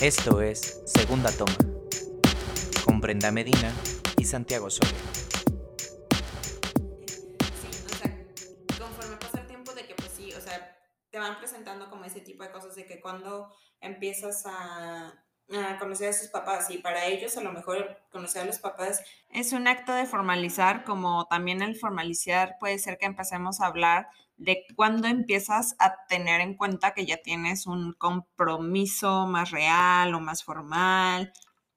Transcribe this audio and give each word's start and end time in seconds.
Esto 0.00 0.40
es 0.40 0.80
Segunda 0.86 1.28
Toma, 1.32 1.56
con 2.84 3.00
Brenda 3.00 3.32
Medina 3.32 3.74
y 4.16 4.24
Santiago 4.24 4.70
Soria. 4.70 4.94
Sí, 7.60 7.84
o 7.84 7.88
sea, 7.96 8.26
conforme 8.78 9.16
pasa 9.16 9.40
el 9.40 9.48
tiempo 9.48 9.74
de 9.74 9.88
que 9.88 9.96
pues 9.96 10.12
sí, 10.16 10.32
o 10.34 10.40
sea, 10.40 10.78
te 11.10 11.18
van 11.18 11.36
presentando 11.38 11.90
como 11.90 12.04
ese 12.04 12.20
tipo 12.20 12.44
de 12.44 12.52
cosas 12.52 12.76
de 12.76 12.86
que 12.86 13.00
cuando 13.00 13.52
empiezas 13.80 14.44
a, 14.46 15.20
a 15.56 15.78
conocer 15.78 16.10
a 16.10 16.12
sus 16.12 16.28
papás 16.28 16.70
y 16.70 16.78
para 16.78 17.06
ellos 17.06 17.36
a 17.36 17.40
lo 17.40 17.52
mejor 17.52 18.02
conocer 18.10 18.42
a 18.42 18.44
los 18.44 18.58
papás 18.58 19.02
es 19.30 19.52
un 19.52 19.66
acto 19.66 19.94
de 19.94 20.06
formalizar, 20.06 20.84
como 20.84 21.26
también 21.26 21.62
el 21.62 21.76
formalizar 21.76 22.56
puede 22.60 22.78
ser 22.78 22.98
que 22.98 23.06
empecemos 23.06 23.60
a 23.60 23.66
hablar 23.66 24.08
de 24.36 24.64
cuándo 24.76 25.08
empiezas 25.08 25.74
a 25.78 26.06
tener 26.06 26.40
en 26.40 26.54
cuenta 26.54 26.94
que 26.94 27.06
ya 27.06 27.18
tienes 27.18 27.66
un 27.66 27.92
compromiso 27.92 29.26
más 29.26 29.50
real 29.50 30.14
o 30.14 30.20
más 30.20 30.44
formal, 30.44 31.32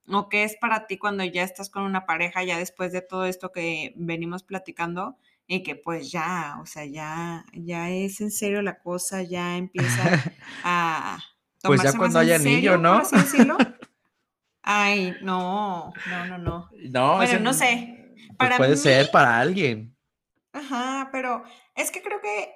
o 0.08 0.30
qué 0.30 0.44
es 0.44 0.56
para 0.58 0.86
ti 0.88 0.98
cuando 0.98 1.24
ya 1.24 1.44
estás 1.44 1.70
con 1.70 1.84
una 1.84 2.06
pareja, 2.06 2.44
ya 2.44 2.58
después 2.58 2.92
de 2.92 3.02
todo 3.02 3.26
esto 3.26 3.52
que 3.52 3.94
venimos 3.96 4.44
platicando, 4.44 5.18
y 5.48 5.64
que 5.64 5.76
pues 5.76 6.12
ya, 6.12 6.58
o 6.62 6.66
sea, 6.66 6.86
ya, 6.86 7.46
ya 7.54 7.90
es 7.90 8.22
en 8.22 8.32
serio 8.32 8.62
la 8.62 8.80
cosa, 8.80 9.24
ya 9.24 9.58
empieza 9.58 10.04
a 10.64 11.18
pues 11.64 11.84
ya 11.84 11.94
cuando 11.94 12.20
haya 12.20 12.36
anillo, 12.36 12.78
¿no? 12.78 12.94
Por 12.94 13.02
así 13.02 13.16
decirlo. 13.16 13.58
Ay, 14.64 15.16
no, 15.22 15.92
no, 16.10 16.26
no, 16.26 16.38
no. 16.38 16.70
No, 16.92 17.16
bueno, 17.16 17.40
no 17.40 17.54
sé. 17.54 18.14
Pues 18.16 18.38
para 18.38 18.58
puede 18.58 18.78
ser 18.78 19.10
para 19.12 19.40
alguien. 19.40 19.96
Ajá, 20.54 21.10
pero 21.12 21.44
es 21.76 21.92
que 21.92 22.02
creo 22.02 22.22
que 22.22 22.54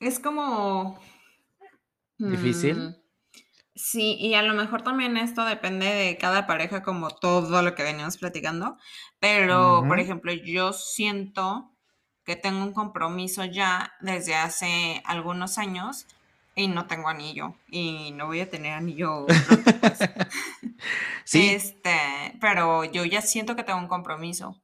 es 0.00 0.18
como... 0.18 0.98
¿Difícil? 2.16 2.76
Mm, 2.76 2.94
sí, 3.74 4.16
y 4.18 4.34
a 4.34 4.42
lo 4.42 4.54
mejor 4.54 4.82
también 4.82 5.16
esto 5.16 5.44
depende 5.44 5.86
de 5.86 6.16
cada 6.16 6.46
pareja, 6.46 6.82
como 6.82 7.10
todo 7.10 7.62
lo 7.62 7.74
que 7.74 7.82
veníamos 7.82 8.16
platicando. 8.18 8.78
Pero, 9.18 9.84
por 9.86 9.98
ejemplo, 9.98 10.32
yo 10.32 10.72
siento 10.72 11.72
que 12.24 12.36
tengo 12.36 12.62
un 12.62 12.72
compromiso 12.72 13.44
ya 13.44 13.92
desde 14.00 14.34
hace 14.34 15.02
algunos 15.04 15.58
años 15.58 16.06
y 16.54 16.68
no 16.68 16.86
tengo 16.86 17.08
anillo 17.08 17.54
y 17.68 18.12
no 18.12 18.26
voy 18.26 18.40
a 18.40 18.50
tener 18.50 18.72
anillo 18.72 19.26
pues. 19.26 19.98
sí. 21.24 21.50
Este, 21.50 22.36
pero 22.40 22.84
yo 22.84 23.04
ya 23.04 23.22
siento 23.22 23.56
que 23.56 23.64
tengo 23.64 23.78
un 23.78 23.88
compromiso. 23.88 24.60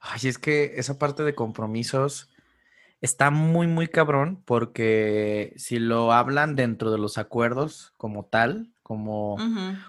Ay, 0.00 0.20
es 0.24 0.38
que 0.38 0.72
esa 0.76 0.98
parte 0.98 1.22
de 1.22 1.34
compromisos 1.34 2.28
está 3.00 3.30
muy, 3.30 3.66
muy 3.66 3.88
cabrón 3.88 4.42
porque 4.44 5.52
si 5.56 5.78
lo 5.78 6.12
hablan 6.12 6.56
dentro 6.56 6.90
de 6.90 6.98
los 6.98 7.18
acuerdos 7.18 7.94
como 7.96 8.24
tal, 8.24 8.72
como, 8.82 9.36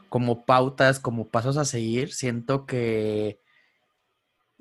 como 0.09 0.45
pautas, 0.45 1.00
como 1.00 1.28
pasos 1.28 1.58
a 1.58 1.66
seguir, 1.66 2.14
siento 2.14 2.67
que 2.67 3.42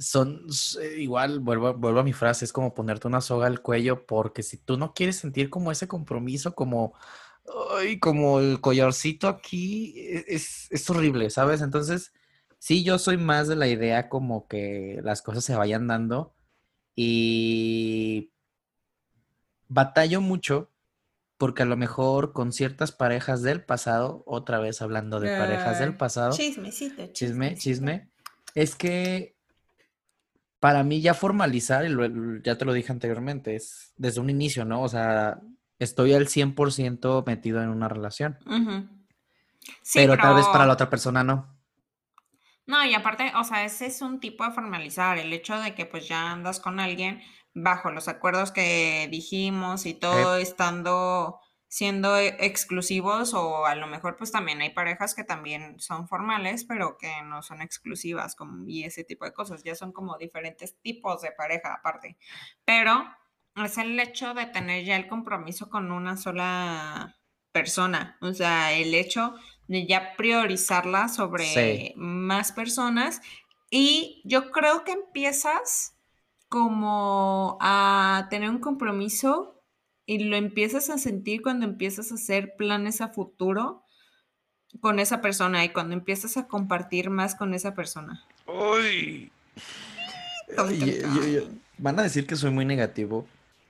son 0.01 0.47
eh, 0.81 0.97
igual, 0.99 1.41
vuelvo, 1.41 1.75
vuelvo 1.75 2.01
a 2.01 2.05
mi 2.05 2.15
frase, 2.15 2.45
es 2.45 2.53
como 2.53 2.75
ponerte 2.75 3.07
una 3.07 3.21
soga 3.21 3.47
al 3.47 3.61
cuello, 3.61 4.07
porque 4.07 4.43
si 4.43 4.57
tú 4.57 4.79
no 4.79 4.95
quieres 4.95 5.17
sentir 5.17 5.51
como 5.51 5.71
ese 5.71 5.87
compromiso, 5.89 6.55
como, 6.55 6.95
ay, 7.79 8.01
como 8.01 8.41
el 8.41 8.61
collarcito 8.61 9.29
aquí, 9.29 9.95
e, 9.99 10.25
es, 10.29 10.69
es 10.71 10.89
horrible, 10.89 11.29
¿sabes? 11.29 11.61
Entonces, 11.61 12.13
sí, 12.59 12.83
yo 12.83 12.99
soy 12.99 13.19
más 13.19 13.47
de 13.47 13.57
la 13.57 13.69
idea 13.69 14.09
como 14.09 14.49
que 14.49 15.01
las 15.03 15.21
cosas 15.21 15.45
se 15.45 15.55
vayan 15.55 15.87
dando 15.87 16.35
y 16.97 18.33
batallo 19.69 20.21
mucho 20.23 20.71
porque 21.37 21.63
a 21.63 21.67
lo 21.67 21.77
mejor 21.77 22.33
con 22.33 22.53
ciertas 22.53 22.93
parejas 22.93 23.43
del 23.43 23.65
pasado, 23.65 24.23
otra 24.27 24.59
vez 24.61 24.83
hablando 24.83 25.21
de 25.21 25.37
parejas 25.37 25.79
del 25.79 25.97
pasado, 25.97 26.33
chismecito, 26.33 27.07
chisme, 27.13 27.55
chisme, 27.55 28.11
es 28.55 28.75
que 28.75 29.40
para 30.61 30.83
mí 30.85 31.01
ya 31.01 31.15
formalizar, 31.15 31.85
ya 32.45 32.59
te 32.59 32.65
lo 32.65 32.73
dije 32.75 32.93
anteriormente, 32.93 33.57
es 33.57 33.95
desde 33.97 34.21
un 34.21 34.29
inicio, 34.29 34.65
¿no? 34.67 34.83
O 34.83 34.89
sea, 34.89 35.41
estoy 35.79 36.13
al 36.13 36.29
100% 36.29 37.27
metido 37.27 37.63
en 37.63 37.71
una 37.71 37.89
relación. 37.89 38.39
pero, 39.95 40.17
tal 40.19 40.35
vez 40.37 40.47
para 40.47 40.67
la 40.67 40.75
otra 40.75 40.91
persona 40.91 41.25
no. 41.25 41.59
No, 42.67 42.85
y 42.85 42.95
aparte, 42.95 43.33
o 43.35 43.43
sea, 43.43 43.65
ese 43.65 43.87
es 43.87 44.01
un 44.03 44.21
tipo 44.21 44.45
de 44.45 44.53
formalizar, 44.53 45.19
el 45.19 45.33
hecho 45.33 45.59
de 45.59 45.75
que 45.75 45.87
pues 45.87 46.07
ya 46.07 46.31
andas 46.31 46.61
con 46.61 46.79
alguien 46.79 47.21
bajo 47.53 47.91
los 47.91 48.07
acuerdos 48.07 48.53
que 48.53 49.09
dijimos 49.11 49.87
y 49.87 49.95
todo 49.95 50.37
estando 50.37 51.41
siendo 51.71 52.19
e, 52.19 52.37
exclusivos 52.41 53.33
o 53.33 53.65
a 53.65 53.77
lo 53.77 53.87
mejor 53.87 54.17
pues 54.17 54.33
también 54.33 54.61
hay 54.61 54.71
parejas 54.71 55.15
que 55.15 55.23
también 55.23 55.79
son 55.79 56.09
formales 56.09 56.65
pero 56.65 56.99
que 56.99 57.23
no 57.23 57.43
son 57.43 57.63
exclusivas 57.63 58.35
como, 58.35 58.69
y 58.69 58.83
ese 58.83 59.05
tipo 59.05 59.25
de 59.25 59.33
cosas, 59.33 59.63
ya 59.63 59.77
son 59.77 59.93
como 59.93 60.19
diferentes 60.19 60.77
tipos 60.83 61.23
de 61.23 61.31
pareja 61.31 61.75
aparte, 61.75 62.19
pero 62.65 63.05
es 63.55 63.79
el 63.79 63.99
hecho 64.01 64.35
de 64.35 64.47
tener 64.47 64.85
ya 64.85 64.97
el 64.97 65.07
compromiso 65.07 65.71
con 65.71 65.93
una 65.93 66.17
sola 66.17 67.17
persona, 67.53 68.19
o 68.21 68.35
sea, 68.35 68.73
el 68.73 68.93
hecho 68.93 69.35
de 69.69 69.87
ya 69.87 70.17
priorizarla 70.17 71.09
sobre 71.09 71.95
más 71.97 72.51
personas 72.51 73.23
y 73.71 74.23
yo 74.25 74.51
creo 74.51 74.83
que 74.83 74.93
empiezas 74.93 75.97
como 76.49 77.59
a 77.61 78.27
tener 78.29 78.51
un 78.51 78.59
compromiso 78.59 79.60
y 80.11 80.19
lo 80.19 80.35
empiezas 80.35 80.91
a 80.91 80.99
sentir 80.99 81.41
cuando 81.41 81.65
empiezas 81.65 82.11
a 82.11 82.17
hacer 82.17 82.57
planes 82.57 83.01
a 83.01 83.11
futuro 83.11 83.85
con 84.81 84.99
esa 84.99 85.21
persona 85.21 85.65
y 85.65 85.69
cuando 85.69 85.95
empiezas 85.95 86.37
a 86.37 86.49
compartir 86.49 87.11
más 87.11 87.37
con 87.37 87.55
esa 87.55 87.75
persona. 87.75 88.21
Uy. 88.45 89.31
van 91.79 92.01
a 92.01 92.03
decir 92.03 92.27
que 92.27 92.35
soy 92.35 92.51
muy 92.51 92.65
negativo, 92.65 93.25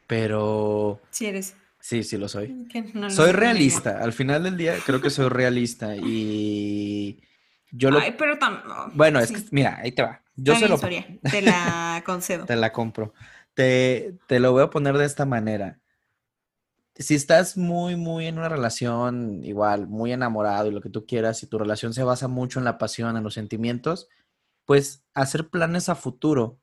pero... 0.07 0.99
Sí 1.11 1.27
eres. 1.27 1.57
Sí, 1.79 2.03
sí 2.05 2.17
lo 2.17 2.27
soy. 2.27 2.67
soy 3.11 3.33
realista. 3.33 4.03
Al 4.03 4.15
final 4.15 4.45
del 4.45 4.57
día 4.57 4.77
creo 4.87 5.03
que 5.03 5.11
soy 5.11 5.29
realista 5.29 5.95
y 5.95 7.23
yo 7.71 7.91
lo... 7.91 7.99
Ay, 7.99 8.15
pero 8.17 8.39
tam... 8.39 8.63
Bueno, 8.95 9.21
es 9.21 9.31
que, 9.31 9.43
mira, 9.51 9.79
ahí 9.83 9.93
te 9.93 10.01
va. 10.01 10.23
Yo 10.37 10.57
se 10.57 10.71
lo... 10.71 10.79
Te 10.79 11.43
la 11.43 12.03
concedo. 12.07 12.45
te 12.47 12.57
la 12.57 12.73
compro. 12.73 13.13
Te, 13.53 14.15
te 14.27 14.41
lo 14.41 14.53
voy 14.53 14.63
a 14.63 14.71
poner 14.71 14.97
de 14.97 15.05
esta 15.05 15.27
manera 15.27 15.77
si 16.97 17.15
estás 17.15 17.57
muy, 17.57 17.97
muy 17.97 18.27
en 18.27 18.39
una 18.39 18.49
relación 18.49 19.43
igual, 19.45 19.87
muy 19.87 20.13
enamorado 20.13 20.69
y 20.69 20.73
lo 20.73 20.81
que 20.81 20.91
tú 20.91 21.07
quieras, 21.07 21.43
y 21.43 21.47
tu 21.47 21.59
relación 21.59 21.95
se 21.95 22.03
basa 22.03 22.29
mucho 22.29 22.59
en 22.59 22.65
la 22.65 22.79
pasión, 22.79 23.17
en 23.17 23.25
los 23.25 23.35
sentimientos, 23.35 24.09
pues 24.65 25.05
hacer 25.15 25.49
planes 25.49 25.89
a 25.89 25.95
futuro, 25.95 26.59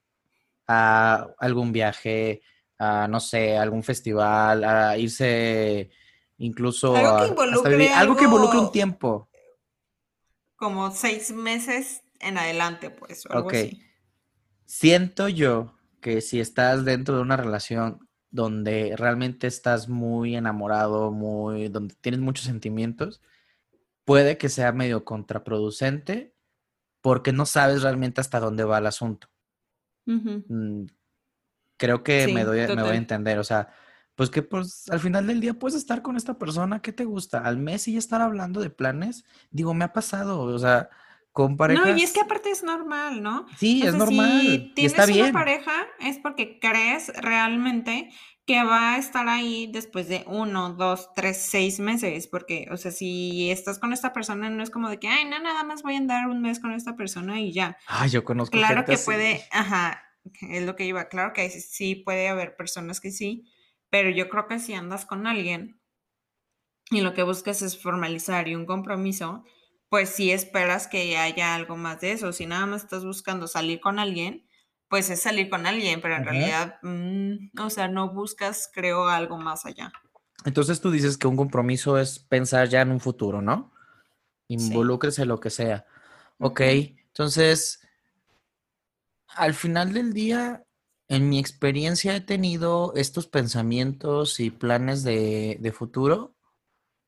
a 0.67 1.27
algún 1.39 1.71
viaje, 1.71 2.41
a 2.77 3.07
no 3.07 3.19
sé, 3.19 3.57
algún 3.57 3.83
festival, 3.83 4.63
a 4.63 4.97
irse 4.97 5.89
incluso 6.37 6.95
algo 6.95 7.19
que 7.19 7.27
involucre, 7.27 7.89
algo, 7.89 8.16
que 8.16 8.23
involucre 8.25 8.59
un 8.59 8.71
tiempo. 8.71 9.29
Como 10.55 10.91
seis 10.91 11.31
meses 11.31 12.01
en 12.19 12.37
adelante, 12.37 12.89
pues. 12.89 13.25
ok. 13.25 13.53
Siento 14.66 15.29
yo 15.29 15.77
que 16.01 16.21
si 16.21 16.39
estás 16.39 16.83
dentro 16.83 17.16
de 17.16 17.21
una 17.21 17.37
relación 17.37 18.06
donde 18.29 18.95
realmente 18.97 19.47
estás 19.47 19.88
muy 19.89 20.35
enamorado, 20.35 21.11
muy, 21.11 21.69
donde 21.69 21.95
tienes 22.01 22.21
muchos 22.21 22.45
sentimientos, 22.45 23.21
puede 24.05 24.38
que 24.38 24.49
sea 24.49 24.71
medio 24.71 25.05
contraproducente 25.05 26.35
porque 27.01 27.31
no 27.31 27.45
sabes 27.45 27.83
realmente 27.83 28.21
hasta 28.21 28.39
dónde 28.39 28.63
va 28.63 28.79
el 28.79 28.87
asunto. 28.87 29.27
Mm, 30.05 30.85
creo 31.77 32.03
que 32.03 32.27
me, 32.33 32.43
doy, 32.43 32.67
me 32.67 32.81
voy 32.81 32.91
a 32.91 32.95
entender, 32.95 33.39
o 33.39 33.43
sea, 33.43 33.69
pues 34.16 34.29
que 34.29 34.41
pues 34.41 34.89
al 34.89 34.99
final 34.99 35.27
del 35.27 35.39
día 35.39 35.53
puedes 35.53 35.77
estar 35.77 36.01
con 36.01 36.17
esta 36.17 36.37
persona, 36.37 36.81
¿qué 36.81 36.91
te 36.91 37.05
gusta? 37.05 37.40
Al 37.40 37.57
mes 37.57 37.87
y 37.87 37.93
ya 37.93 37.99
estar 37.99 38.22
hablando 38.22 38.61
de 38.61 38.69
planes, 38.69 39.25
digo, 39.52 39.73
me 39.73 39.85
ha 39.85 39.93
pasado, 39.93 40.41
o 40.41 40.59
sea, 40.59 40.90
no, 41.37 41.97
y 41.97 42.03
es 42.03 42.13
que 42.13 42.22
aparte 42.22 42.49
es 42.49 42.63
normal, 42.63 43.22
¿no? 43.22 43.45
Sí, 43.57 43.81
es 43.85 43.93
normal. 43.93 44.41
Si 44.41 44.73
tienes 44.73 44.93
está 44.93 45.05
bien. 45.05 45.25
una 45.25 45.34
pareja 45.34 45.87
es 45.99 46.17
porque 46.19 46.59
crees 46.59 47.11
realmente 47.17 48.09
que 48.47 48.63
va 48.63 48.93
a 48.93 48.97
estar 48.97 49.28
ahí 49.28 49.69
después 49.72 50.07
de 50.07 50.23
uno, 50.25 50.73
dos, 50.73 51.09
tres, 51.13 51.37
seis 51.37 51.81
meses, 51.81 52.28
porque, 52.28 52.67
o 52.72 52.78
sea, 52.78 52.91
si 52.91 53.51
estás 53.51 53.78
con 53.78 53.91
esta 53.91 54.13
persona, 54.13 54.49
no 54.49 54.63
es 54.63 54.69
como 54.69 54.89
de 54.89 54.99
que, 54.99 55.09
ay, 55.09 55.25
no, 55.25 55.37
nada 55.39 55.66
más 55.66 55.84
voy 55.84 55.95
a 55.95 55.97
andar 55.97 56.28
un 56.28 56.41
mes 56.41 56.61
con 56.61 56.72
esta 56.72 56.95
persona 56.95 57.41
y 57.41 57.51
ya. 57.51 57.78
Ay, 57.87 58.09
yo 58.09 58.23
conozco. 58.23 58.57
Claro 58.57 58.85
que 58.85 58.97
puede, 58.97 59.43
ajá, 59.51 60.01
es 60.49 60.66
lo 60.66 60.78
que 60.78 60.85
iba, 60.85 61.09
claro 61.09 61.33
que 61.33 61.49
sí 61.49 61.95
puede 61.95 62.29
haber 62.29 62.55
personas 62.55 63.01
que 63.01 63.11
sí, 63.11 63.45
pero 63.90 64.09
yo 64.09 64.29
creo 64.29 64.47
que 64.47 64.59
si 64.59 64.73
andas 64.73 65.05
con 65.05 65.28
alguien 65.28 65.81
y 66.90 67.01
lo 67.01 67.13
que 67.13 67.23
buscas 67.23 67.61
es 67.61 67.81
formalizar 67.81 68.47
y 68.47 68.55
un 68.55 68.66
compromiso, 68.66 69.43
pues 69.89 70.09
sí 70.09 70.31
esperas 70.31 70.87
que 70.87 71.17
haya 71.17 71.55
algo 71.55 71.78
más 71.78 72.01
de 72.01 72.11
eso. 72.11 72.34
Si 72.34 72.45
nada 72.45 72.66
más 72.66 72.84
estás 72.84 73.05
buscando 73.05 73.47
salir 73.47 73.79
con 73.79 73.99
alguien, 73.99 74.47
pues 74.89 75.09
es 75.09 75.22
salir 75.22 75.49
con 75.49 75.66
alguien, 75.66 76.01
pero 76.01 76.16
en 76.16 76.25
realidad, 76.25 76.79
mm, 76.81 77.59
o 77.59 77.69
sea, 77.69 77.87
no 77.87 78.13
buscas, 78.13 78.69
creo, 78.73 79.07
algo 79.07 79.37
más 79.37 79.66
allá. 79.66 79.91
Entonces 80.45 80.79
tú 80.81 80.91
dices 80.91 81.17
que 81.17 81.28
un 81.28 81.35
compromiso 81.35 81.97
es 81.97 82.19
pensar 82.19 82.69
ya 82.69 82.81
en 82.81 82.91
un 82.91 82.99
futuro, 82.99 83.41
¿no? 83.41 83.73
involúcrese 84.47 85.25
lo 85.25 85.39
que 85.39 85.49
sea. 85.49 85.85
Ok, 86.40 86.61
entonces, 86.61 87.81
al 89.28 89.53
final 89.53 89.93
del 89.93 90.13
día, 90.13 90.66
en 91.07 91.29
mi 91.29 91.40
experiencia 91.40 92.16
he 92.16 92.22
tenido 92.22 92.93
estos 92.95 93.28
pensamientos 93.28 94.40
y 94.40 94.49
planes 94.49 95.03
de, 95.03 95.57
de 95.59 95.72
futuro 95.72 96.36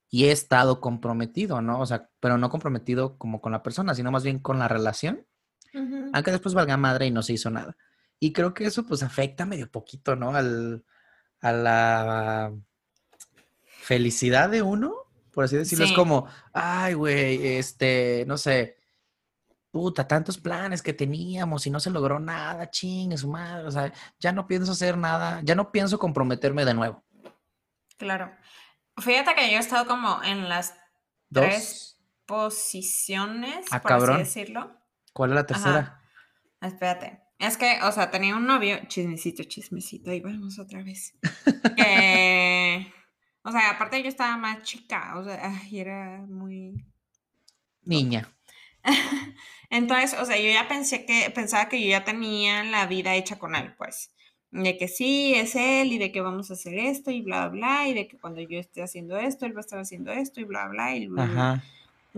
y 0.09 0.25
he 0.25 0.31
estado 0.31 0.81
comprometido, 0.81 1.61
¿no? 1.61 1.79
O 1.79 1.85
sea, 1.85 2.09
pero 2.19 2.37
no 2.37 2.49
comprometido 2.49 3.17
como 3.17 3.41
con 3.41 3.51
la 3.51 3.63
persona, 3.63 3.93
sino 3.93 4.11
más 4.11 4.23
bien 4.23 4.39
con 4.39 4.57
la 4.59 4.67
relación, 4.67 5.25
aunque 6.13 6.31
después 6.31 6.55
valga 6.55 6.77
madre 6.77 7.05
y 7.05 7.11
no 7.11 7.21
se 7.21 7.33
hizo 7.33 7.49
nada. 7.49 7.77
Y 8.19 8.33
creo 8.33 8.53
que 8.53 8.65
eso 8.65 8.85
pues 8.85 9.03
afecta 9.03 9.45
medio 9.45 9.71
poquito, 9.71 10.15
¿no? 10.15 10.35
Al, 10.35 10.83
a 11.41 11.51
la 11.51 12.53
felicidad 13.81 14.49
de 14.49 14.61
uno, 14.61 14.93
por 15.31 15.45
así 15.45 15.57
decirlo. 15.57 15.85
Es 15.85 15.91
como, 15.93 16.27
ay, 16.53 16.95
güey, 16.95 17.57
este, 17.57 18.25
no 18.27 18.37
sé, 18.37 18.77
puta, 19.71 20.07
tantos 20.07 20.37
planes 20.37 20.81
que 20.81 20.93
teníamos 20.93 21.65
y 21.67 21.69
no 21.69 21.79
se 21.79 21.91
logró 21.91 22.19
nada, 22.19 22.69
ching, 22.69 23.15
su 23.17 23.29
madre, 23.29 23.67
o 23.67 23.71
sea, 23.71 23.93
ya 24.19 24.31
no 24.31 24.47
pienso 24.47 24.71
hacer 24.71 24.97
nada, 24.97 25.41
ya 25.43 25.55
no 25.55 25.71
pienso 25.71 25.99
comprometerme 25.99 26.65
de 26.65 26.73
nuevo. 26.73 27.03
Claro. 27.97 28.31
Fíjate 28.99 29.35
que 29.35 29.51
yo 29.51 29.57
he 29.57 29.59
estado 29.59 29.85
como 29.87 30.21
en 30.23 30.49
las 30.49 30.75
tres 31.31 31.99
posiciones, 32.25 33.65
ah, 33.71 33.81
por 33.81 33.93
así 33.93 34.19
decirlo. 34.19 34.75
¿Cuál 35.13 35.31
es 35.31 35.35
la 35.35 35.45
tercera? 35.45 36.01
Espérate. 36.61 37.21
Es 37.39 37.57
que, 37.57 37.79
o 37.83 37.91
sea, 37.91 38.11
tenía 38.11 38.35
un 38.35 38.45
novio, 38.45 38.79
chismecito, 38.87 39.43
chismecito, 39.45 40.11
y 40.11 40.19
vamos 40.19 40.59
otra 40.59 40.83
vez. 40.83 41.13
o 43.43 43.51
sea, 43.51 43.69
aparte 43.71 44.03
yo 44.03 44.09
estaba 44.09 44.35
más 44.37 44.63
chica, 44.63 45.17
o 45.17 45.23
sea, 45.23 45.53
era 45.71 46.19
muy... 46.27 46.85
Niña. 47.83 48.29
Entonces, 49.69 50.19
o 50.19 50.25
sea, 50.25 50.37
yo 50.37 50.51
ya 50.51 50.67
pensé 50.67 51.05
que, 51.05 51.31
pensaba 51.33 51.69
que 51.69 51.81
yo 51.81 51.89
ya 51.89 52.03
tenía 52.03 52.63
la 52.65 52.85
vida 52.87 53.15
hecha 53.15 53.39
con 53.39 53.55
él, 53.55 53.73
pues. 53.77 54.13
De 54.51 54.77
que 54.77 54.87
sí, 54.87 55.35
es 55.35 55.55
él, 55.55 55.93
y 55.93 55.99
de 55.99 56.11
que 56.11 56.21
vamos 56.21 56.49
a 56.49 56.55
hacer 56.55 56.73
esto, 56.73 57.11
y 57.11 57.21
bla, 57.21 57.49
bla, 57.49 57.87
y 57.87 57.93
de 57.93 58.07
que 58.07 58.17
cuando 58.17 58.41
yo 58.41 58.59
esté 58.59 58.81
haciendo 58.81 59.17
esto, 59.17 59.45
él 59.45 59.55
va 59.55 59.59
a 59.59 59.61
estar 59.61 59.77
haciendo 59.77 60.11
esto, 60.11 60.41
y 60.41 60.43
bla, 60.43 60.67
bla, 60.67 60.95
y 60.95 61.05
bla. 61.07 61.63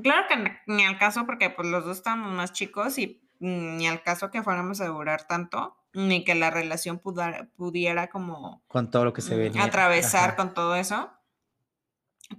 Claro 0.01 0.27
que 0.29 0.51
ni 0.67 0.85
al 0.85 0.97
caso, 0.97 1.25
porque 1.25 1.49
pues 1.49 1.67
los 1.67 1.83
dos 1.83 1.97
estábamos 1.97 2.31
más 2.31 2.53
chicos 2.53 2.97
y 2.97 3.21
ni 3.39 3.85
al 3.87 4.01
caso 4.01 4.31
que 4.31 4.43
fuéramos 4.43 4.79
a 4.79 4.87
durar 4.87 5.27
tanto, 5.27 5.75
ni 5.93 6.23
que 6.23 6.35
la 6.35 6.49
relación 6.51 6.99
pudiera, 6.99 8.07
como... 8.07 8.61
Con 8.69 8.89
todo 8.89 9.03
lo 9.03 9.11
que 9.11 9.21
se 9.21 9.35
venía. 9.35 9.63
Atravesar 9.63 10.37
con 10.37 10.53
todo 10.53 10.75
eso. 10.75 11.11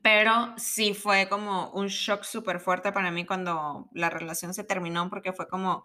Pero 0.00 0.54
sí 0.56 0.94
fue 0.94 1.28
como 1.28 1.68
un 1.72 1.88
shock 1.88 2.22
súper 2.22 2.60
fuerte 2.60 2.92
para 2.92 3.10
mí 3.10 3.26
cuando 3.26 3.90
la 3.92 4.08
relación 4.08 4.54
se 4.54 4.64
terminó, 4.64 5.10
porque 5.10 5.34
fue 5.34 5.48
como... 5.48 5.84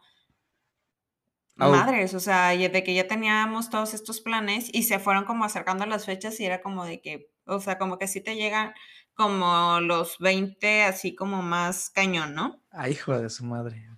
Madres, 1.57 2.13
o 2.13 2.19
sea, 2.19 2.49
de 2.49 2.83
que 2.83 2.93
ya 2.93 3.07
teníamos 3.07 3.69
todos 3.69 3.93
estos 3.93 4.21
planes 4.21 4.69
y 4.71 4.83
se 4.83 4.99
fueron 4.99 5.25
como 5.25 5.43
acercando 5.43 5.85
las 5.85 6.05
fechas 6.05 6.39
y 6.39 6.45
era 6.45 6.61
como 6.61 6.85
de 6.85 7.01
que, 7.01 7.31
o 7.45 7.59
sea, 7.59 7.77
como 7.77 7.97
que 7.97 8.07
sí 8.07 8.21
te 8.21 8.35
llegan 8.35 8.73
como 9.13 9.79
los 9.81 10.19
20, 10.19 10.83
así 10.83 11.15
como 11.15 11.41
más 11.41 11.89
cañón, 11.89 12.35
¿no? 12.35 12.61
Ay, 12.69 12.93
hijo 12.93 13.17
de 13.17 13.29
su 13.29 13.45
madre. 13.45 13.89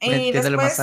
Y 0.00 0.32
después 0.32 0.80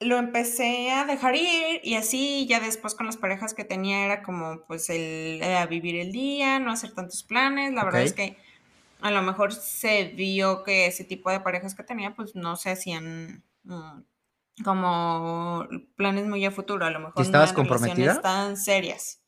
lo 0.00 0.16
empecé 0.16 0.90
a 0.92 1.04
dejar 1.04 1.34
ir 1.34 1.80
y 1.82 1.94
así 1.94 2.46
ya 2.46 2.60
después 2.60 2.94
con 2.94 3.06
las 3.06 3.16
parejas 3.16 3.52
que 3.52 3.64
tenía 3.64 4.04
era 4.04 4.22
como 4.22 4.64
pues 4.66 4.88
el 4.90 5.42
a 5.42 5.66
vivir 5.66 5.96
el 5.96 6.12
día, 6.12 6.60
no 6.60 6.70
hacer 6.70 6.94
tantos 6.94 7.24
planes. 7.24 7.72
La 7.72 7.84
verdad 7.84 8.02
es 8.02 8.12
que 8.12 8.36
a 9.00 9.10
lo 9.10 9.22
mejor 9.22 9.52
se 9.52 10.04
vio 10.04 10.62
que 10.62 10.86
ese 10.86 11.04
tipo 11.04 11.30
de 11.30 11.40
parejas 11.40 11.74
que 11.74 11.82
tenía 11.82 12.14
pues 12.14 12.34
no 12.36 12.56
se 12.56 12.70
hacían 12.70 13.44
mm, 13.64 14.02
como 14.64 15.66
planes 15.96 16.26
muy 16.26 16.44
a 16.44 16.50
futuro, 16.50 16.84
a 16.84 16.90
lo 16.90 17.00
mejor 17.00 17.24
estabas 17.24 17.52
comprometida? 17.52 18.20
tan 18.20 18.56
serias. 18.56 19.22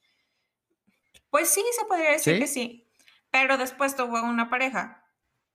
Pues 1.31 1.49
sí, 1.49 1.62
se 1.79 1.85
podría 1.87 2.11
decir 2.11 2.38
que 2.38 2.47
sí. 2.47 2.88
Pero 3.31 3.56
después 3.56 3.94
tuvo 3.94 4.23
una 4.23 4.50
pareja 4.50 5.05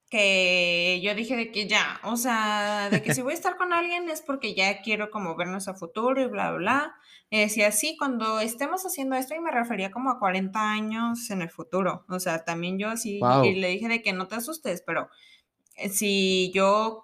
que 0.09 1.01
yo 1.03 1.15
dije 1.15 1.35
de 1.35 1.51
que 1.51 1.67
ya, 1.67 1.99
o 2.03 2.15
sea, 2.15 2.89
de 2.89 3.01
que 3.01 3.13
si 3.13 3.21
voy 3.21 3.33
a 3.33 3.35
estar 3.35 3.57
con 3.57 3.73
alguien 3.73 4.09
es 4.09 4.21
porque 4.21 4.53
ya 4.53 4.81
quiero 4.81 5.09
como 5.09 5.35
vernos 5.35 5.67
a 5.67 5.73
futuro 5.73 6.21
y 6.21 6.27
bla, 6.27 6.51
bla, 6.51 6.57
bla. 6.57 6.95
Y 7.29 7.39
decía, 7.39 7.71
sí, 7.71 7.97
cuando 7.97 8.39
estemos 8.39 8.85
haciendo 8.85 9.15
esto, 9.15 9.33
y 9.33 9.39
me 9.39 9.51
refería 9.51 9.91
como 9.91 10.11
a 10.11 10.19
40 10.19 10.71
años 10.71 11.29
en 11.31 11.41
el 11.41 11.49
futuro. 11.49 12.05
O 12.07 12.19
sea, 12.19 12.45
también 12.45 12.77
yo 12.77 12.89
así, 12.89 13.19
y 13.43 13.55
le 13.55 13.69
dije 13.69 13.87
de 13.87 14.01
que 14.01 14.13
no 14.13 14.27
te 14.27 14.35
asustes, 14.35 14.83
pero 14.85 15.09
eh, 15.75 15.89
si 15.89 16.51
yo 16.53 17.03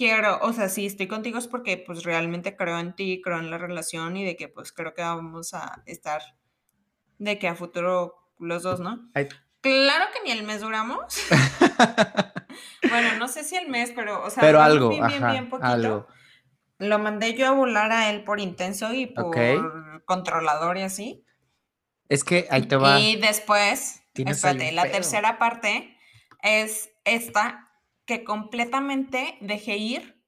quiero, 0.00 0.38
o 0.40 0.54
sea, 0.54 0.70
si 0.70 0.86
estoy 0.86 1.08
contigo 1.08 1.36
es 1.36 1.46
porque 1.46 1.76
pues 1.76 2.04
realmente 2.04 2.56
creo 2.56 2.78
en 2.78 2.94
ti, 2.94 3.20
creo 3.22 3.38
en 3.38 3.50
la 3.50 3.58
relación 3.58 4.16
y 4.16 4.24
de 4.24 4.34
que 4.34 4.48
pues 4.48 4.72
creo 4.72 4.94
que 4.94 5.02
vamos 5.02 5.52
a 5.52 5.82
estar 5.84 6.22
de 7.18 7.38
que 7.38 7.48
a 7.48 7.54
futuro 7.54 8.14
los 8.38 8.62
dos, 8.62 8.80
¿no? 8.80 9.10
Claro 9.60 10.06
que 10.14 10.22
ni 10.24 10.30
el 10.30 10.44
mes 10.44 10.62
duramos. 10.62 11.04
bueno, 12.88 13.10
no 13.18 13.28
sé 13.28 13.44
si 13.44 13.56
el 13.56 13.68
mes, 13.68 13.92
pero, 13.94 14.24
o 14.24 14.30
sea, 14.30 14.40
pero 14.40 14.62
algo, 14.62 14.88
bien, 14.88 15.26
bien, 15.30 15.50
poquito. 15.50 16.08
Lo 16.78 16.98
mandé 16.98 17.34
yo 17.34 17.48
a 17.48 17.50
volar 17.50 17.92
a 17.92 18.08
él 18.08 18.24
por 18.24 18.40
intenso 18.40 18.94
y 18.94 19.04
por 19.04 20.06
controlador 20.06 20.78
y 20.78 20.82
así. 20.82 21.26
Es 22.08 22.24
que 22.24 22.48
ahí 22.50 22.62
te 22.62 22.76
va. 22.76 22.98
Y 22.98 23.16
después, 23.16 24.02
espérate, 24.14 24.72
la 24.72 24.90
tercera 24.90 25.38
parte 25.38 25.94
es 26.42 26.90
esta 27.04 27.69
que 28.10 28.24
completamente 28.24 29.38
dejé 29.40 29.76
ir. 29.76 30.20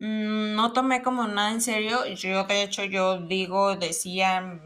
Mm, 0.00 0.56
no 0.56 0.72
tomé 0.72 1.02
como 1.02 1.28
nada 1.28 1.52
en 1.52 1.60
serio. 1.60 2.04
Yo, 2.06 2.44
de 2.44 2.62
hecho, 2.64 2.82
yo 2.82 3.20
digo, 3.20 3.76
decía, 3.76 4.60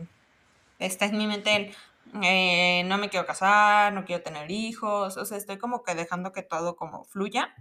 está 0.79 1.05
en 1.05 1.19
mi 1.19 1.27
mente 1.27 1.55
el, 1.55 1.77
eh, 2.23 2.83
no 2.87 2.97
me 2.97 3.11
quiero 3.11 3.27
casar, 3.27 3.93
no 3.93 4.07
quiero 4.07 4.23
tener 4.23 4.51
hijos, 4.51 5.19
o 5.19 5.25
sea, 5.27 5.37
estoy 5.37 5.59
como 5.59 5.83
que 5.83 5.95
dejando 5.95 6.33
que 6.33 6.43
todo 6.43 6.77
como 6.77 7.05
fluya, 7.05 7.55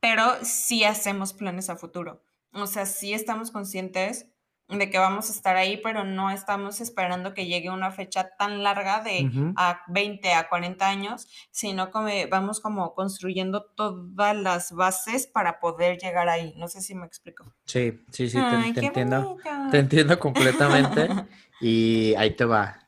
pero 0.00 0.24
sí 0.42 0.84
hacemos 0.84 1.32
planes 1.32 1.70
a 1.70 1.76
futuro, 1.76 2.22
o 2.52 2.66
sea, 2.66 2.84
sí 2.84 3.14
estamos 3.14 3.50
conscientes 3.50 4.26
de 4.68 4.90
que 4.90 4.98
vamos 4.98 5.30
a 5.30 5.32
estar 5.32 5.56
ahí, 5.56 5.80
pero 5.82 6.04
no 6.04 6.30
estamos 6.30 6.80
esperando 6.80 7.34
que 7.34 7.46
llegue 7.46 7.70
una 7.70 7.92
fecha 7.92 8.30
tan 8.36 8.64
larga 8.64 9.00
de 9.00 9.30
a 9.56 9.82
20 9.88 10.32
a 10.32 10.48
40 10.48 10.88
años, 10.88 11.28
sino 11.50 11.90
que 11.90 12.26
vamos 12.26 12.60
como 12.60 12.94
construyendo 12.94 13.64
todas 13.64 14.36
las 14.36 14.72
bases 14.72 15.26
para 15.28 15.60
poder 15.60 15.98
llegar 15.98 16.28
ahí. 16.28 16.52
No 16.56 16.66
sé 16.66 16.80
si 16.82 16.94
me 16.94 17.06
explico. 17.06 17.54
Sí, 17.64 18.04
sí, 18.10 18.28
sí, 18.28 18.38
te 18.74 18.86
entiendo. 18.86 19.36
Te 19.70 19.78
entiendo 19.78 20.18
completamente. 20.18 21.08
y 21.60 22.14
ahí 22.16 22.32
te 22.32 22.44
va. 22.44 22.80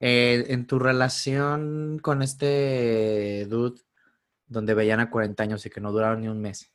Eh, 0.00 0.46
en 0.48 0.66
tu 0.66 0.78
relación 0.78 1.98
con 2.02 2.22
este 2.22 3.46
dude, 3.46 3.80
donde 4.46 4.74
veían 4.74 5.00
a 5.00 5.10
40 5.10 5.42
años 5.42 5.64
y 5.64 5.70
que 5.70 5.80
no 5.80 5.92
duraron 5.92 6.20
ni 6.20 6.28
un 6.28 6.40
mes, 6.40 6.72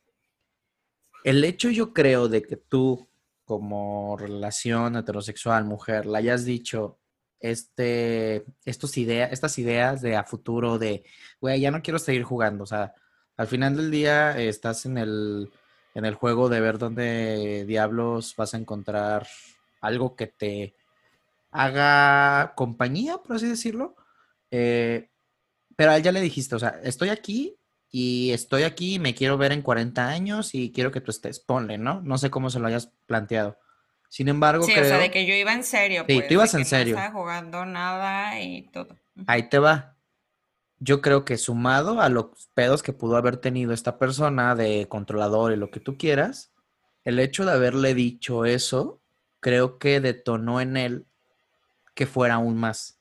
el 1.24 1.44
hecho 1.44 1.70
yo 1.70 1.92
creo 1.92 2.28
de 2.28 2.42
que 2.42 2.56
tú, 2.56 3.09
como 3.50 4.16
relación 4.16 4.94
heterosexual, 4.94 5.64
mujer, 5.64 6.06
le 6.06 6.18
hayas 6.18 6.44
dicho 6.44 7.00
este, 7.40 8.44
estos 8.64 8.96
ideas, 8.96 9.32
estas 9.32 9.58
ideas 9.58 10.00
de 10.02 10.14
a 10.14 10.22
futuro 10.22 10.78
de, 10.78 11.02
güey, 11.40 11.60
ya 11.60 11.72
no 11.72 11.82
quiero 11.82 11.98
seguir 11.98 12.22
jugando, 12.22 12.62
o 12.62 12.66
sea, 12.68 12.94
al 13.36 13.48
final 13.48 13.76
del 13.76 13.90
día 13.90 14.38
estás 14.38 14.86
en 14.86 14.98
el, 14.98 15.50
en 15.96 16.04
el 16.04 16.14
juego 16.14 16.48
de 16.48 16.60
ver 16.60 16.78
dónde 16.78 17.64
diablos 17.66 18.36
vas 18.36 18.54
a 18.54 18.56
encontrar 18.56 19.26
algo 19.80 20.14
que 20.14 20.28
te 20.28 20.76
haga 21.50 22.52
compañía, 22.54 23.18
por 23.18 23.34
así 23.34 23.48
decirlo. 23.48 23.96
Eh, 24.52 25.08
pero 25.74 25.90
a 25.90 25.96
él 25.96 26.04
ya 26.04 26.12
le 26.12 26.20
dijiste, 26.20 26.54
o 26.54 26.60
sea, 26.60 26.78
estoy 26.84 27.08
aquí 27.08 27.56
y 27.90 28.30
estoy 28.30 28.62
aquí, 28.62 28.98
me 28.98 29.14
quiero 29.14 29.36
ver 29.36 29.52
en 29.52 29.62
40 29.62 30.08
años 30.08 30.54
y 30.54 30.70
quiero 30.70 30.92
que 30.92 31.00
tú 31.00 31.10
estés, 31.10 31.40
ponle, 31.40 31.76
¿no? 31.76 32.00
No 32.02 32.18
sé 32.18 32.30
cómo 32.30 32.48
se 32.48 32.60
lo 32.60 32.68
hayas 32.68 32.92
planteado. 33.06 33.58
Sin 34.08 34.28
embargo, 34.28 34.64
sí, 34.64 34.72
o 34.72 34.84
sea, 34.84 34.98
de 34.98 35.10
que 35.10 35.26
yo 35.26 35.34
iba 35.34 35.52
en 35.52 35.64
serio. 35.64 36.04
Sí, 36.06 36.14
pues, 36.14 36.28
tú 36.28 36.34
ibas 36.34 36.54
en 36.54 36.64
serio. 36.64 36.94
No 36.94 37.00
estaba 37.00 37.18
jugando 37.20 37.64
nada 37.64 38.40
y 38.40 38.62
todo. 38.68 38.96
Ahí 39.26 39.48
te 39.48 39.58
va. 39.58 39.96
Yo 40.78 41.00
creo 41.00 41.24
que 41.24 41.36
sumado 41.36 42.00
a 42.00 42.08
los 42.08 42.48
pedos 42.54 42.82
que 42.82 42.92
pudo 42.92 43.16
haber 43.16 43.36
tenido 43.36 43.72
esta 43.72 43.98
persona 43.98 44.54
de 44.54 44.86
controlador 44.88 45.52
y 45.52 45.56
lo 45.56 45.70
que 45.70 45.80
tú 45.80 45.96
quieras, 45.96 46.52
el 47.04 47.18
hecho 47.18 47.44
de 47.44 47.52
haberle 47.52 47.94
dicho 47.94 48.44
eso, 48.44 49.00
creo 49.40 49.78
que 49.78 50.00
detonó 50.00 50.60
en 50.60 50.76
él 50.76 51.06
que 51.94 52.06
fuera 52.06 52.34
aún 52.34 52.56
más. 52.56 52.98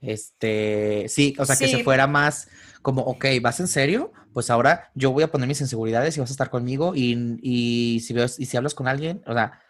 Este, 0.00 1.06
sí, 1.08 1.34
o 1.38 1.46
sea, 1.46 1.56
que 1.56 1.68
se 1.68 1.84
fuera 1.84 2.06
más 2.06 2.48
como, 2.82 3.02
ok, 3.02 3.26
¿vas 3.40 3.60
en 3.60 3.68
serio? 3.68 4.12
Pues 4.32 4.50
ahora 4.50 4.90
yo 4.94 5.12
voy 5.12 5.22
a 5.22 5.30
poner 5.30 5.48
mis 5.48 5.60
inseguridades 5.60 6.16
y 6.16 6.20
vas 6.20 6.30
a 6.30 6.34
estar 6.34 6.50
conmigo 6.50 6.92
y, 6.94 7.38
y 7.42 8.00
si, 8.00 8.12
ves, 8.12 8.38
y 8.38 8.46
si 8.46 8.56
hablas 8.56 8.74
con 8.74 8.88
alguien, 8.88 9.22
o 9.26 9.32
sea, 9.32 9.60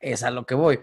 es 0.00 0.22
a 0.22 0.30
lo 0.30 0.46
que 0.46 0.54
voy. 0.54 0.80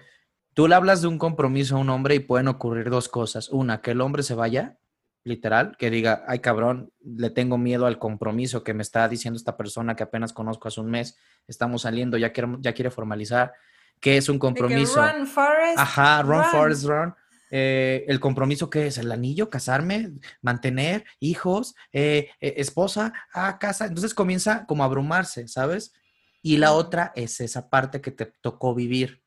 Tú 0.53 0.67
le 0.67 0.75
hablas 0.75 1.01
de 1.01 1.07
un 1.07 1.17
compromiso 1.17 1.75
a 1.75 1.79
un 1.79 1.89
hombre 1.89 2.15
y 2.15 2.19
pueden 2.19 2.47
ocurrir 2.47 2.89
dos 2.89 3.09
cosas. 3.09 3.49
Una, 3.49 3.81
que 3.81 3.91
el 3.91 4.01
hombre 4.01 4.23
se 4.23 4.35
vaya 4.35 4.77
literal, 5.25 5.75
que 5.77 5.89
diga, 5.89 6.23
ay 6.27 6.39
cabrón, 6.39 6.93
le 7.03 7.31
tengo 7.31 7.57
miedo 7.57 7.87
al 7.87 7.97
compromiso 7.97 8.63
que 8.63 8.75
me 8.75 8.83
está 8.83 9.09
diciendo 9.09 9.37
esta 9.37 9.57
persona 9.57 9.95
que 9.95 10.03
apenas 10.03 10.31
conozco 10.33 10.67
hace 10.67 10.79
un 10.79 10.91
mes, 10.91 11.17
estamos 11.47 11.81
saliendo, 11.81 12.15
ya 12.17 12.31
quiere, 12.31 12.55
ya 12.59 12.73
quiere 12.73 12.91
formalizar, 12.91 13.51
¿qué 13.99 14.17
es 14.17 14.29
un 14.29 14.37
compromiso? 14.37 15.01
run, 15.01 15.25
Forest, 15.25 15.79
Ajá, 15.79 16.21
run, 16.21 16.43
Forest, 16.45 16.85
run. 16.85 17.15
Eh, 17.57 18.03
el 18.09 18.19
compromiso 18.19 18.69
que 18.69 18.87
es 18.87 18.97
el 18.97 19.09
anillo, 19.13 19.49
casarme, 19.49 20.11
mantener 20.41 21.05
hijos, 21.21 21.73
eh, 21.93 22.27
eh, 22.41 22.55
esposa, 22.57 23.13
a 23.33 23.59
casa. 23.59 23.85
Entonces 23.85 24.13
comienza 24.13 24.65
como 24.65 24.83
a 24.83 24.87
abrumarse, 24.87 25.47
¿sabes? 25.47 25.93
Y 26.41 26.57
la 26.57 26.73
otra 26.73 27.13
es 27.15 27.39
esa 27.39 27.69
parte 27.69 28.01
que 28.01 28.11
te 28.11 28.25
tocó 28.25 28.75
vivir, 28.75 29.23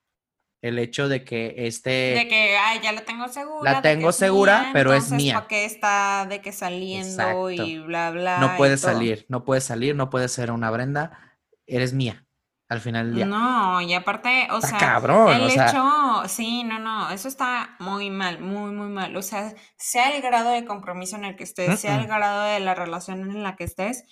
el 0.61 0.79
hecho 0.79 1.09
de 1.09 1.25
que 1.25 1.55
este... 1.57 1.89
De 1.89 2.29
que, 2.29 2.55
ay, 2.59 2.81
ya 2.83 2.93
la 2.93 3.01
tengo 3.01 3.29
segura. 3.29 3.73
La 3.73 3.81
tengo 3.81 4.13
segura, 4.13 4.73
pero 4.75 4.93
es 4.93 5.11
mía. 5.11 5.33
¿Para 5.33 5.49
qué 5.49 5.65
está 5.65 6.27
de 6.29 6.43
que 6.43 6.53
saliendo 6.53 7.51
y 7.51 7.79
bla, 7.79 8.11
bla? 8.11 8.41
No 8.41 8.59
puedes 8.59 8.83
salir, 8.83 9.25
no 9.31 9.47
puedes 9.47 9.65
salir, 9.65 9.97
no 9.97 10.11
puedes 10.11 10.33
ser 10.33 10.53
una 10.53 10.71
Brenda, 10.71 11.39
eres 11.67 11.95
mía. 11.95 12.28
Al 12.69 12.81
final 12.81 13.07
del 13.07 13.15
día. 13.15 13.27
No, 13.27 13.81
y 13.81 13.95
aparte, 13.95 14.47
o 14.51 14.61
sea, 14.61 14.79
cabrón, 14.79 15.33
el 15.33 15.51
hecho, 15.51 16.23
sí, 16.27 16.65
no, 16.65 16.79
no, 16.79 17.11
eso 17.11 17.27
está 17.27 17.77
muy 17.79 18.11
mal, 18.11 18.41
muy, 18.41 18.73
muy 18.73 18.89
mal. 18.89 19.17
O 19.17 19.23
sea, 19.23 19.55
sea 19.77 20.15
el 20.15 20.21
grado 20.21 20.51
de 20.51 20.67
compromiso 20.67 21.17
en 21.17 21.25
el 21.25 21.37
que 21.37 21.45
estés, 21.45 21.81
sea 21.81 21.99
el 21.99 22.07
grado 22.07 22.43
de 22.43 22.61
la 22.61 22.75
relación 22.75 23.31
en 23.31 23.43
la 23.43 23.57
que 23.57 23.65
estés, 23.65 24.05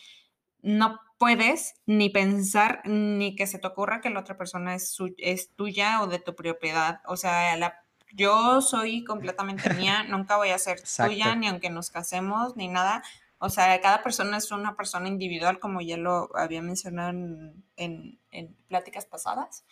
no 0.62 1.00
puedes 1.18 1.74
ni 1.84 2.08
pensar 2.08 2.80
ni 2.84 3.36
que 3.36 3.46
se 3.46 3.58
te 3.58 3.66
ocurra 3.66 4.00
que 4.00 4.10
la 4.10 4.20
otra 4.20 4.38
persona 4.38 4.74
es, 4.74 4.96
es 5.18 5.54
tuya 5.54 6.02
o 6.02 6.06
de 6.06 6.18
tu 6.18 6.34
propiedad. 6.34 7.00
O 7.06 7.16
sea, 7.16 7.54
la, 7.56 7.84
yo 8.14 8.62
soy 8.62 9.04
completamente 9.04 9.72
mía, 9.74 10.04
nunca 10.08 10.36
voy 10.36 10.50
a 10.50 10.58
ser 10.58 10.80
tuya, 10.80 11.34
ni 11.36 11.48
aunque 11.48 11.68
nos 11.68 11.90
casemos, 11.90 12.56
ni 12.56 12.68
nada. 12.68 13.02
O 13.38 13.50
sea, 13.50 13.78
cada 13.80 14.02
persona 14.02 14.38
es 14.38 14.50
una 14.50 14.76
persona 14.76 15.08
individual, 15.08 15.58
como 15.58 15.80
ya 15.80 15.96
lo 15.96 16.30
había 16.36 16.62
mencionado 16.62 17.10
en, 17.76 18.18
pláticas 18.68 19.04
pasadas. 19.06 19.64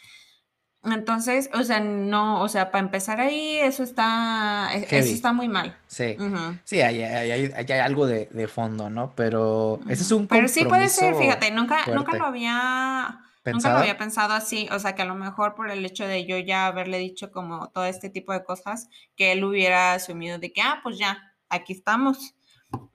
Entonces, 0.85 1.49
o 1.55 1.63
sea, 1.63 1.81
no, 1.81 2.43
o 2.43 2.49
sea, 2.49 2.71
para 2.71 2.85
empezar 2.85 3.19
ahí, 3.19 3.57
eso 3.57 3.83
está, 3.83 4.69
e, 4.75 4.83
eso 4.83 5.15
está 5.15 5.33
muy 5.33 5.49
mal. 5.49 5.79
Sí, 5.87 6.17
sí, 6.65 6.83
hay, 6.83 7.03
hay, 7.03 7.73
algo 7.81 8.07
de, 8.07 8.49
fondo, 8.49 8.91
¿no? 8.91 9.15
Pero 9.17 9.81
ese 9.89 10.03
es 10.03 10.13
un 10.13 10.29
Pero 10.29 10.47
sí 10.49 10.67
puede 10.67 10.91
ser, 10.91 11.15
fíjate, 11.15 11.51
nunca, 11.51 11.87
nunca 11.87 12.17
lo 12.17 12.27
había... 12.27 13.21
Nunca 13.47 13.73
lo 13.73 13.79
había 13.79 13.99
pensado 13.99 14.33
así, 14.33 14.71
o 14.73 14.79
sea, 14.79 14.95
que 14.95 15.03
a 15.03 15.05
lo 15.05 15.15
mejor 15.15 15.55
por 15.55 15.71
el 15.71 15.85
hecho 15.85 16.07
de 16.07 16.25
yo 16.25 16.39
ya 16.39 16.67
haberle 16.67 16.97
dicho 16.97 17.31
como 17.31 17.69
todo 17.69 17.85
este 17.85 18.09
tipo 18.09 18.33
de 18.33 18.43
cosas, 18.43 18.89
que 19.17 19.33
él 19.33 19.45
hubiera 19.45 19.93
asumido 19.93 20.39
de 20.39 20.51
que, 20.51 20.63
ah, 20.63 20.81
pues 20.83 20.97
ya, 20.97 21.35
aquí 21.51 21.75
estamos. 21.75 22.35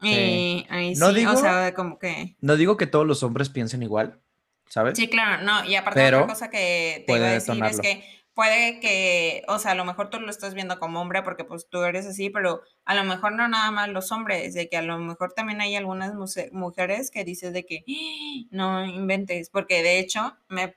Y 0.02 0.66
ahí 0.70 0.94
no 0.96 1.14
digo, 1.14 1.34
o 1.34 1.38
sea, 1.38 1.74
como 1.74 2.00
que... 2.00 2.36
No 2.42 2.56
digo 2.56 2.78
que 2.78 2.88
todos 2.88 3.06
los 3.06 3.24
hombres 3.24 3.50
piensen 3.50 3.84
igual, 3.84 4.20
¿sabes? 4.68 4.98
Sí, 4.98 5.08
claro, 5.08 5.44
no, 5.44 5.66
y 5.66 5.76
aparte 5.76 6.08
otra 6.08 6.28
cosa 6.28 6.50
que 6.50 7.04
te 7.06 7.16
iba 7.16 7.28
a 7.28 7.32
decir 7.32 7.64
es 7.64 7.80
que 7.80 8.04
puede 8.40 8.80
que, 8.80 9.44
o 9.50 9.60
sea, 9.60 9.72
a 9.72 9.76
lo 9.76 9.84
mejor 9.84 10.10
tú 10.10 10.20
lo 10.20 10.30
estás 10.30 10.54
viendo 10.54 10.80
como 10.80 11.02
hombre 11.02 11.24
porque 11.24 11.44
pues 11.44 11.68
tú 11.70 11.84
eres 11.84 12.06
así, 12.06 12.30
pero 12.30 12.62
a 12.86 12.96
lo 12.96 13.04
mejor 13.04 13.34
no 13.34 13.48
nada 13.50 13.70
más 13.72 13.90
los 13.90 14.14
hombres, 14.14 14.54
de 14.54 14.70
que 14.70 14.78
a 14.78 14.82
lo 14.82 14.98
mejor 14.98 15.34
también 15.34 15.60
hay 15.60 15.76
algunas 15.76 16.14
mujeres 16.54 17.12
que 17.12 17.26
dices 17.26 17.52
de 17.52 17.66
que 17.66 17.84
¡Ah! 17.86 18.48
no 18.52 18.86
inventes, 18.86 19.50
porque 19.50 19.84
de 19.84 20.00
hecho 20.00 20.38
me 20.48 20.76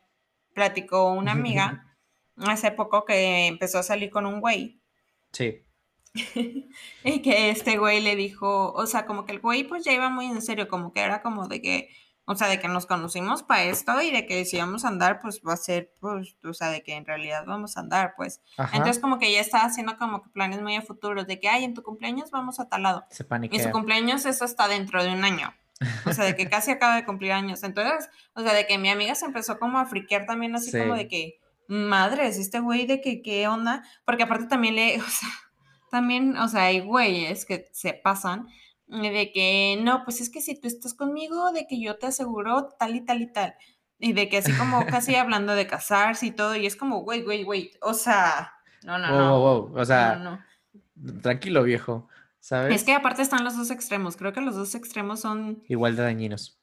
platicó 0.54 1.12
una 1.12 1.32
amiga 1.32 1.96
hace 2.36 2.72
poco 2.72 3.04
que 3.04 3.46
empezó 3.46 3.78
a 3.78 3.84
salir 3.84 4.10
con 4.10 4.26
un 4.26 4.40
güey. 4.40 4.80
Sí. 5.32 5.62
y 7.04 7.22
que 7.22 7.50
este 7.50 7.78
güey 7.78 8.00
le 8.00 8.16
dijo, 8.16 8.72
o 8.72 8.86
sea, 8.86 9.06
como 9.06 9.24
que 9.24 9.32
el 9.32 9.40
güey 9.40 9.64
pues 9.64 9.84
ya 9.84 9.92
iba 9.92 10.10
muy 10.10 10.26
en 10.26 10.42
serio, 10.42 10.68
como 10.68 10.92
que 10.92 11.00
era 11.00 11.22
como 11.22 11.48
de 11.48 11.62
que 11.62 11.88
o 12.24 12.36
sea, 12.36 12.48
de 12.48 12.60
que 12.60 12.68
nos 12.68 12.86
conocimos 12.86 13.42
para 13.42 13.64
esto 13.64 14.00
y 14.00 14.10
de 14.10 14.26
que 14.26 14.44
si 14.44 14.56
vamos 14.56 14.84
a 14.84 14.88
andar, 14.88 15.20
pues 15.20 15.40
va 15.46 15.54
a 15.54 15.56
ser, 15.56 15.92
pues, 16.00 16.36
o 16.44 16.54
sea, 16.54 16.70
de 16.70 16.82
que 16.82 16.94
en 16.94 17.04
realidad 17.04 17.44
vamos 17.46 17.76
a 17.76 17.80
andar, 17.80 18.14
pues. 18.16 18.40
Entonces, 18.72 19.00
como 19.00 19.18
que 19.18 19.32
ya 19.32 19.40
estaba 19.40 19.64
haciendo 19.64 19.96
como 19.96 20.22
que 20.22 20.30
planes 20.30 20.62
muy 20.62 20.76
a 20.76 20.82
futuro, 20.82 21.24
de 21.24 21.40
que, 21.40 21.48
ay, 21.48 21.64
en 21.64 21.74
tu 21.74 21.82
cumpleaños 21.82 22.30
vamos 22.30 22.60
a 22.60 22.68
tal 22.68 22.84
lado. 22.84 23.04
Se 23.10 23.26
Y 23.50 23.58
su 23.58 23.70
cumpleaños 23.70 24.24
eso 24.24 24.44
está 24.44 24.68
dentro 24.68 25.02
de 25.02 25.12
un 25.12 25.24
año. 25.24 25.52
O 26.06 26.12
sea, 26.12 26.24
de 26.24 26.36
que 26.36 26.48
casi 26.48 26.70
acaba 26.70 26.94
de 26.94 27.04
cumplir 27.04 27.32
años. 27.32 27.64
Entonces, 27.64 28.08
o 28.34 28.42
sea, 28.42 28.54
de 28.54 28.68
que 28.68 28.78
mi 28.78 28.88
amiga 28.88 29.16
se 29.16 29.26
empezó 29.26 29.58
como 29.58 29.78
a 29.78 29.86
friquear 29.86 30.24
también, 30.26 30.54
así 30.54 30.70
como 30.70 30.94
de 30.94 31.08
que, 31.08 31.40
madres, 31.66 32.38
este 32.38 32.60
güey, 32.60 32.86
de 32.86 33.00
que, 33.00 33.20
¿qué 33.20 33.48
onda? 33.48 33.82
Porque 34.04 34.22
aparte 34.22 34.46
también 34.46 34.76
le, 34.76 34.96
o 35.00 35.08
sea, 35.08 35.28
también, 35.92 36.38
o 36.38 36.48
sea, 36.48 36.64
hay 36.64 36.80
güeyes 36.80 37.44
que 37.44 37.68
se 37.70 37.92
pasan 37.92 38.48
de 38.86 39.30
que 39.30 39.78
no, 39.82 40.04
pues 40.04 40.22
es 40.22 40.30
que 40.30 40.40
si 40.40 40.58
tú 40.58 40.66
estás 40.66 40.94
conmigo, 40.94 41.52
de 41.52 41.66
que 41.66 41.78
yo 41.80 41.98
te 41.98 42.06
aseguro 42.06 42.70
tal 42.78 42.96
y 42.96 43.02
tal 43.02 43.20
y 43.20 43.30
tal. 43.30 43.54
Y 43.98 44.14
de 44.14 44.30
que 44.30 44.38
así 44.38 44.52
como 44.54 44.86
casi 44.86 45.14
hablando 45.16 45.54
de 45.54 45.66
casarse 45.66 46.26
y 46.26 46.30
todo, 46.30 46.56
y 46.56 46.64
es 46.64 46.76
como, 46.76 47.00
wait, 47.00 47.26
wait, 47.26 47.46
wait, 47.46 47.72
o 47.82 47.92
sea, 47.92 48.54
no, 48.84 48.98
no, 48.98 49.08
no. 49.08 49.38
Wow, 49.38 49.78
O 49.78 49.84
sea, 49.84 50.46
tranquilo 51.20 51.62
viejo, 51.62 52.08
¿sabes? 52.40 52.74
Es 52.74 52.84
que 52.84 52.94
aparte 52.94 53.20
están 53.20 53.44
los 53.44 53.54
dos 53.54 53.70
extremos, 53.70 54.16
creo 54.16 54.32
que 54.32 54.40
los 54.40 54.56
dos 54.56 54.74
extremos 54.74 55.20
son... 55.20 55.62
Igual 55.68 55.94
de 55.94 56.04
dañinos. 56.04 56.58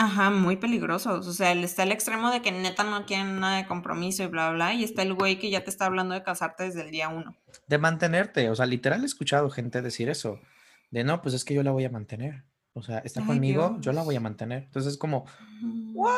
Ajá, 0.00 0.30
muy 0.30 0.56
peligrosos. 0.56 1.26
O 1.26 1.32
sea, 1.32 1.50
está 1.52 1.82
el 1.82 1.90
extremo 1.90 2.30
de 2.30 2.40
que 2.40 2.52
neta 2.52 2.84
no 2.84 3.04
quieren 3.04 3.40
nada 3.40 3.56
de 3.56 3.66
compromiso 3.66 4.22
y 4.22 4.28
bla, 4.28 4.52
bla, 4.52 4.72
y 4.72 4.84
está 4.84 5.02
el 5.02 5.12
güey 5.12 5.40
que 5.40 5.50
ya 5.50 5.64
te 5.64 5.70
está 5.70 5.86
hablando 5.86 6.14
de 6.14 6.22
casarte 6.22 6.62
desde 6.62 6.82
el 6.82 6.92
día 6.92 7.08
uno. 7.08 7.36
De 7.66 7.78
mantenerte, 7.78 8.48
o 8.48 8.54
sea, 8.54 8.66
literal 8.66 9.02
he 9.02 9.06
escuchado 9.06 9.50
gente 9.50 9.82
decir 9.82 10.08
eso 10.08 10.40
de 10.92 11.02
no, 11.02 11.20
pues 11.20 11.34
es 11.34 11.44
que 11.44 11.52
yo 11.52 11.64
la 11.64 11.72
voy 11.72 11.84
a 11.84 11.90
mantener. 11.90 12.44
O 12.74 12.82
sea, 12.82 12.98
está 12.98 13.24
conmigo, 13.24 13.76
yo 13.80 13.92
la 13.92 14.04
voy 14.04 14.14
a 14.14 14.20
mantener. 14.20 14.62
Entonces 14.62 14.92
es 14.92 14.98
como, 14.98 15.26
¿what? 15.94 16.14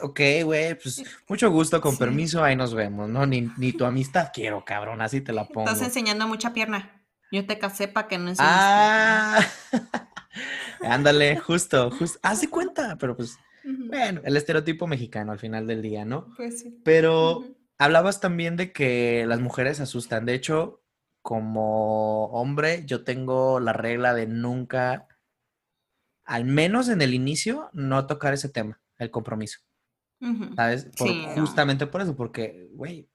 Ok, 0.00 0.20
güey, 0.44 0.74
pues 0.74 1.04
mucho 1.28 1.50
gusto, 1.50 1.82
con 1.82 1.98
permiso, 1.98 2.42
ahí 2.42 2.56
nos 2.56 2.74
vemos, 2.74 3.10
¿no? 3.10 3.26
Ni, 3.26 3.50
ni, 3.58 3.72
tu 3.72 3.84
amistad 3.84 4.30
quiero, 4.32 4.64
cabrón, 4.64 5.02
así 5.02 5.20
te 5.20 5.34
la 5.34 5.46
pongo. 5.46 5.68
Estás 5.68 5.86
enseñando 5.86 6.26
mucha 6.26 6.54
pierna. 6.54 7.04
Yo 7.30 7.46
te 7.46 7.58
casé 7.58 7.88
para 7.88 8.08
que 8.08 8.16
no 8.16 8.30
enseñes. 8.30 8.50
Ah, 8.50 9.40
ándale, 10.80 11.36
justo, 11.38 11.90
justo. 11.90 12.18
Haz 12.22 12.40
de 12.40 12.50
cuenta, 12.50 12.96
pero 12.98 13.16
pues, 13.16 13.38
bueno, 13.64 14.20
el 14.24 14.36
estereotipo 14.36 14.86
mexicano 14.86 15.32
al 15.32 15.38
final 15.38 15.66
del 15.66 15.82
día, 15.82 16.04
¿no? 16.04 16.32
Pues 16.36 16.60
sí. 16.60 16.80
Pero 16.84 17.44
hablabas 17.78 18.20
también 18.20 18.56
de 18.56 18.72
que 18.72 19.24
las 19.26 19.40
mujeres 19.40 19.80
asustan. 19.80 20.24
De 20.24 20.34
hecho, 20.34 20.82
como 21.22 22.26
hombre, 22.26 22.84
yo 22.86 23.02
tengo 23.04 23.58
la 23.58 23.72
regla 23.72 24.14
de 24.14 24.26
nunca, 24.26 25.08
al 26.24 26.44
menos 26.44 26.88
en 26.88 27.02
el 27.02 27.14
inicio, 27.14 27.70
no 27.72 28.06
tocar 28.06 28.34
ese 28.34 28.48
tema, 28.48 28.80
el 28.98 29.10
compromiso. 29.10 29.60
¿Sabes? 30.54 30.88
justamente 31.34 31.86
por 31.86 32.00
eso, 32.00 32.16
porque, 32.16 32.70
güey, 32.72 33.10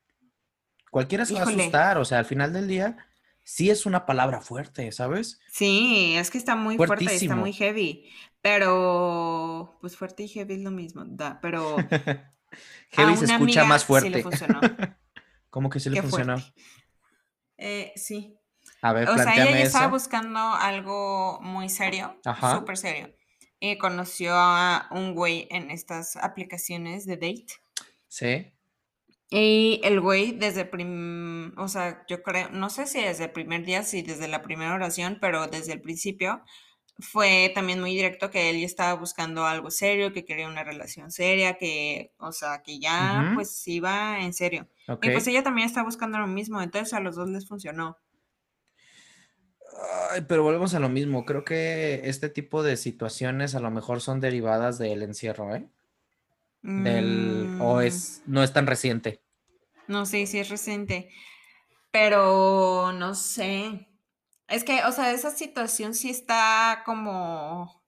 cualquiera 0.91 1.25
se 1.25 1.33
va 1.33 1.41
a 1.41 1.43
asustar, 1.43 1.97
o 1.97 2.05
sea, 2.05 2.19
al 2.19 2.25
final 2.25 2.53
del 2.53 2.67
día, 2.67 2.97
sí 3.51 3.69
es 3.69 3.85
una 3.85 4.05
palabra 4.05 4.39
fuerte, 4.39 4.89
¿sabes? 4.93 5.41
Sí, 5.49 6.15
es 6.15 6.31
que 6.31 6.37
está 6.37 6.55
muy 6.55 6.77
fuerte, 6.77 7.13
está 7.13 7.35
muy 7.35 7.51
heavy, 7.51 8.09
pero, 8.39 9.77
pues 9.81 9.97
fuerte 9.97 10.23
y 10.23 10.29
heavy 10.29 10.53
es 10.53 10.61
lo 10.61 10.71
mismo, 10.71 11.03
da, 11.05 11.39
pero... 11.41 11.75
heavy 12.91 13.17
se 13.17 13.25
escucha 13.25 13.65
más 13.65 13.83
fuerte. 13.83 14.23
¿Cómo 15.49 15.69
que 15.69 15.81
sí 15.81 15.89
le 15.89 16.01
funcionó? 16.01 16.37
Eh, 17.57 17.91
sí. 17.97 18.37
A 18.81 18.93
ver, 18.93 19.09
o 19.09 19.17
sea, 19.17 19.35
ella 19.35 19.59
estaba 19.59 19.87
buscando 19.87 20.39
algo 20.39 21.41
muy 21.41 21.67
serio, 21.67 22.17
súper 22.53 22.77
serio. 22.77 23.13
Y 23.59 23.77
conoció 23.77 24.33
a 24.33 24.87
un 24.91 25.13
güey 25.13 25.47
en 25.51 25.71
estas 25.71 26.15
aplicaciones 26.15 27.05
de 27.05 27.17
date. 27.17 27.47
Sí. 28.07 28.53
Y 29.33 29.79
el 29.85 30.01
güey 30.01 30.33
desde, 30.33 30.65
prim 30.65 31.57
o 31.57 31.69
sea, 31.69 32.03
yo 32.09 32.21
creo, 32.21 32.49
no 32.49 32.69
sé 32.69 32.85
si 32.85 32.99
desde 32.99 33.25
el 33.25 33.31
primer 33.31 33.63
día, 33.63 33.83
si 33.83 34.01
desde 34.01 34.27
la 34.27 34.41
primera 34.41 34.75
oración, 34.75 35.19
pero 35.21 35.47
desde 35.47 35.71
el 35.71 35.79
principio 35.79 36.43
fue 36.99 37.49
también 37.55 37.79
muy 37.79 37.95
directo 37.95 38.29
que 38.29 38.49
él 38.49 38.59
ya 38.59 38.65
estaba 38.65 38.93
buscando 38.93 39.45
algo 39.45 39.71
serio, 39.71 40.11
que 40.11 40.25
quería 40.25 40.49
una 40.49 40.65
relación 40.65 41.11
seria, 41.11 41.57
que, 41.57 42.11
o 42.17 42.33
sea, 42.33 42.61
que 42.61 42.77
ya 42.79 43.31
pues 43.33 43.65
iba 43.69 44.21
en 44.21 44.33
serio. 44.33 44.67
Y 45.01 45.09
pues 45.09 45.25
ella 45.27 45.43
también 45.43 45.65
está 45.65 45.81
buscando 45.81 46.19
lo 46.19 46.27
mismo, 46.27 46.61
entonces 46.61 46.93
a 46.93 46.99
los 46.99 47.15
dos 47.15 47.29
les 47.29 47.47
funcionó. 47.47 47.97
Ay, 50.11 50.25
pero 50.27 50.43
volvemos 50.43 50.73
a 50.73 50.81
lo 50.81 50.89
mismo. 50.89 51.23
Creo 51.23 51.45
que 51.45 52.01
este 52.03 52.27
tipo 52.27 52.63
de 52.63 52.75
situaciones 52.75 53.55
a 53.55 53.61
lo 53.61 53.71
mejor 53.71 54.01
son 54.01 54.19
derivadas 54.19 54.77
del 54.77 55.01
encierro, 55.03 55.55
¿eh? 55.55 55.69
Del, 56.61 57.57
o 57.59 57.77
mm. 57.77 57.81
es, 57.81 58.21
no 58.25 58.43
es 58.43 58.53
tan 58.53 58.67
reciente. 58.67 59.21
No 59.87 60.05
sé 60.05 60.25
sí 60.27 60.39
es 60.39 60.49
reciente. 60.49 61.09
Pero 61.91 62.93
no 62.93 63.15
sé. 63.15 63.87
Es 64.47 64.63
que, 64.63 64.83
o 64.85 64.91
sea, 64.91 65.11
esa 65.11 65.31
situación 65.31 65.93
sí 65.93 66.09
está 66.09 66.83
como. 66.85 67.83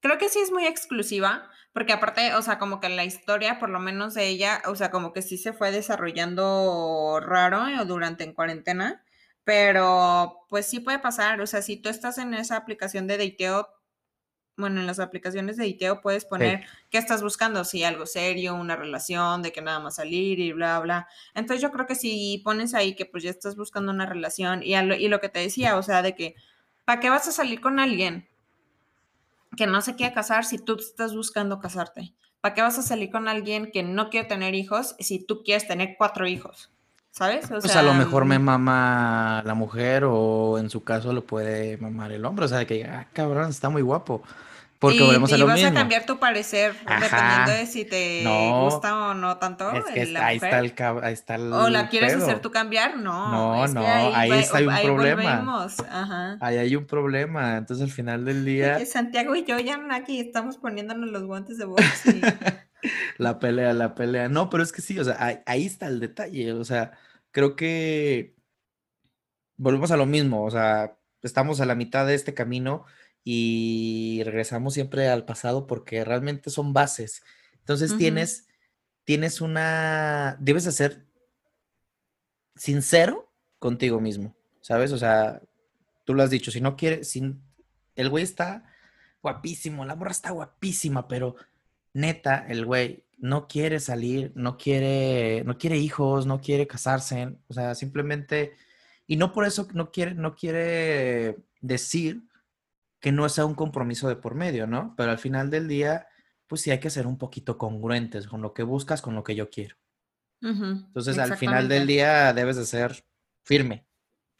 Creo 0.00 0.18
que 0.18 0.28
sí 0.28 0.38
es 0.38 0.50
muy 0.50 0.66
exclusiva, 0.66 1.50
porque 1.72 1.92
aparte, 1.92 2.34
o 2.34 2.42
sea, 2.42 2.58
como 2.58 2.80
que 2.80 2.88
la 2.90 3.04
historia, 3.04 3.58
por 3.58 3.70
lo 3.70 3.80
menos 3.80 4.14
de 4.14 4.28
ella, 4.28 4.62
o 4.66 4.76
sea, 4.76 4.90
como 4.90 5.12
que 5.12 5.22
sí 5.22 5.38
se 5.38 5.52
fue 5.54 5.70
desarrollando 5.72 7.20
raro 7.22 7.66
eh, 7.66 7.84
durante 7.86 8.24
en 8.24 8.34
cuarentena, 8.34 9.04
Pero 9.44 10.46
pues 10.50 10.66
sí 10.66 10.80
puede 10.80 10.98
pasar, 11.00 11.40
o 11.40 11.46
sea, 11.46 11.62
si 11.62 11.76
tú 11.76 11.88
estás 11.90 12.18
en 12.18 12.34
esa 12.34 12.56
aplicación 12.56 13.06
de 13.06 13.18
dateo, 13.18 13.68
bueno, 14.56 14.80
en 14.80 14.86
las 14.86 15.00
aplicaciones 15.00 15.56
de 15.56 15.70
dateo 15.70 16.00
puedes 16.00 16.24
poner 16.24 16.64
qué 16.90 16.98
estás 16.98 17.22
buscando, 17.22 17.64
si 17.64 17.82
algo 17.82 18.06
serio, 18.06 18.54
una 18.54 18.76
relación, 18.76 19.42
de 19.42 19.52
que 19.52 19.62
nada 19.62 19.80
más 19.80 19.96
salir 19.96 20.38
y 20.38 20.52
bla, 20.52 20.78
bla. 20.80 21.08
Entonces 21.34 21.60
yo 21.60 21.70
creo 21.72 21.86
que 21.86 21.94
si 21.94 22.40
pones 22.44 22.74
ahí 22.74 22.94
que 22.94 23.06
pues 23.06 23.22
ya 23.22 23.30
estás 23.30 23.56
buscando 23.56 23.90
una 23.92 24.06
relación 24.06 24.62
y, 24.62 24.74
y 24.76 25.08
lo 25.08 25.20
que 25.20 25.28
te 25.28 25.40
decía, 25.40 25.76
o 25.76 25.82
sea, 25.82 26.02
de 26.02 26.14
que, 26.14 26.34
¿para 26.84 27.00
qué 27.00 27.10
vas 27.10 27.26
a 27.28 27.32
salir 27.32 27.60
con 27.60 27.80
alguien 27.80 28.28
que 29.56 29.66
no 29.66 29.80
se 29.82 29.96
quiere 29.96 30.14
casar 30.14 30.44
si 30.44 30.58
tú 30.58 30.76
estás 30.78 31.14
buscando 31.14 31.58
casarte? 31.58 32.14
¿Para 32.40 32.54
qué 32.54 32.62
vas 32.62 32.78
a 32.78 32.82
salir 32.82 33.10
con 33.10 33.26
alguien 33.26 33.70
que 33.72 33.82
no 33.82 34.10
quiere 34.10 34.28
tener 34.28 34.54
hijos 34.54 34.94
si 34.98 35.24
tú 35.24 35.42
quieres 35.42 35.66
tener 35.66 35.96
cuatro 35.96 36.26
hijos? 36.26 36.70
¿Sabes? 37.14 37.44
O 37.44 37.60
pues 37.60 37.76
a 37.76 37.82
lo 37.82 37.94
mejor 37.94 38.24
me 38.24 38.40
mm, 38.40 38.42
mama 38.42 39.42
la 39.46 39.54
mujer 39.54 40.02
o 40.04 40.58
en 40.58 40.68
su 40.68 40.82
caso 40.82 41.12
lo 41.12 41.24
puede 41.24 41.76
mamar 41.76 42.10
el 42.10 42.24
hombre. 42.24 42.46
O 42.46 42.48
sea, 42.48 42.64
que, 42.64 42.84
ah, 42.86 43.06
cabrón, 43.12 43.50
está 43.50 43.68
muy 43.68 43.82
guapo. 43.82 44.24
Porque 44.80 45.00
volvemos 45.00 45.32
a 45.32 45.38
lo 45.38 45.46
mismo. 45.46 45.60
Y 45.60 45.62
vas 45.62 45.70
a 45.70 45.74
cambiar 45.74 46.06
tu 46.06 46.18
parecer 46.18 46.74
dependiendo 46.74 47.52
de 47.52 47.66
si 47.66 47.84
te 47.84 48.24
gusta 48.64 49.10
o 49.10 49.14
no 49.14 49.36
tanto. 49.36 49.70
Es 49.70 49.84
que 49.84 50.18
ahí, 50.18 50.36
está 50.36 50.58
el, 50.58 50.74
ahí 51.04 51.12
está 51.12 51.36
el. 51.36 51.52
O 51.52 51.68
la 51.70 51.88
quieres 51.88 52.14
hacer 52.14 52.40
tú 52.40 52.50
cambiar, 52.50 52.96
no. 52.96 53.30
No, 53.30 53.68
no, 53.68 53.86
ahí, 53.86 54.32
está 54.32 54.58
hay 54.58 54.66
un 54.66 54.96
problema. 54.96 55.68
Ajá. 55.88 56.36
Ahí 56.40 56.58
hay 56.58 56.74
un 56.74 56.84
problema. 56.84 57.58
Entonces 57.58 57.84
al 57.84 57.92
final 57.92 58.24
del 58.24 58.44
día. 58.44 58.84
Santiago 58.86 59.36
y 59.36 59.44
yo 59.44 59.58
ya 59.60 59.80
aquí 59.92 60.18
estamos 60.18 60.56
poniéndonos 60.58 61.08
los 61.10 61.22
guantes 61.22 61.58
de 61.58 61.64
box. 61.64 62.06
Y... 62.06 62.20
la 63.18 63.38
pelea, 63.38 63.72
la 63.72 63.94
pelea. 63.94 64.28
No, 64.28 64.50
pero 64.50 64.62
es 64.62 64.72
que 64.72 64.82
sí, 64.82 64.98
o 64.98 65.04
sea, 65.04 65.16
ahí, 65.18 65.38
ahí 65.46 65.66
está 65.66 65.86
el 65.86 66.00
detalle. 66.00 66.52
O 66.52 66.64
sea, 66.64 66.92
creo 67.30 67.56
que 67.56 68.34
volvemos 69.56 69.90
a 69.90 69.96
lo 69.96 70.06
mismo. 70.06 70.44
O 70.44 70.50
sea, 70.50 70.96
estamos 71.22 71.60
a 71.60 71.66
la 71.66 71.74
mitad 71.74 72.06
de 72.06 72.14
este 72.14 72.34
camino 72.34 72.84
y 73.24 74.22
regresamos 74.24 74.74
siempre 74.74 75.08
al 75.08 75.24
pasado 75.24 75.66
porque 75.66 76.04
realmente 76.04 76.50
son 76.50 76.72
bases. 76.72 77.22
Entonces 77.60 77.96
tienes, 77.96 78.46
tienes 79.04 79.40
una, 79.40 80.36
debes 80.40 80.64
de 80.64 80.72
ser 80.72 81.06
sincero 82.54 83.32
contigo 83.58 84.00
mismo, 84.00 84.36
¿sabes? 84.60 84.92
O 84.92 84.98
sea, 84.98 85.40
tú 86.04 86.12
lo 86.12 86.22
has 86.22 86.28
dicho, 86.28 86.50
si 86.50 86.60
no 86.60 86.76
quieres, 86.76 87.08
sin, 87.08 87.42
el 87.96 88.10
güey 88.10 88.22
está 88.22 88.64
guapísimo, 89.22 89.86
la 89.86 89.96
morra 89.96 90.10
está 90.10 90.30
guapísima, 90.30 91.08
pero 91.08 91.36
neta, 91.94 92.44
el 92.46 92.66
güey 92.66 93.03
no 93.18 93.48
quiere 93.48 93.80
salir, 93.80 94.32
no 94.34 94.56
quiere, 94.56 95.42
no 95.44 95.58
quiere 95.58 95.78
hijos, 95.78 96.26
no 96.26 96.40
quiere 96.40 96.66
casarse, 96.66 97.36
o 97.48 97.54
sea, 97.54 97.74
simplemente, 97.74 98.54
y 99.06 99.16
no 99.16 99.32
por 99.32 99.44
eso 99.44 99.68
no 99.72 99.90
quiere, 99.90 100.14
no 100.14 100.34
quiere 100.34 101.38
decir 101.60 102.22
que 103.00 103.12
no 103.12 103.28
sea 103.28 103.44
un 103.44 103.54
compromiso 103.54 104.08
de 104.08 104.16
por 104.16 104.34
medio, 104.34 104.66
¿no? 104.66 104.94
Pero 104.96 105.10
al 105.10 105.18
final 105.18 105.50
del 105.50 105.68
día, 105.68 106.06
pues 106.46 106.62
sí 106.62 106.70
hay 106.70 106.80
que 106.80 106.90
ser 106.90 107.06
un 107.06 107.18
poquito 107.18 107.58
congruentes 107.58 108.26
con 108.26 108.40
lo 108.42 108.54
que 108.54 108.62
buscas, 108.62 109.02
con 109.02 109.14
lo 109.14 109.24
que 109.24 109.34
yo 109.34 109.50
quiero. 109.50 109.76
Entonces, 110.40 111.18
al 111.18 111.36
final 111.38 111.68
del 111.68 111.86
día 111.86 112.34
debes 112.34 112.56
de 112.56 112.66
ser 112.66 113.04
firme. 113.42 113.86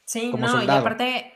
Sí, 0.05 0.33
no, 0.37 0.63
y 0.63 0.69
aparte, 0.69 1.33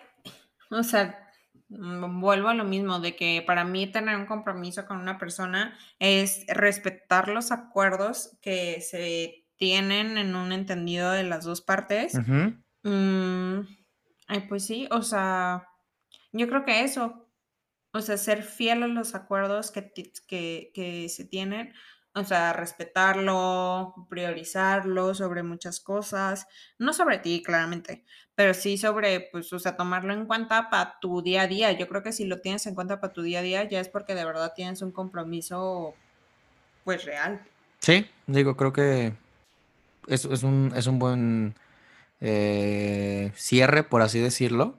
o 0.70 0.82
sea, 0.82 1.27
vuelvo 1.68 2.48
a 2.48 2.54
lo 2.54 2.64
mismo, 2.64 3.00
de 3.00 3.14
que 3.14 3.42
para 3.46 3.64
mí 3.64 3.86
tener 3.86 4.16
un 4.16 4.26
compromiso 4.26 4.86
con 4.86 4.98
una 4.98 5.18
persona 5.18 5.76
es 5.98 6.44
respetar 6.48 7.28
los 7.28 7.52
acuerdos 7.52 8.36
que 8.40 8.80
se 8.80 9.44
tienen 9.56 10.16
en 10.16 10.34
un 10.34 10.52
entendido 10.52 11.10
de 11.10 11.24
las 11.24 11.44
dos 11.44 11.60
partes. 11.60 12.14
Mm, 12.84 13.60
ay, 14.28 14.40
pues 14.48 14.64
sí, 14.64 14.88
o 14.90 15.02
sea, 15.02 15.68
yo 16.32 16.48
creo 16.48 16.64
que 16.64 16.84
eso, 16.84 17.28
o 17.92 18.00
sea, 18.00 18.16
ser 18.16 18.42
fiel 18.42 18.82
a 18.84 18.86
los 18.86 19.14
acuerdos 19.14 19.70
que, 19.70 19.92
que, 19.92 21.08
se 21.08 21.24
tienen, 21.24 21.74
o 22.14 22.24
sea, 22.24 22.52
respetarlo, 22.52 24.06
priorizarlo 24.08 25.14
sobre 25.14 25.42
muchas 25.42 25.80
cosas, 25.80 26.46
no 26.78 26.92
sobre 26.92 27.18
ti, 27.18 27.42
claramente, 27.42 28.04
pero 28.38 28.54
sí 28.54 28.78
sobre, 28.78 29.28
pues, 29.32 29.52
o 29.52 29.58
sea, 29.58 29.76
tomarlo 29.76 30.12
en 30.12 30.24
cuenta 30.24 30.70
para 30.70 31.00
tu 31.00 31.22
día 31.22 31.42
a 31.42 31.46
día. 31.48 31.72
Yo 31.72 31.88
creo 31.88 32.04
que 32.04 32.12
si 32.12 32.24
lo 32.24 32.40
tienes 32.40 32.64
en 32.68 32.76
cuenta 32.76 33.00
para 33.00 33.12
tu 33.12 33.22
día 33.22 33.40
a 33.40 33.42
día, 33.42 33.64
ya 33.64 33.80
es 33.80 33.88
porque 33.88 34.14
de 34.14 34.24
verdad 34.24 34.52
tienes 34.54 34.80
un 34.80 34.92
compromiso, 34.92 35.96
pues, 36.84 37.04
real. 37.04 37.42
Sí, 37.80 38.06
digo, 38.28 38.56
creo 38.56 38.72
que 38.72 39.12
es, 40.06 40.24
es, 40.24 40.44
un, 40.44 40.72
es 40.76 40.86
un 40.86 41.00
buen 41.00 41.56
eh, 42.20 43.32
cierre, 43.34 43.82
por 43.82 44.02
así 44.02 44.20
decirlo 44.20 44.78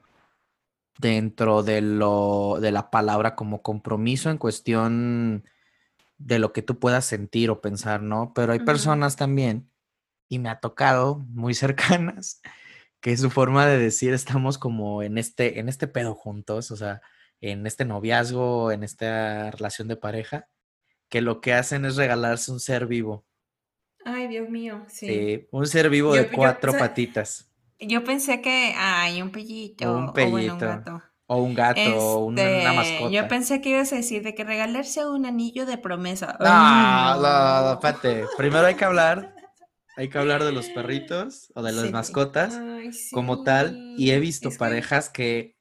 dentro 0.97 1.61
de 1.61 1.81
lo 1.81 2.59
de 2.61 2.71
la 2.71 2.89
palabra 2.89 3.35
como 3.35 3.61
compromiso 3.61 4.29
en 4.29 4.37
cuestión 4.37 5.43
de 6.17 6.39
lo 6.39 6.53
que 6.53 6.61
tú 6.61 6.79
puedas 6.79 7.03
sentir 7.03 7.49
o 7.49 7.59
pensar, 7.59 8.03
¿no? 8.03 8.31
Pero 8.33 8.53
hay 8.53 8.59
personas 8.59 9.17
también, 9.17 9.69
y 10.29 10.39
me 10.39 10.47
ha 10.47 10.61
tocado 10.61 11.25
muy 11.27 11.53
cercanas, 11.53 12.41
que 13.01 13.15
su 13.17 13.29
forma 13.29 13.65
de 13.65 13.77
decir 13.77 14.13
estamos 14.13 14.57
como 14.57 15.03
en 15.03 15.17
este, 15.17 15.59
en 15.59 15.69
este 15.69 15.87
pedo 15.87 16.15
juntos, 16.15 16.71
o 16.71 16.75
sea, 16.75 17.01
en 17.41 17.65
este 17.65 17.85
noviazgo, 17.85 18.71
en 18.71 18.83
esta 18.83 19.51
relación 19.51 19.87
de 19.87 19.95
pareja, 19.95 20.47
que 21.09 21.21
lo 21.21 21.41
que 21.41 21.53
hacen 21.53 21.85
es 21.85 21.95
regalarse 21.95 22.51
un 22.51 22.59
ser 22.59 22.85
vivo. 22.87 23.25
Ay, 24.05 24.27
Dios 24.27 24.49
mío, 24.49 24.85
sí. 24.87 25.47
un 25.51 25.67
ser 25.67 25.89
vivo 25.89 26.13
de 26.13 26.29
cuatro 26.29 26.73
patitas. 26.77 27.49
Yo 27.79 28.03
pensé 28.03 28.41
que 28.41 28.73
hay 28.77 29.21
un 29.21 29.31
pellito. 29.31 29.97
Un 29.97 30.13
pellito. 30.13 30.53
O, 30.57 30.57
un 30.57 30.67
gato. 30.83 31.01
O 31.27 31.37
un 31.37 31.55
gato, 31.55 31.97
o 31.97 32.25
una, 32.25 32.41
este, 32.41 32.75
mascota. 32.75 33.11
Yo 33.11 33.27
pensé 33.27 33.61
que 33.61 33.69
ibas 33.69 33.93
a 33.93 33.95
decir 33.95 34.23
de 34.23 34.35
que 34.35 34.43
regalarse 34.43 35.05
un 35.05 35.25
anillo 35.25 35.65
de 35.65 35.77
promesa. 35.77 36.35
No, 36.39 37.21
no, 37.21 37.73
no. 37.75 37.79
Primero 38.37 38.65
hay 38.65 38.75
que 38.75 38.85
hablar, 38.85 39.33
hay 39.99 40.07
que 40.07 40.17
hablar 40.17 40.45
de 40.45 40.53
los 40.53 40.69
perritos 40.69 41.51
o 41.55 41.61
de 41.61 41.73
las 41.73 41.91
mascotas 41.91 42.57
como 43.11 43.43
tal. 43.43 43.95
Y 43.97 44.11
he 44.11 44.19
visto 44.19 44.49
parejas 44.57 45.09
que... 45.09 45.57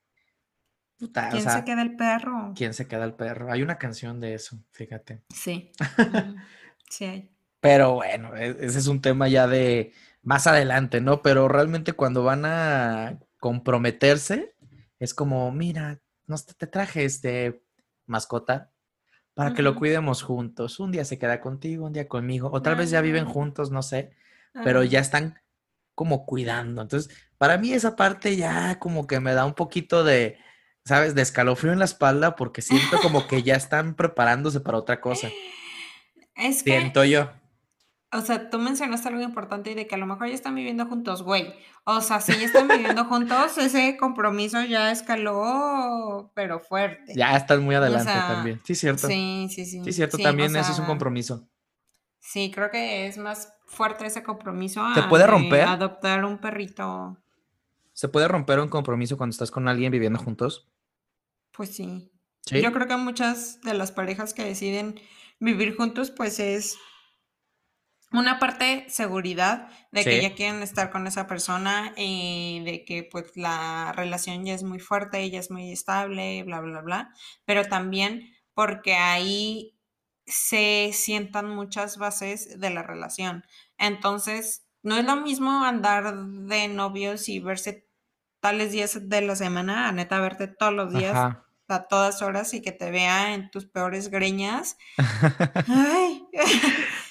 ¿Quién 0.96 1.42
se 1.42 1.64
queda 1.64 1.82
el 1.82 1.96
perro? 1.96 2.52
¿Quién 2.54 2.72
se 2.72 2.86
queda 2.86 3.04
el 3.04 3.14
perro? 3.14 3.50
Hay 3.50 3.62
una 3.62 3.78
canción 3.78 4.20
de 4.20 4.34
eso, 4.34 4.62
fíjate. 4.70 5.24
Sí. 5.34 5.72
sí 6.88 7.04
hay. 7.04 7.34
Pero 7.58 7.94
bueno, 7.94 8.36
e, 8.36 8.50
ese 8.64 8.78
es 8.78 8.86
un 8.86 9.02
tema 9.02 9.26
ya 9.26 9.48
de 9.48 9.92
más 10.22 10.46
adelante, 10.46 11.00
¿no? 11.00 11.20
Pero 11.20 11.48
realmente 11.48 11.94
cuando 11.94 12.22
van 12.22 12.44
a 12.44 13.18
comprometerse, 13.40 14.54
es 15.00 15.14
como, 15.14 15.50
mira, 15.50 16.00
nos 16.28 16.46
te 16.46 16.68
traje 16.68 17.04
este 17.04 17.64
mascota 18.06 18.70
para 19.34 19.52
que 19.52 19.62
lo 19.62 19.74
cuidemos 19.74 20.22
juntos. 20.22 20.78
Un 20.78 20.92
día 20.92 21.04
se 21.04 21.18
queda 21.18 21.40
contigo, 21.40 21.86
un 21.86 21.92
día 21.92 22.06
conmigo, 22.06 22.50
o 22.52 22.62
tal 22.62 22.76
vez 22.76 22.90
ya 22.90 23.00
viven 23.00 23.24
juntos, 23.24 23.72
no 23.72 23.82
sé, 23.82 24.12
pero 24.52 24.82
ya 24.84 25.00
están 25.00 25.40
como 25.94 26.26
cuidando. 26.26 26.82
Entonces, 26.82 27.14
para 27.38 27.58
mí 27.58 27.72
esa 27.72 27.96
parte 27.96 28.36
ya 28.36 28.78
como 28.78 29.06
que 29.06 29.20
me 29.20 29.34
da 29.34 29.44
un 29.44 29.54
poquito 29.54 30.04
de, 30.04 30.38
¿sabes? 30.84 31.14
De 31.14 31.22
escalofrío 31.22 31.72
en 31.72 31.78
la 31.80 31.84
espalda 31.84 32.36
porque 32.36 32.62
siento 32.62 32.98
como 33.00 33.26
que 33.26 33.42
ya 33.42 33.54
están 33.54 33.94
preparándose 33.94 34.60
para 34.60 34.78
otra 34.78 35.00
cosa. 35.00 35.28
Es 36.34 36.60
Siento 36.60 37.04
yo. 37.04 37.32
O 38.12 38.20
sea, 38.20 38.48
tú 38.48 38.60
mencionaste 38.60 39.08
algo 39.08 39.20
importante 39.20 39.72
y 39.72 39.74
de 39.74 39.88
que 39.88 39.96
a 39.96 39.98
lo 39.98 40.06
mejor 40.06 40.28
ya 40.28 40.34
están 40.34 40.54
viviendo 40.54 40.86
juntos, 40.86 41.22
güey. 41.22 41.52
O 41.82 42.00
sea, 42.00 42.20
si 42.20 42.32
ya 42.32 42.46
están 42.46 42.68
viviendo 42.68 43.04
juntos, 43.06 43.58
ese 43.58 43.96
compromiso 43.96 44.62
ya 44.62 44.92
escaló, 44.92 46.30
pero 46.34 46.60
fuerte. 46.60 47.12
Ya 47.16 47.36
están 47.36 47.64
muy 47.64 47.74
adelante 47.74 48.12
también. 48.12 48.60
Sí, 48.64 48.76
cierto. 48.76 49.08
Sí, 49.08 49.48
sí, 49.50 49.66
sí. 49.66 49.82
Sí, 49.84 49.92
cierto, 49.92 50.16
también 50.16 50.54
eso 50.54 50.70
es 50.70 50.78
un 50.78 50.86
compromiso. 50.86 51.48
Sí, 52.20 52.52
creo 52.54 52.70
que 52.70 53.08
es 53.08 53.18
más 53.18 53.52
fuerte 53.68 54.06
ese 54.06 54.22
compromiso. 54.22 54.82
¿Se 54.94 55.02
puede 55.04 55.26
romper? 55.26 55.62
Adoptar 55.62 56.24
un 56.24 56.38
perrito. 56.38 57.16
¿Se 57.92 58.08
puede 58.08 58.26
romper 58.26 58.58
un 58.60 58.68
compromiso 58.68 59.16
cuando 59.16 59.32
estás 59.32 59.50
con 59.50 59.68
alguien 59.68 59.92
viviendo 59.92 60.18
juntos? 60.18 60.68
Pues 61.52 61.70
sí. 61.74 62.10
¿Sí? 62.46 62.60
Yo 62.62 62.72
creo 62.72 62.88
que 62.88 62.96
muchas 62.96 63.60
de 63.60 63.74
las 63.74 63.92
parejas 63.92 64.34
que 64.34 64.44
deciden 64.44 65.00
vivir 65.38 65.76
juntos, 65.76 66.10
pues 66.10 66.40
es 66.40 66.78
una 68.10 68.38
parte 68.38 68.86
seguridad 68.88 69.68
de 69.92 70.02
que 70.02 70.22
ya 70.22 70.34
quieren 70.34 70.62
estar 70.62 70.90
con 70.90 71.06
esa 71.06 71.26
persona 71.26 71.92
y 71.96 72.62
de 72.64 72.84
que 72.84 73.02
pues 73.02 73.36
la 73.36 73.92
relación 73.94 74.46
ya 74.46 74.54
es 74.54 74.62
muy 74.62 74.78
fuerte, 74.78 75.28
ya 75.28 75.38
es 75.38 75.50
muy 75.50 75.70
estable, 75.70 76.42
bla, 76.44 76.60
bla, 76.60 76.80
bla, 76.80 77.14
pero 77.44 77.64
también 77.66 78.34
porque 78.54 78.94
ahí 78.94 79.77
se 80.28 80.90
sientan 80.92 81.48
muchas 81.48 81.98
bases 81.98 82.60
de 82.60 82.70
la 82.70 82.82
relación. 82.82 83.44
Entonces, 83.78 84.66
no 84.82 84.96
es 84.96 85.04
lo 85.04 85.16
mismo 85.16 85.64
andar 85.64 86.14
de 86.16 86.68
novios 86.68 87.28
y 87.28 87.40
verse 87.40 87.88
tales 88.40 88.72
días 88.72 89.08
de 89.08 89.20
la 89.22 89.36
semana, 89.36 89.88
a 89.88 89.92
neta 89.92 90.20
verte 90.20 90.46
todos 90.46 90.72
los 90.72 90.92
días 90.92 91.36
a 91.68 91.86
todas 91.86 92.22
horas 92.22 92.54
y 92.54 92.62
que 92.62 92.72
te 92.72 92.90
vea 92.90 93.34
en 93.34 93.50
tus 93.50 93.66
peores 93.66 94.08
greñas. 94.10 94.76
Ay. 95.68 96.26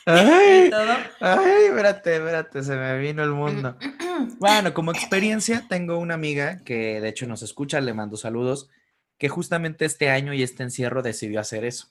Ay, 0.09 0.71
ay, 1.19 1.65
espérate, 1.65 2.15
espérate, 2.15 2.63
se 2.63 2.77
me 2.77 2.97
vino 2.97 3.23
el 3.23 3.31
mundo. 3.31 3.77
Bueno, 4.39 4.73
como 4.73 4.91
experiencia, 4.91 5.65
tengo 5.67 5.97
una 5.97 6.13
amiga 6.13 6.63
que 6.63 7.01
de 7.01 7.09
hecho 7.09 7.27
nos 7.27 7.43
escucha, 7.43 7.81
le 7.81 7.93
mando 7.93 8.15
saludos, 8.15 8.69
que 9.17 9.27
justamente 9.27 9.83
este 9.83 10.09
año 10.09 10.33
y 10.33 10.43
este 10.43 10.63
encierro 10.63 11.01
decidió 11.03 11.41
hacer 11.41 11.65
eso. 11.65 11.89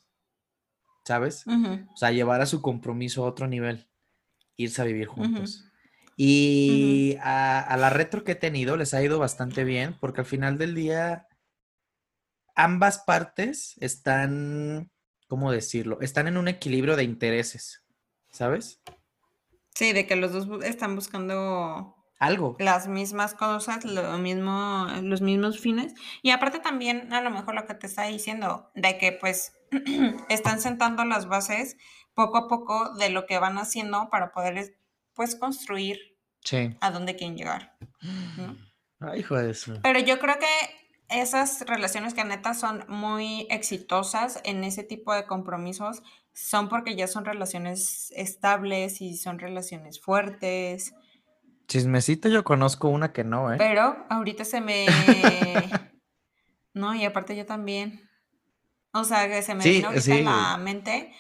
¿Sabes? 1.07 1.45
O 1.47 1.97
sea, 1.97 2.11
llevar 2.11 2.41
a 2.41 2.47
su 2.47 2.61
compromiso 2.61 3.23
a 3.25 3.29
otro 3.29 3.47
nivel, 3.47 3.87
irse 4.57 4.83
a 4.83 4.87
vivir 4.87 5.07
juntos. 5.07 5.65
Y 6.17 7.17
a, 7.21 7.77
la 7.79 7.91
retro 7.91 8.25
que 8.25 8.33
he 8.33 8.35
tenido 8.37 8.77
les 8.77 8.93
ha 8.93 9.05
ido 9.05 9.21
bastante 9.21 9.63
bien, 9.63 9.97
porque 10.01 10.23
al 10.23 10.27
final 10.27 10.59
del 10.59 10.75
día 10.75 11.29
ambas 12.57 12.99
partes 12.99 13.77
están, 13.81 14.91
¿cómo 15.29 15.53
decirlo? 15.53 16.01
Están 16.01 16.27
en 16.27 16.39
un 16.39 16.49
equilibrio 16.49 16.97
de 16.97 17.05
intereses, 17.05 17.85
¿sabes? 18.33 18.81
Sí, 19.77 19.93
de 19.93 20.09
que 20.09 20.17
los 20.17 20.33
dos 20.33 20.65
están 20.65 20.97
buscando 20.97 21.96
algo. 22.19 22.57
Las 22.59 22.89
mismas 22.89 23.35
cosas, 23.35 23.85
lo 23.85 24.19
mismo, 24.19 24.87
los 25.03 25.21
mismos 25.21 25.61
fines. 25.61 25.95
Y 26.23 26.31
aparte 26.31 26.59
también, 26.59 27.13
a 27.13 27.21
lo 27.21 27.31
mejor 27.31 27.55
lo 27.55 27.67
que 27.67 27.75
te 27.75 27.87
está 27.87 28.05
diciendo, 28.05 28.71
de 28.75 28.99
que 28.99 29.13
pues 29.13 29.53
están 30.29 30.61
sentando 30.61 31.05
las 31.05 31.27
bases 31.27 31.77
poco 32.15 32.39
a 32.39 32.49
poco 32.49 32.95
de 32.95 33.11
lo 33.11 33.27
que 33.27 33.39
van 33.39 33.59
haciendo 33.59 34.09
para 34.11 34.33
poder 34.33 34.79
pues 35.15 35.37
construir 35.37 35.99
a 36.81 36.91
dónde 36.91 37.17
quieren 37.17 37.37
llegar. 37.37 37.77
Ay, 39.01 39.21
hijo 39.21 39.37
de 39.37 39.51
eso. 39.51 39.75
Pero 39.83 39.99
yo 39.99 40.19
creo 40.19 40.39
que 40.39 40.47
esas 41.09 41.65
relaciones 41.67 42.15
que 42.15 42.25
neta 42.25 42.55
son 42.55 42.85
muy 42.89 43.47
exitosas 43.51 44.41
en 44.45 44.65
ese 44.65 44.83
tipo 44.83 45.15
de 45.15 45.27
compromisos 45.27 46.03
son 46.33 46.69
porque 46.69 46.97
ya 46.97 47.07
son 47.07 47.25
relaciones 47.25 48.13
estables 48.15 49.01
y 49.01 49.17
son 49.17 49.39
relaciones 49.39 50.01
fuertes. 50.01 50.95
Chismecito 51.67 52.29
yo 52.29 52.45
conozco 52.45 52.89
una 52.89 53.13
que 53.13 53.25
no, 53.25 53.53
¿eh? 53.53 53.57
Pero 53.59 54.07
ahorita 54.09 54.45
se 54.45 54.61
me... 54.61 54.87
no, 56.75 56.95
y 56.95 57.05
aparte 57.05 57.37
yo 57.37 57.45
también. 57.47 58.09
O 58.93 59.05
sea, 59.05 59.29
que 59.29 59.43
se 59.43 59.55
me 59.55 59.65
vino 59.65 59.89
ahorita 59.89 60.15
la 60.21 60.57
mente 60.59 61.13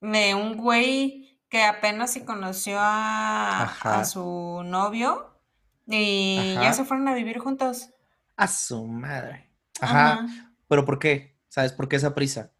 de 0.00 0.34
un 0.34 0.56
güey 0.56 1.40
que 1.48 1.64
apenas 1.64 2.12
se 2.12 2.24
conoció 2.24 2.76
a, 2.78 4.04
su 4.04 4.62
novio 4.64 5.40
y 5.86 6.54
ya 6.54 6.72
se 6.72 6.84
fueron 6.84 7.08
a 7.08 7.14
vivir 7.14 7.38
juntos. 7.38 7.90
A 8.36 8.46
su 8.46 8.86
madre. 8.86 9.50
Ajá. 9.80 10.26
Pero 10.68 10.84
¿por 10.84 10.98
qué? 10.98 11.36
¿Sabes 11.48 11.72
por 11.72 11.88
qué 11.88 11.96
esa 11.96 12.14
prisa? 12.14 12.52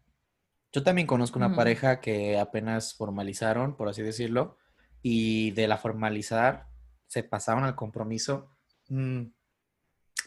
Yo 0.73 0.83
también 0.83 1.07
conozco 1.07 1.39
una 1.39 1.55
pareja 1.55 2.01
que 2.01 2.37
apenas 2.37 2.93
formalizaron, 2.93 3.75
por 3.75 3.89
así 3.89 4.01
decirlo, 4.01 4.57
y 5.01 5.51
de 5.51 5.67
la 5.67 5.77
formalizar 5.77 6.70
se 7.11 7.23
pasaron 7.23 7.65
al 7.65 7.75
compromiso, 7.75 8.47
mm, 8.87 9.23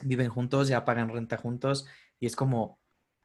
viven 0.03 0.29
juntos, 0.29 0.69
ya 0.69 0.85
pagan 0.85 1.09
renta 1.09 1.39
juntos, 1.39 1.87
y 2.21 2.27
es 2.27 2.37
como, 2.37 2.79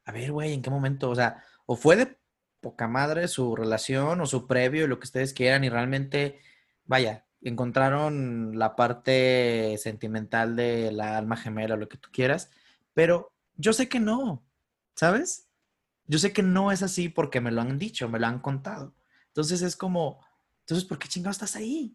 a 0.06 0.12
ver, 0.12 0.32
güey, 0.32 0.54
¿en 0.54 0.62
qué 0.62 0.70
momento? 0.70 1.10
O 1.10 1.14
sea, 1.14 1.44
o 1.66 1.76
fue 1.76 1.96
de 1.96 2.16
poca 2.62 2.88
madre 2.88 3.28
su 3.28 3.54
relación 3.54 4.22
o 4.22 4.26
su 4.26 4.46
previo, 4.46 4.88
lo 4.88 4.98
que 4.98 5.04
ustedes 5.04 5.34
quieran, 5.34 5.62
y 5.62 5.68
realmente, 5.68 6.40
vaya, 6.86 7.26
encontraron 7.42 8.58
la 8.58 8.76
parte 8.76 9.76
sentimental 9.76 10.56
de 10.56 10.90
la 10.90 11.18
alma 11.18 11.36
gemela, 11.36 11.76
lo 11.76 11.90
que 11.90 11.98
tú 11.98 12.08
quieras, 12.10 12.50
pero 12.94 13.30
yo 13.56 13.74
sé 13.74 13.90
que 13.90 14.00
no, 14.00 14.42
¿sabes? 14.94 15.50
Yo 16.06 16.18
sé 16.18 16.32
que 16.32 16.42
no 16.42 16.72
es 16.72 16.82
así 16.82 17.10
porque 17.10 17.42
me 17.42 17.52
lo 17.52 17.60
han 17.60 17.78
dicho, 17.78 18.08
me 18.08 18.18
lo 18.18 18.26
han 18.26 18.38
contado. 18.38 18.94
Entonces 19.26 19.60
es 19.60 19.76
como, 19.76 20.24
entonces, 20.60 20.88
¿por 20.88 20.98
qué 20.98 21.08
chingado 21.08 21.32
estás 21.32 21.56
ahí? 21.56 21.94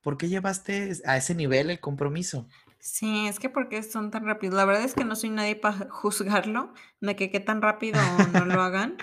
¿Por 0.00 0.16
qué 0.16 0.28
llevaste 0.28 0.92
a 1.04 1.16
ese 1.16 1.34
nivel 1.34 1.70
el 1.70 1.80
compromiso? 1.80 2.46
Sí, 2.78 3.26
es 3.26 3.38
que 3.38 3.48
porque 3.50 3.82
son 3.82 4.10
tan 4.10 4.24
rápidos. 4.24 4.54
La 4.54 4.64
verdad 4.64 4.84
es 4.84 4.94
que 4.94 5.04
no 5.04 5.16
soy 5.16 5.30
nadie 5.30 5.56
para 5.56 5.88
juzgarlo, 5.90 6.72
de 7.00 7.16
que 7.16 7.30
qué 7.30 7.40
tan 7.40 7.62
rápido 7.62 8.00
no 8.32 8.44
lo 8.44 8.62
hagan. 8.62 8.96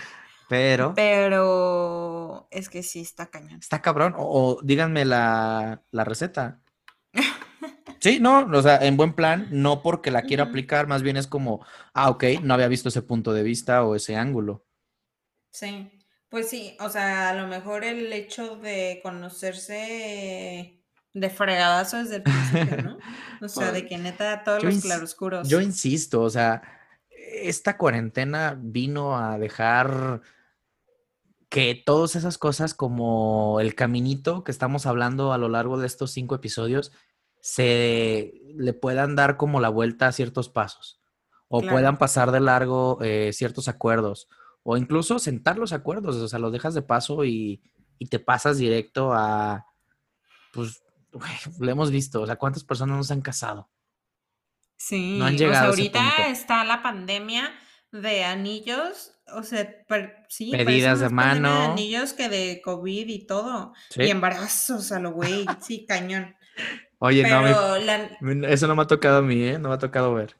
Pero. 0.47 0.93
Pero 0.95 2.47
es 2.51 2.69
que 2.69 2.83
sí 2.83 3.01
está 3.01 3.27
cañón. 3.27 3.59
Está 3.59 3.81
cabrón. 3.81 4.13
O, 4.17 4.59
díganme 4.63 5.05
la, 5.05 5.81
receta. 5.91 6.61
Sí, 8.01 8.19
no, 8.19 8.45
o 8.45 8.61
sea, 8.61 8.85
en 8.85 8.97
buen 8.97 9.13
plan, 9.13 9.47
no 9.49 9.81
porque 9.81 10.11
la 10.11 10.21
quiera 10.23 10.43
aplicar, 10.43 10.85
más 10.85 11.01
bien 11.01 11.17
es 11.17 11.25
como, 11.25 11.65
ah, 11.95 12.11
ok, 12.11 12.23
no 12.43 12.53
había 12.53 12.67
visto 12.67 12.89
ese 12.89 13.01
punto 13.01 13.33
de 13.33 13.41
vista 13.41 13.83
o 13.83 13.95
ese 13.95 14.15
ángulo. 14.15 14.63
Sí, 15.49 15.89
pues 16.29 16.47
sí, 16.47 16.77
o 16.81 16.89
sea, 16.89 17.29
a 17.29 17.33
lo 17.33 17.47
mejor 17.47 17.83
el 17.83 18.13
hecho 18.13 18.57
de 18.57 18.99
conocerse 19.01 20.84
de 21.15 21.29
fregadazo 21.29 21.97
desde 21.97 22.17
el 22.17 22.23
principio, 22.23 22.81
¿no? 22.83 22.97
O 23.41 23.47
sea, 23.47 23.71
de 23.71 23.85
que 23.85 23.97
neta 23.97 24.43
todos 24.43 24.63
los 24.63 24.81
claroscuros. 24.81 25.47
Yo 25.47 25.61
insisto, 25.61 26.21
o 26.21 26.29
sea, 26.29 26.61
esta 27.09 27.77
cuarentena 27.77 28.57
vino 28.59 29.17
a 29.17 29.37
dejar 29.37 30.21
que 31.49 31.81
todas 31.85 32.17
esas 32.17 32.37
cosas 32.37 32.73
como 32.73 33.59
el 33.61 33.75
caminito 33.75 34.43
que 34.43 34.51
estamos 34.51 34.85
hablando 34.85 35.31
a 35.31 35.37
lo 35.37 35.47
largo 35.47 35.77
de 35.77 35.87
estos 35.87 36.11
cinco 36.11 36.35
episodios 36.35 36.91
se 37.39 38.33
le 38.55 38.73
puedan 38.73 39.15
dar 39.15 39.37
como 39.37 39.61
la 39.61 39.69
vuelta 39.69 40.07
a 40.07 40.11
ciertos 40.11 40.49
pasos 40.49 40.99
o 41.47 41.61
puedan 41.61 41.97
pasar 41.97 42.31
de 42.31 42.41
largo 42.41 42.97
eh, 43.01 43.31
ciertos 43.31 43.67
acuerdos 43.69 44.27
o 44.63 44.75
incluso 44.75 45.19
sentar 45.19 45.57
los 45.57 45.71
acuerdos, 45.71 46.15
o 46.15 46.27
sea, 46.27 46.39
los 46.39 46.51
dejas 46.51 46.73
de 46.73 46.81
paso 46.81 47.23
y, 47.23 47.61
y 47.99 48.07
te 48.07 48.19
pasas 48.19 48.57
directo 48.57 49.13
a, 49.13 49.65
pues, 50.51 50.84
lo 51.59 51.71
hemos 51.71 51.91
visto, 51.91 52.21
o 52.21 52.25
sea, 52.25 52.35
¿cuántas 52.35 52.63
personas 52.63 52.97
no 52.97 53.03
se 53.03 53.13
han 53.13 53.21
casado? 53.21 53.69
Sí, 54.77 55.17
no 55.17 55.25
han 55.25 55.37
llegado 55.37 55.71
o 55.71 55.73
sea, 55.73 55.83
ahorita 55.83 56.27
está 56.27 56.63
la 56.63 56.83
pandemia 56.83 57.53
de 57.91 58.23
anillos, 58.23 59.13
o 59.33 59.43
sea, 59.43 59.67
sí, 60.27 60.51
pedidas 60.51 60.99
de 60.99 61.09
mano, 61.09 61.59
de 61.59 61.65
anillos 61.65 62.13
que 62.13 62.29
de 62.29 62.61
COVID 62.63 63.07
y 63.07 63.25
todo, 63.25 63.73
y 63.95 64.09
embarazos 64.09 64.91
a 64.91 64.99
lo 64.99 65.11
güey, 65.11 65.45
sí, 65.61 65.85
cañón. 65.87 66.35
Oye, 66.99 67.23
no, 67.27 68.45
eso 68.47 68.67
no 68.67 68.75
me 68.75 68.81
ha 68.83 68.87
tocado 68.87 69.19
a 69.19 69.21
mí, 69.21 69.43
¿eh? 69.43 69.59
No 69.59 69.69
me 69.69 69.75
ha 69.75 69.79
tocado 69.79 70.13
ver. 70.13 70.37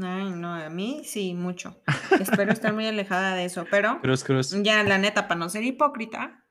Ay, 0.00 0.30
no, 0.30 0.54
a 0.54 0.70
mí 0.70 1.02
sí, 1.04 1.34
mucho. 1.34 1.82
Espero 2.20 2.52
estar 2.52 2.72
muy 2.72 2.86
alejada 2.86 3.34
de 3.34 3.44
eso, 3.44 3.66
pero 3.70 4.00
cruz, 4.00 4.24
cruz. 4.24 4.54
ya 4.62 4.82
la 4.84 4.98
neta, 4.98 5.28
para 5.28 5.38
no 5.38 5.48
ser 5.48 5.64
hipócrita, 5.64 6.41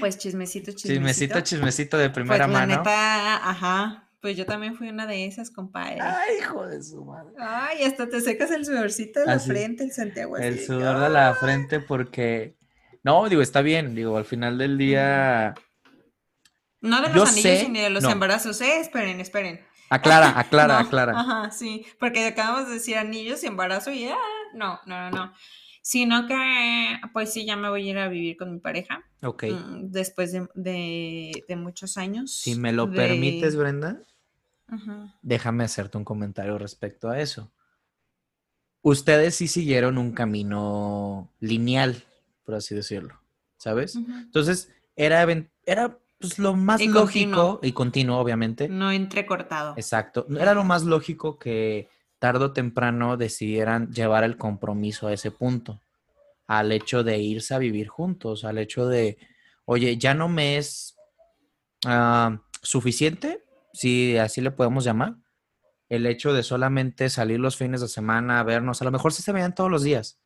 pues 0.00 0.18
chismecito, 0.18 0.72
chismecito. 0.72 0.94
Chismecito, 0.94 1.40
chismecito 1.40 1.98
de 1.98 2.10
primera 2.10 2.46
pues, 2.46 2.52
mano. 2.52 2.72
La 2.72 2.78
neta, 2.78 3.50
ajá. 3.50 4.08
Pues 4.20 4.36
yo 4.36 4.46
también 4.46 4.74
fui 4.74 4.88
una 4.88 5.06
de 5.06 5.26
esas, 5.26 5.50
compadre. 5.50 6.00
Ay, 6.00 6.38
hijo 6.40 6.66
de 6.66 6.82
su 6.82 7.04
madre. 7.04 7.34
Ay, 7.38 7.84
hasta 7.84 8.08
te 8.08 8.20
secas 8.20 8.50
el 8.52 8.64
sudorcito 8.64 9.20
de 9.20 9.26
la 9.26 9.38
frente, 9.38 9.84
el 9.84 9.92
Santiago. 9.92 10.38
El 10.38 10.64
sudor 10.64 11.00
de 11.00 11.10
la 11.10 11.34
frente 11.34 11.80
porque... 11.80 12.56
No, 13.02 13.28
digo, 13.28 13.42
está 13.42 13.60
bien. 13.60 13.94
Digo, 13.94 14.16
al 14.16 14.24
final 14.24 14.56
del 14.56 14.78
día... 14.78 15.54
No 16.80 17.02
de 17.02 17.10
los 17.10 17.28
anillos 17.28 17.68
ni 17.68 17.80
de 17.80 17.90
los 17.90 18.04
embarazos, 18.04 18.60
¿eh? 18.62 18.80
Esperen, 18.80 19.20
esperen. 19.20 19.60
Aclara, 19.90 20.32
aclara, 20.38 20.78
aclara. 20.78 21.12
Ajá, 21.20 21.50
sí. 21.50 21.84
Porque 22.00 22.26
acabamos 22.26 22.68
de 22.68 22.74
decir 22.74 22.96
anillos 22.96 23.44
y 23.44 23.46
embarazo 23.46 23.90
y... 23.90 24.06
Ah, 24.06 24.16
no, 24.54 24.80
no, 24.86 25.10
no, 25.10 25.10
no 25.10 25.34
sino 25.84 26.26
que 26.26 26.98
pues 27.12 27.30
sí, 27.30 27.44
ya 27.44 27.56
me 27.56 27.68
voy 27.68 27.86
a 27.86 27.90
ir 27.90 27.98
a 27.98 28.08
vivir 28.08 28.38
con 28.38 28.50
mi 28.50 28.58
pareja. 28.58 29.04
Ok. 29.22 29.44
Mm, 29.44 29.90
después 29.90 30.32
de, 30.32 31.44
muchos 31.58 31.98
años. 31.98 32.32
Si 32.32 32.54
me 32.54 32.72
lo 32.72 32.90
permites, 32.90 33.54
Brenda, 33.54 34.00
déjame 35.20 35.62
hacerte 35.62 35.98
un 35.98 36.04
comentario 36.04 36.56
respecto 36.56 37.10
a 37.10 37.20
eso. 37.20 37.52
Ustedes 38.80 39.34
sí 39.34 39.46
siguieron 39.46 39.98
un 39.98 40.12
camino 40.12 41.28
lineal, 41.40 42.02
por 42.44 42.54
así 42.54 42.74
decirlo, 42.74 43.20
¿sabes? 43.58 43.96
Entonces, 43.96 44.72
era, 44.96 45.26
era 45.66 45.98
pues, 46.18 46.38
lo 46.38 46.54
más 46.54 46.82
lógico 46.82 47.60
y 47.62 47.72
continuo, 47.72 48.18
obviamente. 48.18 48.70
No 48.70 48.90
entrecortado. 48.90 49.74
Exacto. 49.76 50.26
Era 50.30 50.54
lo 50.54 50.64
más 50.64 50.84
lógico 50.84 51.38
que 51.38 51.90
tarde 52.24 52.46
o 52.46 52.52
temprano 52.54 53.18
decidieran 53.18 53.92
llevar 53.92 54.24
el 54.24 54.38
compromiso 54.38 55.08
a 55.08 55.12
ese 55.12 55.30
punto, 55.30 55.82
al 56.46 56.72
hecho 56.72 57.04
de 57.04 57.18
irse 57.18 57.52
a 57.52 57.58
vivir 57.58 57.88
juntos, 57.88 58.46
al 58.46 58.56
hecho 58.56 58.88
de, 58.88 59.18
oye, 59.66 59.98
ya 59.98 60.14
no 60.14 60.30
me 60.30 60.56
es 60.56 60.96
ah, 61.84 62.40
suficiente, 62.62 63.44
si 63.74 64.16
así 64.16 64.40
le 64.40 64.52
podemos 64.52 64.84
llamar, 64.84 65.16
el 65.90 66.06
hecho 66.06 66.32
de 66.32 66.42
solamente 66.42 67.10
salir 67.10 67.40
los 67.40 67.58
fines 67.58 67.82
de 67.82 67.88
semana 67.88 68.40
a 68.40 68.42
vernos, 68.42 68.80
a 68.80 68.86
lo 68.86 68.90
mejor 68.90 69.12
sí 69.12 69.22
se 69.22 69.32
veían 69.32 69.54
todos 69.54 69.70
los 69.70 69.82
días, 69.82 70.18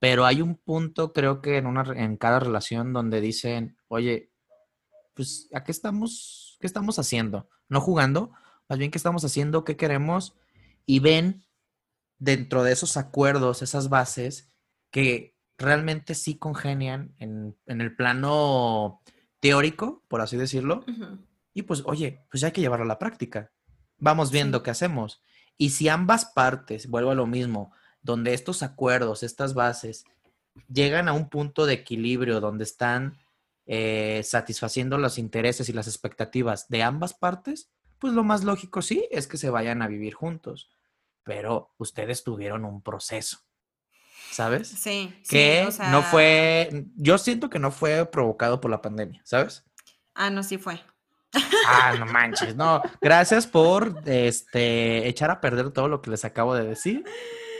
pero 0.00 0.26
hay 0.26 0.42
un 0.42 0.56
punto, 0.56 1.12
creo 1.12 1.40
que 1.40 1.56
en, 1.56 1.68
una, 1.68 1.84
en 1.94 2.16
cada 2.16 2.40
relación 2.40 2.92
donde 2.92 3.20
dicen, 3.20 3.76
oye, 3.86 4.32
pues, 5.14 5.48
¿a 5.54 5.62
qué 5.62 5.70
estamos, 5.70 6.58
qué 6.60 6.66
estamos 6.66 6.98
haciendo? 6.98 7.48
No 7.68 7.80
jugando, 7.80 8.32
más 8.68 8.80
bien 8.80 8.90
qué 8.90 8.98
estamos 8.98 9.24
haciendo, 9.24 9.62
qué 9.62 9.76
queremos 9.76 10.34
y 10.86 11.00
ven 11.00 11.44
dentro 12.18 12.62
de 12.62 12.72
esos 12.72 12.96
acuerdos, 12.96 13.62
esas 13.62 13.88
bases, 13.88 14.52
que 14.90 15.36
realmente 15.58 16.14
sí 16.14 16.36
congenian 16.38 17.14
en, 17.18 17.56
el 17.66 17.96
plano 17.96 19.02
teórico, 19.40 20.04
por 20.08 20.20
así 20.20 20.36
decirlo, 20.36 20.84
y 21.54 21.62
pues, 21.62 21.82
oye, 21.84 22.24
pues 22.30 22.40
ya 22.40 22.48
hay 22.48 22.52
que 22.52 22.60
llevarlo 22.60 22.84
a 22.84 22.88
la 22.88 22.98
práctica. 22.98 23.52
Vamos 23.98 24.30
viendo 24.30 24.62
qué 24.62 24.70
hacemos. 24.70 25.22
Y 25.58 25.70
si 25.70 25.88
ambas 25.88 26.26
partes, 26.26 26.88
vuelvo 26.88 27.10
a 27.10 27.14
lo 27.14 27.26
mismo, 27.26 27.72
donde 28.00 28.34
estos 28.34 28.62
acuerdos, 28.62 29.22
estas 29.22 29.54
bases, 29.54 30.04
llegan 30.68 31.08
a 31.08 31.12
un 31.12 31.28
punto 31.28 31.66
de 31.66 31.74
equilibrio 31.74 32.40
donde 32.40 32.64
están 32.64 33.18
eh, 33.66 34.22
satisfaciendo 34.24 34.98
los 34.98 35.18
intereses 35.18 35.68
y 35.68 35.72
las 35.72 35.86
expectativas 35.86 36.68
de 36.68 36.82
ambas 36.82 37.14
partes, 37.14 37.70
pues 38.02 38.14
lo 38.14 38.24
más 38.24 38.42
lógico 38.42 38.82
sí 38.82 39.06
es 39.12 39.28
que 39.28 39.36
se 39.36 39.48
vayan 39.48 39.80
a 39.80 39.86
vivir 39.86 40.12
juntos. 40.12 40.68
Pero 41.22 41.72
ustedes 41.78 42.24
tuvieron 42.24 42.64
un 42.64 42.82
proceso, 42.82 43.38
¿sabes? 44.32 44.66
Sí. 44.66 45.14
Que 45.28 45.68
no 45.92 46.02
fue, 46.02 46.86
yo 46.96 47.16
siento 47.16 47.48
que 47.48 47.60
no 47.60 47.70
fue 47.70 48.04
provocado 48.06 48.60
por 48.60 48.72
la 48.72 48.82
pandemia, 48.82 49.22
¿sabes? 49.24 49.64
Ah, 50.14 50.30
no, 50.30 50.42
sí 50.42 50.58
fue. 50.58 50.80
Ah, 51.68 51.94
no 51.96 52.06
manches, 52.06 52.56
no. 52.56 52.82
Gracias 53.00 53.46
por 53.46 54.02
este 54.04 55.06
echar 55.06 55.30
a 55.30 55.40
perder 55.40 55.70
todo 55.70 55.86
lo 55.86 56.02
que 56.02 56.10
les 56.10 56.24
acabo 56.24 56.56
de 56.56 56.64
decir. 56.64 57.04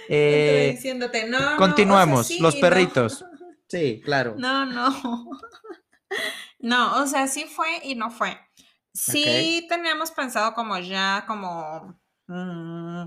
Eh, 0.09 0.73
diciéndote, 0.75 1.29
no. 1.29 1.57
Continuamos, 1.57 2.39
los 2.41 2.57
perritos. 2.57 3.25
Sí, 3.69 4.03
claro. 4.05 4.35
No, 4.37 4.67
no. 4.67 5.31
No, 6.59 7.03
o 7.03 7.07
sea, 7.07 7.27
sí 7.27 7.45
fue 7.45 7.81
y 7.83 7.95
no 7.95 8.11
fue. 8.11 8.39
Sí 8.95 9.67
teníamos 9.69 10.11
pensado 10.11 10.55
como 10.55 10.79
ya, 10.79 11.25
como, 11.27 11.99
mm, 12.27 13.05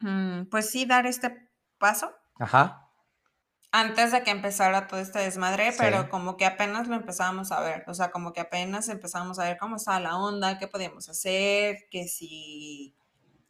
mm, 0.00 0.46
pues 0.50 0.70
sí, 0.70 0.84
dar 0.84 1.06
este 1.06 1.50
paso. 1.78 2.14
Ajá. 2.38 2.80
Antes 3.72 4.12
de 4.12 4.22
que 4.22 4.30
empezara 4.30 4.86
todo 4.86 5.00
este 5.00 5.18
desmadre, 5.18 5.74
pero 5.76 6.08
como 6.08 6.36
que 6.36 6.46
apenas 6.46 6.86
lo 6.86 6.94
empezábamos 6.94 7.50
a 7.50 7.60
ver, 7.60 7.84
o 7.88 7.94
sea, 7.94 8.12
como 8.12 8.32
que 8.32 8.40
apenas 8.40 8.88
empezábamos 8.88 9.40
a 9.40 9.44
ver 9.44 9.58
cómo 9.58 9.76
estaba 9.76 9.98
la 9.98 10.16
onda, 10.16 10.58
qué 10.58 10.68
podíamos 10.68 11.08
hacer, 11.08 11.88
que 11.90 12.06
si 12.06 12.94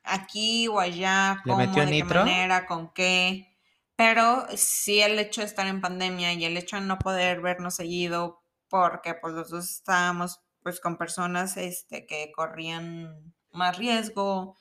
aquí 0.02 0.66
o 0.68 0.80
allá, 0.80 1.42
cómo, 1.44 1.58
de 1.58 1.70
qué 1.70 2.04
manera, 2.04 2.64
con 2.66 2.92
qué. 2.94 3.54
Pero 3.96 4.46
sí 4.56 5.00
el 5.00 5.18
hecho 5.18 5.42
de 5.42 5.46
estar 5.46 5.66
en 5.66 5.80
pandemia 5.80 6.32
y 6.32 6.44
el 6.44 6.56
hecho 6.56 6.76
de 6.76 6.82
no 6.82 6.98
poder 6.98 7.42
vernos 7.42 7.74
seguido 7.74 8.42
porque 8.68 9.14
pues 9.14 9.34
los 9.34 9.50
dos 9.50 9.70
estábamos 9.70 10.43
pues 10.64 10.80
con 10.80 10.96
personas 10.96 11.56
este, 11.58 12.06
que 12.06 12.32
corrían 12.32 13.34
más 13.52 13.76
riesgo 13.78 14.56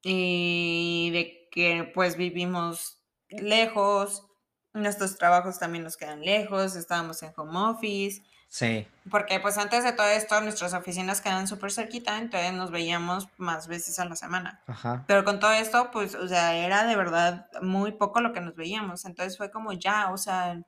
y 0.00 1.10
de 1.12 1.48
que 1.50 1.90
pues 1.92 2.16
vivimos 2.16 3.02
lejos, 3.28 4.26
nuestros 4.72 5.18
trabajos 5.18 5.58
también 5.58 5.82
nos 5.82 5.96
quedan 5.96 6.20
lejos, 6.20 6.76
estábamos 6.76 7.22
en 7.24 7.32
home 7.36 7.58
office. 7.58 8.22
Sí. 8.46 8.86
Porque 9.10 9.40
pues 9.40 9.58
antes 9.58 9.82
de 9.82 9.92
todo 9.92 10.06
esto 10.06 10.40
nuestras 10.40 10.72
oficinas 10.72 11.20
quedan 11.20 11.48
súper 11.48 11.72
cerquita, 11.72 12.18
entonces 12.18 12.52
nos 12.52 12.70
veíamos 12.70 13.28
más 13.36 13.66
veces 13.66 13.98
a 13.98 14.04
la 14.04 14.14
semana. 14.14 14.62
Ajá. 14.68 15.04
Pero 15.08 15.24
con 15.24 15.40
todo 15.40 15.52
esto, 15.52 15.90
pues, 15.90 16.14
o 16.14 16.28
sea, 16.28 16.54
era 16.54 16.84
de 16.84 16.94
verdad 16.94 17.48
muy 17.60 17.90
poco 17.90 18.20
lo 18.20 18.32
que 18.32 18.40
nos 18.40 18.54
veíamos. 18.54 19.04
Entonces 19.04 19.36
fue 19.36 19.50
como 19.50 19.72
ya, 19.72 20.12
o 20.12 20.16
sea, 20.16 20.62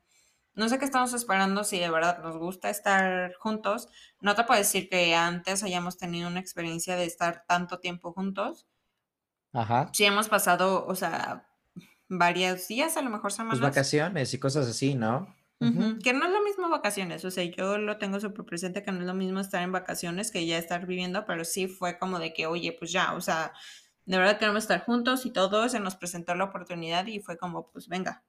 no 0.57 0.69
sé 0.69 0.79
qué 0.79 0.85
estamos 0.87 1.13
esperando 1.13 1.63
si 1.65 1.79
de 1.79 1.91
verdad 1.91 2.19
nos 2.23 2.37
gusta 2.39 2.71
estar 2.71 3.35
juntos. 3.35 3.89
No 4.21 4.35
te 4.35 4.45
puedo 4.45 4.59
decir 4.59 4.89
que 4.89 5.15
antes 5.15 5.63
hayamos 5.63 5.99
tenido 5.99 6.29
una 6.29 6.41
experiencia 6.41 6.97
de 6.97 7.05
estar 7.05 7.45
tanto 7.47 7.79
tiempo 7.79 8.13
juntos. 8.13 8.67
Ajá. 9.53 9.91
Sí 9.93 10.05
hemos 10.05 10.29
pasado, 10.29 10.87
o 10.87 10.95
sea, 10.95 11.47
varios 12.09 12.67
días, 12.69 12.97
a 12.97 13.03
lo 13.03 13.11
mejor 13.11 13.33
semanas. 13.33 13.61
Pues 13.61 13.71
vacaciones 13.71 14.33
y 14.35 14.39
cosas 14.39 14.67
así, 14.67 14.95
¿no? 14.95 15.35
Que 15.59 16.13
no 16.13 16.27
es 16.27 16.33
lo 16.33 16.43
mismo 16.43 16.69
vacaciones, 16.69 17.25
o 17.25 17.31
sea, 17.31 17.43
yo 17.45 17.79
lo 17.79 17.97
tengo 17.97 18.21
súper 18.21 18.45
presente 18.45 18.83
que 18.83 18.93
no 18.93 19.01
es 19.01 19.07
lo 19.07 19.15
mismo 19.15 19.41
estar 19.41 19.63
en 19.63 19.73
vacaciones 19.73 20.31
que 20.31 20.45
ya 20.45 20.59
estar 20.59 20.85
viviendo, 20.85 21.25
pero 21.25 21.47
sí 21.47 21.67
fue 21.67 21.99
como 21.99 22.19
de 22.19 22.35
que, 22.35 22.47
oye, 22.47 22.77
pues 22.79 22.93
ya, 22.93 23.15
o 23.15 23.23
sea, 23.23 23.55
de 24.05 24.19
verdad 24.19 24.39
queremos 24.39 24.65
estar 24.65 24.85
juntos 24.85 25.25
y 25.25 25.31
todo, 25.31 25.67
se 25.71 25.81
nos 25.81 25.97
presentó 25.97 26.35
la 26.35 26.45
oportunidad 26.45 27.07
y 27.07 27.21
fue 27.21 27.39
como, 27.39 27.71
pues 27.71 27.89
venga, 27.89 28.23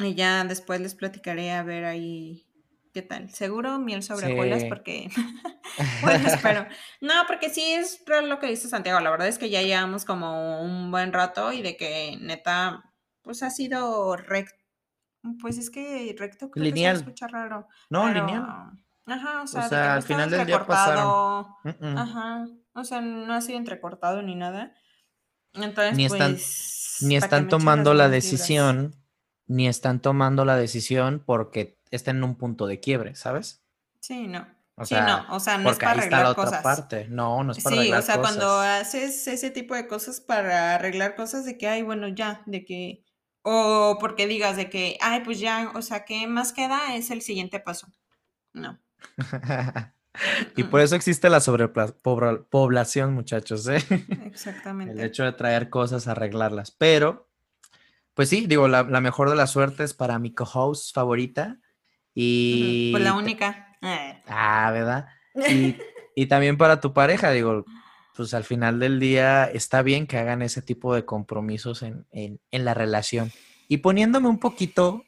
y 0.00 0.14
ya 0.14 0.44
después 0.44 0.80
les 0.80 0.94
platicaré 0.94 1.52
a 1.52 1.62
ver 1.62 1.84
ahí 1.84 2.46
qué 2.92 3.02
tal. 3.02 3.30
Seguro 3.30 3.78
miel 3.78 4.02
sobre 4.02 4.26
sí. 4.26 4.66
porque. 4.68 5.10
bueno, 6.02 6.28
espero. 6.28 6.66
No, 7.00 7.14
porque 7.26 7.50
sí 7.50 7.72
es 7.72 8.02
lo 8.24 8.38
que 8.38 8.48
dice 8.48 8.68
Santiago. 8.68 9.00
La 9.00 9.10
verdad 9.10 9.28
es 9.28 9.38
que 9.38 9.50
ya 9.50 9.62
llevamos 9.62 10.04
como 10.04 10.62
un 10.62 10.90
buen 10.90 11.12
rato 11.12 11.52
y 11.52 11.62
de 11.62 11.76
que 11.76 12.16
neta, 12.20 12.84
pues 13.22 13.42
ha 13.42 13.50
sido 13.50 14.16
recto. 14.16 14.56
Pues 15.40 15.58
es 15.58 15.70
que 15.70 16.14
recto 16.18 16.50
creo 16.50 16.64
lineal. 16.64 16.94
que 16.94 16.98
se 16.98 17.04
escucha 17.04 17.28
raro. 17.28 17.68
No, 17.90 18.08
lineal. 18.08 18.44
Ajá, 19.06 19.42
o 19.42 19.46
sea, 19.46 19.66
o 19.66 19.68
sea 19.68 19.94
al 19.94 20.02
final 20.02 20.30
del 20.30 20.46
día 20.46 20.66
pasaron. 20.66 21.46
Ajá. 21.96 22.46
O 22.74 22.84
sea, 22.84 23.00
no 23.00 23.32
ha 23.32 23.40
sido 23.40 23.58
entrecortado 23.58 24.22
ni 24.22 24.34
nada. 24.34 24.74
Entonces, 25.54 25.96
ni 25.96 26.04
están, 26.04 26.32
pues, 26.32 26.98
ni 27.00 27.16
están 27.16 27.48
tomando 27.48 27.94
la 27.94 28.08
decisión 28.08 28.94
ni 29.48 29.66
están 29.66 30.00
tomando 30.00 30.44
la 30.44 30.56
decisión 30.56 31.22
porque 31.24 31.78
están 31.90 32.18
en 32.18 32.24
un 32.24 32.36
punto 32.36 32.66
de 32.66 32.80
quiebre, 32.80 33.14
¿sabes? 33.14 33.64
Sí, 34.00 34.28
no. 34.28 34.46
O 34.80 34.84
sí, 34.84 34.94
no, 34.94 35.26
o 35.30 35.40
sea, 35.40 35.58
no 35.58 35.70
es 35.70 35.78
para 35.78 35.90
arreglar 35.90 36.22
la 36.22 36.30
otra 36.30 36.62
parte. 36.62 37.08
No, 37.08 37.42
no 37.42 37.50
es 37.50 37.60
para 37.64 37.74
arreglar 37.74 38.00
cosas. 38.00 38.14
Sí, 38.14 38.20
o 38.20 38.22
sea, 38.22 38.22
cuando 38.22 38.60
haces 38.60 39.26
ese 39.26 39.50
tipo 39.50 39.74
de 39.74 39.88
cosas 39.88 40.20
para 40.20 40.76
arreglar 40.76 41.16
cosas 41.16 41.44
de 41.44 41.58
que, 41.58 41.66
ay, 41.66 41.82
bueno, 41.82 42.06
ya, 42.06 42.42
de 42.46 42.64
que, 42.64 43.02
o 43.42 43.96
porque 43.98 44.28
digas 44.28 44.56
de 44.56 44.70
que, 44.70 44.96
ay, 45.00 45.22
pues 45.24 45.40
ya, 45.40 45.72
o 45.74 45.82
sea, 45.82 46.04
¿qué 46.04 46.28
más 46.28 46.52
queda? 46.52 46.94
Es 46.94 47.10
el 47.10 47.22
siguiente 47.22 47.58
paso. 47.58 47.88
No. 48.52 48.78
y 50.56 50.62
por 50.62 50.80
eso 50.80 50.94
existe 50.94 51.28
la 51.28 51.40
sobrepoblación, 51.40 53.14
muchachos, 53.14 53.66
¿eh? 53.66 53.78
Exactamente. 54.26 54.92
El 54.92 55.00
hecho 55.00 55.24
de 55.24 55.32
traer 55.32 55.70
cosas, 55.70 56.06
arreglarlas. 56.06 56.70
Pero 56.70 57.27
pues 58.18 58.30
sí, 58.30 58.46
digo, 58.48 58.66
la, 58.66 58.82
mejor 58.82 59.30
de 59.30 59.36
las 59.36 59.52
suertes 59.52 59.94
para 59.94 60.18
mi 60.18 60.34
co-host 60.34 60.92
favorita. 60.92 61.60
Y. 62.12 62.90
Pues 62.90 63.04
la 63.04 63.14
única. 63.14 63.78
Ah, 64.26 64.72
¿verdad? 64.72 65.06
Y, 66.16 66.26
también 66.26 66.58
para 66.58 66.80
tu 66.80 66.92
pareja, 66.92 67.30
digo, 67.30 67.64
pues 68.16 68.34
al 68.34 68.42
final 68.42 68.80
del 68.80 68.98
día 68.98 69.44
está 69.44 69.82
bien 69.82 70.08
que 70.08 70.18
hagan 70.18 70.42
ese 70.42 70.62
tipo 70.62 70.92
de 70.96 71.04
compromisos 71.04 71.84
en, 71.84 72.40
la 72.50 72.74
relación. 72.74 73.30
Y 73.68 73.76
poniéndome 73.76 74.26
un 74.26 74.40
poquito 74.40 75.04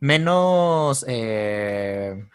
menos, 0.00 1.04
eh, 1.06 2.26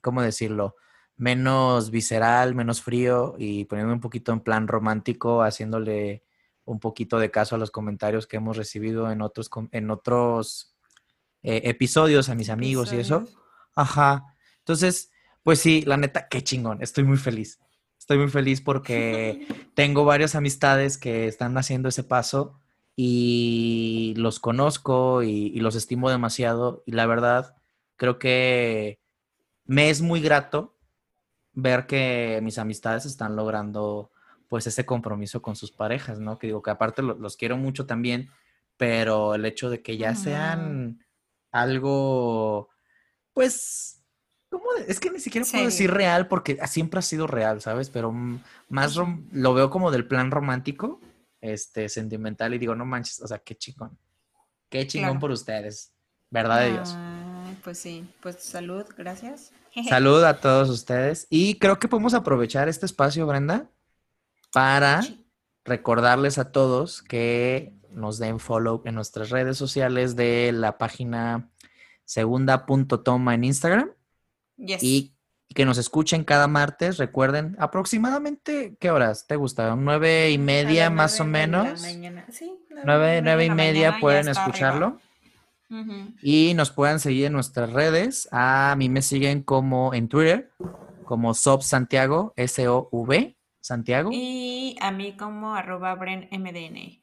¿cómo 0.00 0.20
decirlo? 0.20 0.74
Menos 1.16 1.92
visceral, 1.92 2.56
menos 2.56 2.82
frío 2.82 3.36
y 3.38 3.66
poniéndome 3.66 3.94
un 3.94 4.00
poquito 4.00 4.32
en 4.32 4.40
plan 4.40 4.66
romántico, 4.66 5.44
haciéndole 5.44 6.24
un 6.64 6.80
poquito 6.80 7.18
de 7.18 7.30
caso 7.30 7.54
a 7.54 7.58
los 7.58 7.70
comentarios 7.70 8.26
que 8.26 8.36
hemos 8.36 8.56
recibido 8.56 9.10
en 9.10 9.22
otros, 9.22 9.50
en 9.72 9.90
otros 9.90 10.74
eh, 11.42 11.62
episodios 11.64 12.28
a 12.28 12.34
mis 12.34 12.50
amigos 12.50 12.92
y 12.92 12.96
eso. 12.96 13.24
Ajá. 13.74 14.24
Entonces, 14.58 15.10
pues 15.42 15.60
sí, 15.60 15.82
la 15.82 15.96
neta, 15.96 16.28
qué 16.28 16.42
chingón. 16.42 16.82
Estoy 16.82 17.04
muy 17.04 17.18
feliz. 17.18 17.60
Estoy 17.98 18.18
muy 18.18 18.28
feliz 18.28 18.60
porque 18.60 19.46
tengo 19.74 20.04
varias 20.04 20.34
amistades 20.34 20.96
que 20.96 21.26
están 21.26 21.56
haciendo 21.58 21.88
ese 21.88 22.04
paso 22.04 22.60
y 22.96 24.14
los 24.16 24.40
conozco 24.40 25.22
y, 25.22 25.48
y 25.48 25.60
los 25.60 25.74
estimo 25.74 26.08
demasiado. 26.08 26.82
Y 26.86 26.92
la 26.92 27.06
verdad, 27.06 27.56
creo 27.96 28.18
que 28.18 29.00
me 29.64 29.90
es 29.90 30.00
muy 30.00 30.20
grato 30.20 30.78
ver 31.52 31.86
que 31.86 32.40
mis 32.42 32.58
amistades 32.58 33.06
están 33.06 33.36
logrando 33.36 34.10
pues 34.54 34.68
ese 34.68 34.86
compromiso 34.86 35.42
con 35.42 35.56
sus 35.56 35.72
parejas, 35.72 36.20
¿no? 36.20 36.38
Que 36.38 36.46
digo 36.46 36.62
que 36.62 36.70
aparte 36.70 37.02
los 37.02 37.36
quiero 37.36 37.56
mucho 37.56 37.86
también, 37.86 38.30
pero 38.76 39.34
el 39.34 39.44
hecho 39.46 39.68
de 39.68 39.82
que 39.82 39.96
ya 39.96 40.14
sean 40.14 41.04
algo, 41.50 42.68
pues, 43.32 44.04
¿cómo? 44.48 44.66
Es 44.86 45.00
que 45.00 45.10
ni 45.10 45.18
siquiera 45.18 45.44
puedo 45.50 45.64
decir 45.64 45.90
real 45.90 46.28
porque 46.28 46.56
siempre 46.68 47.00
ha 47.00 47.02
sido 47.02 47.26
real, 47.26 47.62
¿sabes? 47.62 47.90
Pero 47.90 48.12
más 48.68 48.94
lo 49.32 49.54
veo 49.54 49.70
como 49.70 49.90
del 49.90 50.06
plan 50.06 50.30
romántico, 50.30 51.00
este, 51.40 51.88
sentimental 51.88 52.54
y 52.54 52.58
digo, 52.58 52.76
no 52.76 52.84
manches, 52.84 53.22
o 53.22 53.26
sea, 53.26 53.40
qué 53.40 53.56
chingón, 53.56 53.98
qué 54.68 54.86
chingón 54.86 55.18
por 55.18 55.32
ustedes, 55.32 55.92
verdad 56.30 56.60
de 56.60 56.70
Dios. 56.70 56.96
Pues 57.64 57.78
sí, 57.78 58.08
pues 58.22 58.36
salud, 58.36 58.84
gracias. 58.96 59.50
Salud 59.88 60.22
a 60.22 60.40
todos 60.40 60.70
ustedes 60.70 61.26
y 61.28 61.58
creo 61.58 61.80
que 61.80 61.88
podemos 61.88 62.14
aprovechar 62.14 62.68
este 62.68 62.86
espacio, 62.86 63.26
Brenda, 63.26 63.68
para 64.54 65.02
recordarles 65.64 66.38
a 66.38 66.52
todos 66.52 67.02
que 67.02 67.74
nos 67.90 68.20
den 68.20 68.38
follow 68.38 68.82
en 68.84 68.94
nuestras 68.94 69.30
redes 69.30 69.56
sociales 69.56 70.14
de 70.14 70.52
la 70.52 70.78
página 70.78 71.50
segunda.toma 72.04 73.34
en 73.34 73.42
Instagram. 73.42 73.90
Y 74.56 75.16
que 75.52 75.64
nos 75.64 75.76
escuchen 75.76 76.22
cada 76.22 76.46
martes. 76.46 76.98
Recuerden, 76.98 77.56
aproximadamente, 77.58 78.76
¿qué 78.78 78.92
horas 78.92 79.26
te 79.26 79.34
gusta? 79.34 79.74
¿Nueve 79.74 80.30
y 80.30 80.38
media 80.38 80.88
más 80.88 81.18
o 81.18 81.24
menos? 81.24 81.82
nueve, 82.84 83.22
nueve, 83.22 83.44
y 83.46 83.50
media 83.50 83.98
pueden 84.00 84.28
escucharlo. 84.28 85.00
Y 86.22 86.54
nos 86.54 86.70
pueden 86.70 87.00
seguir 87.00 87.26
en 87.26 87.32
nuestras 87.32 87.72
redes. 87.72 88.28
A 88.30 88.76
mí 88.78 88.88
me 88.88 89.02
siguen 89.02 89.42
como 89.42 89.94
en 89.94 90.08
Twitter 90.08 90.52
como 91.04 91.34
Sob 91.34 91.62
Santiago, 91.62 92.32
S-O-V, 92.36 93.36
Santiago. 93.64 94.10
Y 94.12 94.76
a 94.82 94.90
mí 94.90 95.16
como 95.16 95.54
arroba 95.54 95.94
Bren 95.94 96.28
MDN. 96.30 97.02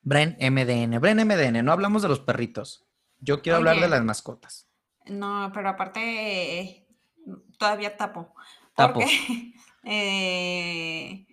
Bren 0.00 0.38
MDN. 0.40 0.98
Bren 0.98 1.18
MDN, 1.18 1.62
no 1.62 1.70
hablamos 1.70 2.00
de 2.00 2.08
los 2.08 2.20
perritos. 2.20 2.86
Yo 3.18 3.42
quiero 3.42 3.58
hablar 3.58 3.78
de 3.78 3.88
las 3.88 4.02
mascotas. 4.02 4.70
No, 5.04 5.50
pero 5.52 5.68
aparte 5.68 6.88
todavía 7.58 7.94
tapo. 7.98 8.34
Tapo. 8.74 9.00
Porque 9.00 9.52
eh, 9.84 11.26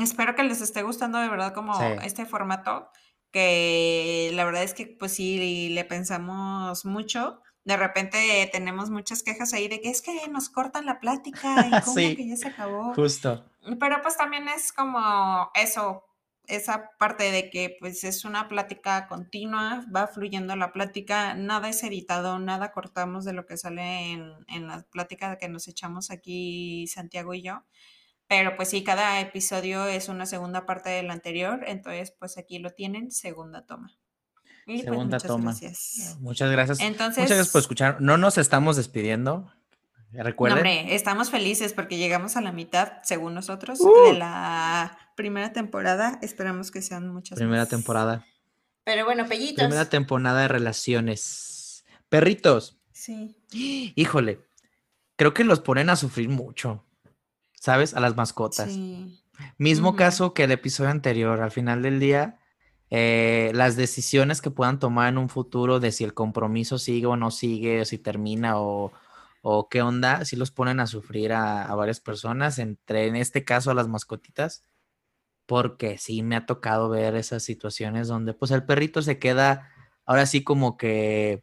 espero 0.00 0.36
que 0.36 0.44
les 0.44 0.60
esté 0.60 0.82
gustando 0.82 1.18
de 1.18 1.28
verdad 1.28 1.52
como 1.52 1.74
este 2.02 2.26
formato, 2.26 2.90
que 3.32 4.30
la 4.34 4.44
verdad 4.44 4.62
es 4.62 4.72
que 4.72 4.86
pues 4.86 5.14
sí 5.14 5.68
le 5.70 5.84
pensamos 5.84 6.84
mucho 6.84 7.42
de 7.64 7.76
repente 7.76 8.48
tenemos 8.52 8.90
muchas 8.90 9.22
quejas 9.22 9.52
ahí 9.52 9.68
de 9.68 9.80
que 9.80 9.90
es 9.90 10.02
que 10.02 10.26
nos 10.28 10.48
cortan 10.48 10.86
la 10.86 10.98
plática 10.98 11.66
y 11.66 11.70
como 11.84 11.94
que 11.94 12.28
ya 12.28 12.36
se 12.36 12.48
acabó. 12.48 12.94
Justo. 12.94 13.44
Pero 13.78 14.00
pues 14.02 14.16
también 14.16 14.48
es 14.48 14.72
como 14.72 15.50
eso, 15.54 16.04
esa 16.46 16.90
parte 16.98 17.30
de 17.30 17.50
que 17.50 17.76
pues 17.78 18.02
es 18.04 18.24
una 18.24 18.48
plática 18.48 19.06
continua, 19.08 19.84
va 19.94 20.06
fluyendo 20.06 20.56
la 20.56 20.72
plática, 20.72 21.34
nada 21.34 21.68
es 21.68 21.82
editado, 21.84 22.38
nada 22.38 22.72
cortamos 22.72 23.24
de 23.24 23.34
lo 23.34 23.46
que 23.46 23.56
sale 23.56 24.12
en, 24.12 24.32
en 24.48 24.66
la 24.66 24.82
plática 24.90 25.36
que 25.36 25.48
nos 25.48 25.68
echamos 25.68 26.10
aquí 26.10 26.86
Santiago 26.86 27.34
y 27.34 27.42
yo. 27.42 27.64
Pero 28.26 28.56
pues 28.56 28.70
sí, 28.70 28.84
cada 28.84 29.20
episodio 29.20 29.86
es 29.86 30.08
una 30.08 30.24
segunda 30.24 30.64
parte 30.64 30.88
del 30.90 31.10
anterior, 31.10 31.64
entonces 31.66 32.14
pues 32.18 32.38
aquí 32.38 32.58
lo 32.60 32.70
tienen, 32.70 33.10
segunda 33.10 33.66
toma. 33.66 33.99
Pues, 34.66 34.82
Segunda 34.82 35.16
muchas 35.16 35.24
toma. 35.24 35.50
Gracias. 35.50 36.16
Muchas 36.20 36.50
gracias. 36.50 36.80
Entonces, 36.80 37.18
muchas 37.18 37.36
gracias 37.36 37.52
por 37.52 37.60
escuchar. 37.60 38.00
No 38.00 38.16
nos 38.16 38.38
estamos 38.38 38.76
despidiendo. 38.76 39.52
Recuerden. 40.12 40.58
hombre, 40.58 40.94
estamos 40.94 41.30
felices 41.30 41.72
porque 41.72 41.96
llegamos 41.96 42.36
a 42.36 42.40
la 42.40 42.50
mitad, 42.50 42.94
según 43.04 43.34
nosotros, 43.34 43.78
de 43.78 43.84
¡Uh! 43.84 44.12
la 44.12 44.98
primera 45.14 45.52
temporada. 45.52 46.18
Esperamos 46.20 46.70
que 46.72 46.82
sean 46.82 47.08
muchas 47.12 47.38
Primera 47.38 47.66
temporada. 47.66 48.26
Pero 48.82 49.04
bueno, 49.04 49.26
pellitos. 49.28 49.64
Primera 49.64 49.88
temporada 49.88 50.40
de 50.40 50.48
relaciones. 50.48 51.84
Perritos. 52.08 52.78
Sí. 52.92 53.36
Híjole, 53.94 54.40
creo 55.14 55.32
que 55.32 55.44
los 55.44 55.60
ponen 55.60 55.90
a 55.90 55.96
sufrir 55.96 56.28
mucho, 56.28 56.84
¿sabes? 57.54 57.94
A 57.94 58.00
las 58.00 58.16
mascotas. 58.16 58.72
Sí. 58.72 59.22
Mismo 59.58 59.94
caso 59.96 60.34
que 60.34 60.44
el 60.44 60.50
episodio 60.50 60.90
anterior. 60.90 61.40
Al 61.40 61.52
final 61.52 61.82
del 61.82 62.00
día, 62.00 62.39
eh, 62.90 63.52
las 63.54 63.76
decisiones 63.76 64.42
que 64.42 64.50
puedan 64.50 64.80
tomar 64.80 65.08
en 65.08 65.18
un 65.18 65.28
futuro 65.28 65.78
de 65.78 65.92
si 65.92 66.02
el 66.02 66.12
compromiso 66.12 66.76
sigue 66.78 67.06
o 67.06 67.16
no 67.16 67.30
sigue, 67.30 67.82
o 67.82 67.84
si 67.84 67.98
termina 67.98 68.54
o, 68.60 68.92
qué 69.70 69.80
onda, 69.80 70.24
si 70.24 70.36
los 70.36 70.50
ponen 70.50 70.80
a 70.80 70.86
sufrir 70.86 71.32
a, 71.32 71.72
varias 71.74 72.00
personas, 72.00 72.58
entre 72.58 73.06
en 73.06 73.16
este 73.16 73.44
caso 73.44 73.70
a 73.70 73.74
las 73.74 73.88
mascotitas, 73.88 74.64
porque 75.46 75.98
sí 75.98 76.22
me 76.22 76.36
ha 76.36 76.46
tocado 76.46 76.88
ver 76.88 77.14
esas 77.16 77.42
situaciones 77.44 78.08
donde 78.08 78.34
pues 78.34 78.50
el 78.50 78.64
perrito 78.64 79.02
se 79.02 79.18
queda 79.18 79.70
ahora 80.04 80.26
sí 80.26 80.44
como 80.44 80.76
que 80.76 81.42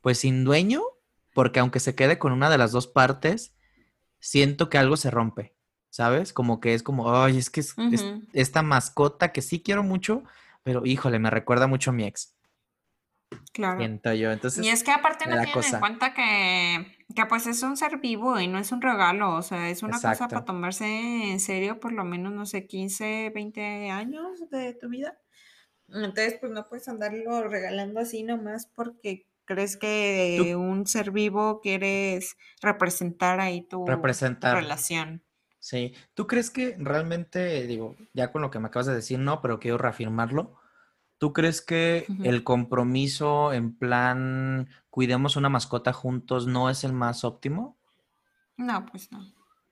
pues 0.00 0.18
sin 0.18 0.44
dueño, 0.44 0.82
porque 1.34 1.60
aunque 1.60 1.80
se 1.80 1.94
quede 1.94 2.18
con 2.18 2.32
una 2.32 2.48
de 2.48 2.58
las 2.58 2.72
dos 2.72 2.86
partes, 2.86 3.54
siento 4.20 4.70
que 4.70 4.78
algo 4.78 4.96
se 4.96 5.10
rompe, 5.10 5.54
¿sabes? 5.90 6.32
Como 6.32 6.60
que 6.60 6.74
es 6.74 6.82
como, 6.82 7.14
ay, 7.14 7.38
es 7.38 7.50
que 7.50 7.60
es 7.60 7.74
esta 8.32 8.62
mascota 8.62 9.32
que 9.32 9.42
sí 9.42 9.62
quiero 9.62 9.82
mucho, 9.82 10.22
pero 10.66 10.84
híjole, 10.84 11.20
me 11.20 11.30
recuerda 11.30 11.68
mucho 11.68 11.90
a 11.90 11.92
mi 11.92 12.02
ex. 12.02 12.34
Claro. 13.52 13.80
yo. 14.14 14.32
Entonces, 14.32 14.64
y 14.64 14.68
es 14.68 14.82
que 14.82 14.90
aparte 14.90 15.26
no 15.26 15.40
tienen 15.40 15.64
en 15.64 15.78
cuenta 15.80 16.12
que, 16.12 17.06
que, 17.14 17.26
pues 17.26 17.46
es 17.46 17.62
un 17.62 17.76
ser 17.76 17.98
vivo 17.98 18.40
y 18.40 18.48
no 18.48 18.58
es 18.58 18.72
un 18.72 18.82
regalo, 18.82 19.36
o 19.36 19.42
sea, 19.42 19.70
es 19.70 19.84
una 19.84 19.92
cosa 20.00 20.26
para 20.26 20.44
tomarse 20.44 21.30
en 21.30 21.38
serio 21.38 21.78
por 21.78 21.92
lo 21.92 22.04
menos, 22.04 22.32
no 22.32 22.46
sé, 22.46 22.66
15, 22.66 23.30
20 23.32 23.90
años 23.90 24.50
de 24.50 24.74
tu 24.74 24.88
vida. 24.88 25.16
Entonces, 25.86 26.36
pues 26.40 26.50
no 26.50 26.64
puedes 26.64 26.88
andarlo 26.88 27.46
regalando 27.46 28.00
así 28.00 28.24
nomás 28.24 28.66
porque 28.74 29.28
crees 29.44 29.76
que 29.76 30.56
un 30.56 30.84
ser 30.88 31.12
vivo 31.12 31.60
quieres 31.60 32.36
representar 32.60 33.38
ahí 33.38 33.62
tu 33.62 33.86
relación. 33.86 35.22
Sí, 35.66 35.94
¿tú 36.14 36.28
crees 36.28 36.50
que 36.50 36.76
realmente, 36.78 37.66
digo, 37.66 37.96
ya 38.14 38.30
con 38.30 38.40
lo 38.40 38.52
que 38.52 38.60
me 38.60 38.68
acabas 38.68 38.86
de 38.86 38.94
decir, 38.94 39.18
no, 39.18 39.42
pero 39.42 39.58
quiero 39.58 39.78
reafirmarlo, 39.78 40.54
¿tú 41.18 41.32
crees 41.32 41.60
que 41.60 42.06
el 42.22 42.44
compromiso 42.44 43.52
en 43.52 43.76
plan 43.76 44.68
cuidemos 44.90 45.34
una 45.34 45.48
mascota 45.48 45.92
juntos 45.92 46.46
no 46.46 46.70
es 46.70 46.84
el 46.84 46.92
más 46.92 47.24
óptimo? 47.24 47.76
No, 48.56 48.86
pues 48.86 49.10
no. 49.10 49.26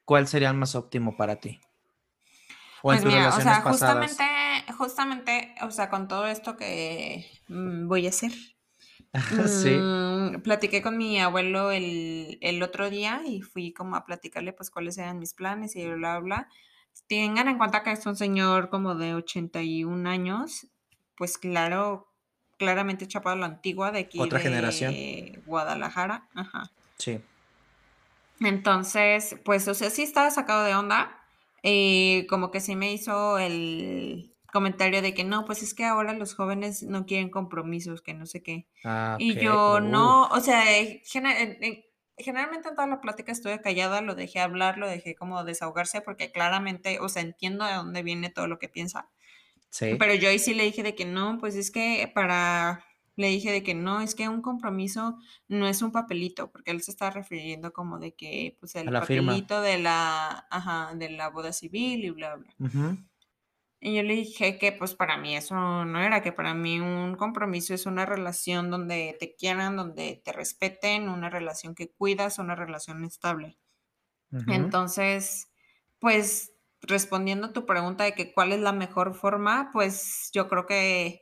¿Cuál 0.04 0.26
sería 0.26 0.50
el 0.50 0.57
más 0.57 0.74
óptimo 0.74 1.16
para 1.16 1.37
ti? 1.37 1.61
pues 2.83 3.04
mira, 3.04 3.28
o 3.28 3.40
sea, 3.40 3.61
justamente, 3.61 4.24
justamente, 4.76 5.54
o 5.62 5.70
sea, 5.70 5.90
con 5.90 6.09
todo 6.09 6.26
esto 6.26 6.57
que 6.57 7.24
mm, 7.46 7.87
voy 7.87 8.07
a 8.07 8.09
hacer, 8.09 8.33
sí. 9.46 9.70
Mm, 9.70 10.40
platiqué 10.42 10.83
con 10.83 10.98
mi 10.98 11.20
abuelo 11.20 11.70
el, 11.70 12.62
otro 12.62 12.90
día 12.90 13.22
y 13.24 13.42
fui 13.42 13.72
como 13.72 13.96
a 13.96 14.05
platicarle 14.05 14.53
pues 14.53 14.70
cuáles 14.70 14.98
eran 14.98 15.18
mis 15.18 15.35
planes 15.35 15.77
y 15.77 15.87
bla, 15.87 16.18
bla, 16.18 16.48
Tengan 17.09 17.48
en 17.48 17.59
cuenta 17.59 17.83
que 17.83 17.92
es 17.92 18.07
un 18.07 18.16
señor 18.16 18.70
como 18.70 18.94
de 18.94 19.14
81 19.14 20.09
años, 20.09 20.68
pues 21.16 21.38
claro, 21.38 22.09
claramente 22.57 23.09
chapado 23.09 23.37
a 23.37 23.38
la 23.38 23.46
antigua 23.46 23.90
de 23.90 24.00
aquí 24.00 24.20
Otra 24.20 24.38
de 24.38 24.44
generación. 24.44 24.94
Guadalajara. 25.44 26.29
Ajá. 26.35 26.70
Sí. 26.98 27.20
Entonces, 28.40 29.37
pues, 29.44 29.66
o 29.68 29.74
sea, 29.74 29.90
sí 29.90 30.03
estaba 30.03 30.31
sacado 30.31 30.64
de 30.64 30.74
onda. 30.74 31.20
y 31.62 32.20
eh, 32.20 32.27
como 32.29 32.50
que 32.50 32.61
sí 32.61 32.77
me 32.77 32.92
hizo 32.92 33.38
el, 33.38 34.34
comentario 34.55 35.03
de 35.03 35.14
que 35.14 35.25
no, 35.25 35.45
pues 35.45 35.64
es 35.64 35.75
que 35.75 35.85
ahora 35.85 36.12
los 36.12 36.37
jóvenes 36.37 36.85
no 36.85 37.07
quieren 37.07 37.29
compromisos, 37.29 38.03
que 38.03 38.14
no 38.14 38.25
sé 38.25 38.40
qué. 38.40 38.69
Ah, 38.85 39.17
y 39.19 39.35
yo 39.35 39.81
no, 39.81 40.29
o 40.29 40.38
sea, 40.38 40.62
generalmente 41.03 42.69
en 42.69 42.77
toda 42.77 42.87
la 42.87 43.01
plática 43.01 43.33
estuve 43.33 43.61
callada, 43.61 44.01
lo 44.01 44.14
dejé 44.14 44.38
hablar, 44.38 44.79
lo 44.79 44.87
dejé 44.87 45.17
como 45.17 45.43
desahogarse, 45.43 46.03
porque 46.03 46.31
claramente, 46.31 47.01
o 47.01 47.09
sea, 47.09 47.23
entiendo 47.23 47.64
de 47.64 47.75
dónde 47.75 48.05
viene 48.05 48.31
todo 48.31 48.47
lo 48.47 48.61
que 48.61 48.69
piensa. 48.69 49.11
Sí. 49.71 49.97
Pero 49.99 50.14
yo 50.14 50.29
ahí 50.29 50.38
sí 50.38 50.55
le 50.55 50.62
dije 50.62 50.85
de 50.85 50.95
que 50.95 51.05
no, 51.05 51.38
pues 51.40 51.57
es 51.57 51.73
que 51.73 52.09
para, 52.14 52.85
le 53.17 53.27
dije 53.31 53.51
de 53.51 53.64
que 53.64 53.75
no, 53.75 54.03
es 54.03 54.14
que 54.14 54.29
un 54.29 54.40
compromiso 54.40 55.19
no 55.49 55.67
es 55.67 55.83
un 55.83 55.90
papelito, 55.90 56.53
porque 56.53 56.71
él 56.71 56.81
se 56.81 56.93
está 56.93 57.11
refiriendo 57.11 57.73
como 57.73 57.99
de 57.99 58.14
que, 58.14 58.57
pues 58.61 58.77
el 58.77 58.88
papelito 58.93 59.61
de 59.61 59.79
la, 59.79 60.47
ajá, 60.49 60.95
de 60.95 61.11
la 61.11 61.29
boda 61.31 61.53
civil 61.53 62.05
y 62.05 62.11
bla, 62.11 62.37
bla. 62.37 62.55
Y 63.87 63.94
yo 63.94 64.03
le 64.03 64.14
dije 64.14 64.57
que 64.57 64.73
pues 64.73 64.94
para 64.94 65.18
mí 65.18 65.37
eso 65.37 65.85
no 65.85 66.01
era, 66.01 66.23
que 66.23 66.33
para 66.33 66.55
mí 66.55 66.81
un 66.81 67.16
compromiso 67.16 67.75
es 67.75 67.85
una 67.85 68.07
relación 68.07 68.70
donde 68.70 69.14
te 69.20 69.35
quieran, 69.35 69.77
donde 69.77 70.23
te 70.25 70.33
respeten, 70.33 71.11
una 71.11 71.29
relación 71.29 71.75
que 71.75 71.90
cuidas, 71.90 72.38
una 72.38 72.55
relación 72.55 73.05
estable. 73.05 73.59
Entonces, 74.49 75.51
pues 75.99 76.55
respondiendo 76.81 77.49
a 77.49 77.53
tu 77.53 77.66
pregunta 77.66 78.05
de 78.05 78.14
que 78.14 78.33
cuál 78.33 78.53
es 78.53 78.61
la 78.61 78.73
mejor 78.73 79.14
forma, 79.14 79.68
pues 79.70 80.31
yo 80.33 80.49
creo 80.49 80.64
que 80.64 81.20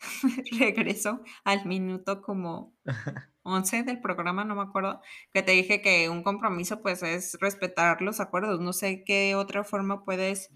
regreso 0.58 1.20
al 1.44 1.66
minuto 1.66 2.20
como 2.20 2.74
11 3.44 3.84
del 3.84 4.00
programa, 4.00 4.44
no 4.44 4.56
me 4.56 4.62
acuerdo, 4.62 5.00
que 5.32 5.44
te 5.44 5.52
dije 5.52 5.80
que 5.80 6.08
un 6.08 6.24
compromiso 6.24 6.82
pues 6.82 7.04
es 7.04 7.38
respetar 7.40 8.02
los 8.02 8.18
acuerdos. 8.18 8.58
No 8.58 8.72
sé 8.72 9.04
qué 9.04 9.36
otra 9.36 9.62
forma 9.62 10.04
puedes 10.04 10.50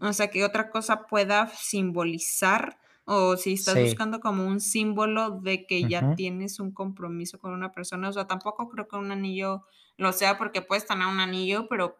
o 0.00 0.12
sea, 0.12 0.28
que 0.28 0.44
otra 0.44 0.70
cosa 0.70 1.06
pueda 1.06 1.48
simbolizar 1.48 2.78
o 3.04 3.36
si 3.36 3.52
estás 3.52 3.80
buscando 3.80 4.18
como 4.20 4.44
un 4.44 4.60
símbolo 4.60 5.30
de 5.40 5.64
que 5.66 5.88
ya 5.88 6.14
tienes 6.16 6.58
un 6.58 6.72
compromiso 6.72 7.38
con 7.38 7.52
una 7.52 7.72
persona. 7.72 8.08
O 8.08 8.12
sea, 8.12 8.26
tampoco 8.26 8.68
creo 8.68 8.88
que 8.88 8.96
un 8.96 9.12
anillo 9.12 9.64
lo 9.96 10.12
sea 10.12 10.36
porque 10.38 10.60
puedes 10.60 10.86
tener 10.86 11.06
un 11.06 11.20
anillo, 11.20 11.68
pero, 11.68 11.96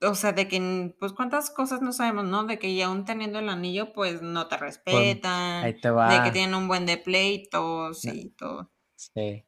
o 0.00 0.14
sea, 0.14 0.32
de 0.32 0.48
que, 0.48 0.96
pues, 0.98 1.12
cuántas 1.12 1.50
cosas 1.50 1.82
no 1.82 1.92
sabemos, 1.92 2.24
¿no? 2.24 2.44
De 2.44 2.58
que 2.58 2.74
ya 2.74 2.86
aún 2.86 3.04
teniendo 3.04 3.38
el 3.38 3.50
anillo, 3.50 3.92
pues, 3.92 4.22
no 4.22 4.48
te 4.48 4.56
respetan. 4.56 5.64
ahí 5.64 5.78
te 5.78 5.90
va. 5.90 6.10
De 6.12 6.24
que 6.24 6.32
tienen 6.32 6.54
un 6.54 6.66
buen 6.66 6.86
de 6.86 6.96
pleitos 6.96 8.04
y 8.06 8.30
todo. 8.30 8.72
Sí. 8.96 9.44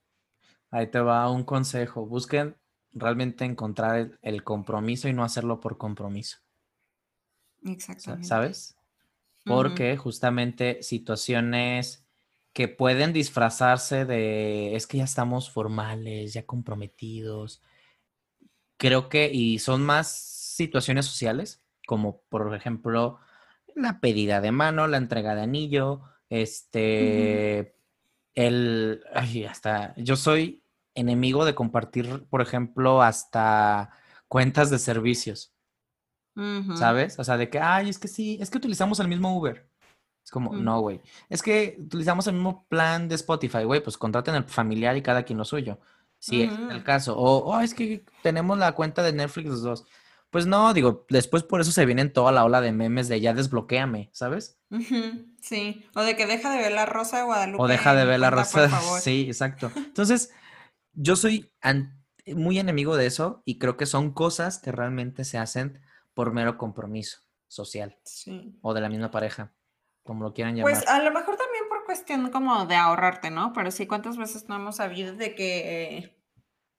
Ahí 0.70 0.90
te 0.90 1.00
va 1.00 1.30
un 1.30 1.44
consejo. 1.44 2.06
Busquen 2.06 2.56
realmente 2.92 3.46
encontrar 3.46 4.18
el 4.20 4.44
compromiso 4.44 5.08
y 5.08 5.14
no 5.14 5.24
hacerlo 5.24 5.58
por 5.58 5.78
compromiso. 5.78 6.38
Exactamente. 7.64 8.26
¿Sabes? 8.26 8.76
Porque 9.44 9.96
justamente 9.96 10.82
situaciones 10.82 12.06
que 12.52 12.68
pueden 12.68 13.12
disfrazarse 13.12 14.04
de 14.04 14.76
es 14.76 14.86
que 14.86 14.98
ya 14.98 15.04
estamos 15.04 15.50
formales, 15.50 16.32
ya 16.32 16.44
comprometidos. 16.44 17.62
Creo 18.76 19.08
que, 19.08 19.30
y 19.32 19.58
son 19.58 19.82
más 19.82 20.10
situaciones 20.12 21.06
sociales, 21.06 21.62
como 21.86 22.22
por 22.28 22.54
ejemplo 22.54 23.18
la 23.74 24.00
pedida 24.00 24.40
de 24.40 24.52
mano, 24.52 24.86
la 24.86 24.98
entrega 24.98 25.34
de 25.34 25.42
anillo, 25.42 26.02
este, 26.28 27.74
el, 28.34 29.02
ay, 29.14 29.44
hasta, 29.44 29.94
yo 29.96 30.16
soy 30.16 30.62
enemigo 30.94 31.44
de 31.44 31.54
compartir, 31.54 32.26
por 32.28 32.42
ejemplo, 32.42 33.02
hasta 33.02 33.90
cuentas 34.28 34.70
de 34.70 34.78
servicios. 34.78 35.54
¿Sabes? 36.76 37.18
O 37.18 37.24
sea, 37.24 37.36
de 37.36 37.50
que, 37.50 37.58
ay, 37.58 37.88
es 37.88 37.98
que 37.98 38.08
sí, 38.08 38.38
es 38.40 38.50
que 38.50 38.58
utilizamos 38.58 39.00
el 39.00 39.08
mismo 39.08 39.36
Uber. 39.36 39.68
Es 40.24 40.30
como, 40.30 40.52
no, 40.54 40.80
güey. 40.80 41.00
Es 41.28 41.42
que 41.42 41.76
utilizamos 41.78 42.26
el 42.26 42.34
mismo 42.34 42.66
plan 42.68 43.08
de 43.08 43.16
Spotify, 43.16 43.64
güey, 43.64 43.82
pues 43.82 43.98
contraten 43.98 44.34
el 44.34 44.44
familiar 44.44 44.96
y 44.96 45.02
cada 45.02 45.24
quien 45.24 45.38
lo 45.38 45.44
suyo. 45.44 45.78
Sí, 46.18 46.42
es 46.42 46.52
el 46.70 46.84
caso. 46.84 47.18
O, 47.18 47.38
oh, 47.44 47.60
es 47.60 47.74
que 47.74 48.04
tenemos 48.22 48.56
la 48.56 48.72
cuenta 48.72 49.02
de 49.02 49.12
Netflix 49.12 49.48
los 49.48 49.62
dos. 49.62 49.86
Pues 50.30 50.46
no, 50.46 50.72
digo, 50.72 51.04
después 51.10 51.42
por 51.42 51.60
eso 51.60 51.72
se 51.72 51.84
vienen 51.84 52.12
toda 52.12 52.32
la 52.32 52.44
ola 52.44 52.60
de 52.60 52.72
memes 52.72 53.08
de 53.08 53.20
ya 53.20 53.34
desbloqueame, 53.34 54.08
¿sabes? 54.12 54.58
Sí, 55.42 55.84
o 55.94 56.00
de 56.00 56.16
que 56.16 56.26
deja 56.26 56.50
de 56.50 56.58
ver 56.58 56.72
la 56.72 56.86
Rosa 56.86 57.18
de 57.18 57.24
Guadalupe. 57.24 57.62
O 57.62 57.66
deja 57.66 57.94
de 57.94 58.04
ver 58.06 58.20
la 58.20 58.30
Rosa. 58.30 58.70
Sí, 59.02 59.26
exacto. 59.26 59.70
Entonces, 59.74 60.30
yo 60.94 61.16
soy 61.16 61.52
muy 62.34 62.58
enemigo 62.58 62.96
de 62.96 63.06
eso 63.06 63.42
y 63.44 63.58
creo 63.58 63.76
que 63.76 63.84
son 63.84 64.12
cosas 64.12 64.58
que 64.58 64.72
realmente 64.72 65.24
se 65.24 65.36
hacen 65.36 65.82
por 66.14 66.32
mero 66.32 66.58
compromiso 66.58 67.20
social. 67.48 67.98
Sí. 68.04 68.58
O 68.62 68.74
de 68.74 68.80
la 68.80 68.88
misma 68.88 69.10
pareja 69.10 69.52
como 70.02 70.24
lo 70.24 70.34
quieran 70.34 70.56
llamar. 70.56 70.72
Pues 70.72 70.88
a 70.88 70.98
lo 71.02 71.10
mejor 71.12 71.36
también 71.36 71.64
por 71.68 71.84
cuestión 71.84 72.30
como 72.30 72.66
de 72.66 72.76
ahorrarte, 72.76 73.30
¿no? 73.30 73.52
Pero 73.52 73.70
sí, 73.70 73.86
¿cuántas 73.86 74.16
veces 74.16 74.48
no 74.48 74.56
hemos 74.56 74.76
sabido 74.76 75.14
de 75.14 75.34
que 75.34 76.18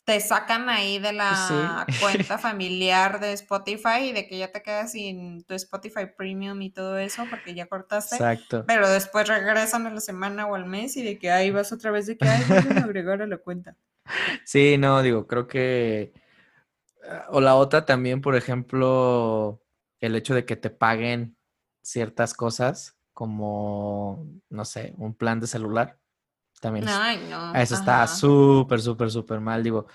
te 0.05 0.19
sacan 0.19 0.69
ahí 0.69 0.99
de 0.99 1.13
la 1.13 1.85
cuenta 2.01 2.37
familiar 2.37 3.21
de 3.21 3.31
Spotify 3.33 4.09
y 4.09 4.11
de 4.11 4.27
que 4.27 4.37
ya 4.37 4.51
te 4.51 4.61
quedas 4.61 4.91
sin 4.91 5.45
tu 5.45 5.53
Spotify 5.53 6.07
Premium 6.17 6.61
y 6.61 6.69
todo 6.69 6.97
eso 6.97 7.25
porque 7.29 7.53
ya 7.53 7.67
cortaste? 7.67 8.15
Exacto. 8.15 8.65
Pero 8.67 8.89
después 8.89 9.27
regresan 9.27 9.87
a 9.87 9.91
la 9.91 10.01
semana 10.01 10.45
o 10.47 10.55
al 10.55 10.65
mes 10.65 10.97
y 10.97 11.03
de 11.03 11.17
que 11.17 11.31
ahí 11.31 11.51
vas 11.51 11.71
otra 11.71 11.91
vez 11.91 12.07
de 12.07 12.17
que 12.17 12.27
hay 12.27 12.43
a 12.51 12.83
agregar 12.83 13.21
a 13.21 13.27
la 13.27 13.37
cuenta. 13.37 13.77
Sí, 14.43 14.77
no, 14.77 15.01
digo, 15.01 15.27
creo 15.27 15.47
que... 15.47 16.11
O 17.29 17.41
la 17.41 17.55
otra 17.55 17.85
también, 17.85 18.21
por 18.21 18.35
ejemplo, 18.35 19.61
el 19.99 20.15
hecho 20.15 20.33
de 20.33 20.45
que 20.45 20.55
te 20.55 20.69
paguen 20.69 21.37
ciertas 21.81 22.33
cosas 22.33 22.97
como, 23.13 24.25
no 24.49 24.65
sé, 24.65 24.93
un 24.97 25.13
plan 25.13 25.39
de 25.39 25.47
celular. 25.47 25.99
También 26.61 26.87
Ay, 26.87 27.19
no. 27.29 27.53
eso 27.55 27.75
está 27.75 28.07
súper, 28.07 28.81
súper, 28.81 29.11
súper 29.11 29.39
mal. 29.41 29.63
Digo, 29.63 29.87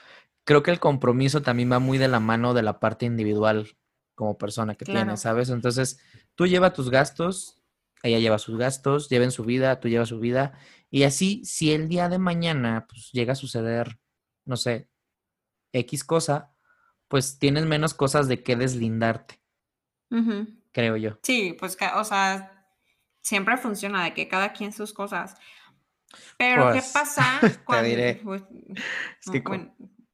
creo 0.44 0.62
que 0.62 0.70
el 0.70 0.80
compromiso 0.80 1.42
también 1.42 1.72
va 1.72 1.78
muy 1.78 1.98
de 1.98 2.08
la 2.08 2.20
mano 2.20 2.54
de 2.54 2.62
la 2.62 2.78
parte 2.78 3.06
individual 3.06 3.76
como 4.14 4.36
persona 4.36 4.74
que 4.74 4.84
tienes, 4.84 5.20
¿sabes? 5.20 5.48
Entonces, 5.48 6.00
tú 6.34 6.46
llevas 6.46 6.72
tus 6.72 6.90
gastos, 6.90 7.62
ella 8.02 8.18
lleva 8.18 8.38
sus 8.38 8.58
gastos, 8.58 9.08
lleven 9.08 9.30
su 9.30 9.44
vida, 9.44 9.80
tú 9.80 9.88
llevas 9.88 10.08
su 10.08 10.18
vida. 10.18 10.58
Y 10.90 11.04
así, 11.04 11.44
si 11.44 11.72
el 11.72 11.88
día 11.88 12.08
de 12.08 12.18
mañana 12.18 12.86
pues, 12.88 13.10
llega 13.12 13.32
a 13.32 13.36
suceder, 13.36 13.98
no 14.44 14.56
sé, 14.56 14.88
X 15.72 16.04
cosa, 16.04 16.54
pues 17.08 17.38
tienes 17.38 17.64
menos 17.64 17.94
cosas 17.94 18.28
de 18.28 18.42
qué 18.42 18.56
deslindarte. 18.56 19.40
Creo 20.72 20.96
yo. 20.96 21.18
Sí, 21.22 21.56
pues, 21.58 21.76
o 21.96 22.04
sea, 22.04 22.66
siempre 23.20 23.56
funciona 23.56 24.04
de 24.04 24.14
que 24.14 24.28
cada 24.28 24.52
quien 24.52 24.72
sus 24.72 24.92
cosas. 24.92 25.34
Pero, 26.36 26.68
¿qué 26.68 26.80
pues, 26.80 26.92
pasa 26.92 27.40
cuando... 27.64 27.82
Te 27.82 27.88
diré. 27.88 28.20
Pues, 28.22 28.42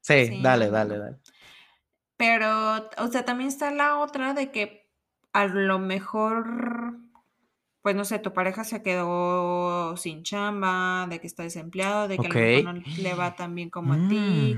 sí, 0.00 0.40
dale, 0.42 0.70
dale, 0.70 0.98
dale. 0.98 1.16
Pero, 2.16 2.88
o 2.98 3.08
sea, 3.08 3.24
también 3.24 3.48
está 3.48 3.70
la 3.70 3.98
otra 3.98 4.34
de 4.34 4.50
que 4.50 4.88
a 5.32 5.46
lo 5.46 5.80
mejor, 5.80 6.98
pues 7.82 7.96
no 7.96 8.04
sé, 8.04 8.20
tu 8.20 8.32
pareja 8.32 8.62
se 8.64 8.82
quedó 8.82 9.96
sin 9.96 10.22
chamba, 10.22 11.06
de 11.08 11.20
que 11.20 11.26
está 11.26 11.42
desempleado, 11.42 12.06
de 12.06 12.18
que 12.18 12.26
a 12.26 12.30
lo 12.30 12.34
mejor 12.34 12.74
no 12.74 13.02
le 13.02 13.14
va 13.14 13.34
tan 13.34 13.54
bien 13.54 13.68
como 13.68 13.94
a 13.94 14.08
ti. 14.08 14.56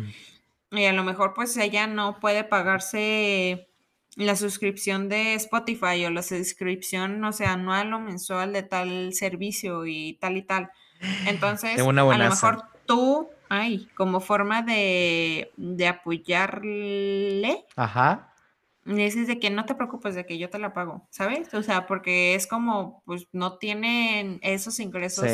Y 0.71 0.85
a 0.85 0.93
lo 0.93 1.05
mejor, 1.05 1.33
pues 1.35 1.57
ella 1.57 1.87
no 1.87 2.19
puede 2.21 2.45
pagarse 2.45 3.69
la 4.17 4.35
suscripción 4.35 5.09
de 5.09 5.35
Spotify 5.35 6.05
o 6.07 6.11
la 6.11 6.23
suscripción, 6.23 7.21
no 7.21 7.33
sé, 7.33 7.45
anual 7.45 7.93
o 7.93 8.01
mensual 8.01 8.53
de 8.53 8.63
tal 8.63 9.13
servicio 9.13 9.87
y 9.87 10.15
tal 10.15 10.39
y 10.39 10.43
tal. 10.43 10.71
Entonces, 11.27 11.79
a 11.79 11.93
lo 11.93 12.17
mejor 12.17 12.65
tú, 12.87 13.29
ay, 13.49 13.89
como 13.95 14.21
forma 14.21 14.63
de, 14.63 15.53
de 15.57 15.87
apoyarle, 15.87 17.67
Ajá. 17.77 18.33
dices 18.85 19.29
de 19.29 19.39
que 19.39 19.51
no 19.51 19.67
te 19.67 19.75
preocupes 19.75 20.15
de 20.15 20.25
que 20.25 20.39
yo 20.39 20.49
te 20.49 20.59
la 20.59 20.73
pago, 20.73 21.07
¿sabes? 21.11 21.53
O 21.53 21.63
sea, 21.63 21.87
porque 21.87 22.35
es 22.35 22.47
como, 22.47 23.03
pues 23.05 23.29
no 23.33 23.59
tienen 23.59 24.41
esos 24.43 24.81
ingresos 24.81 25.31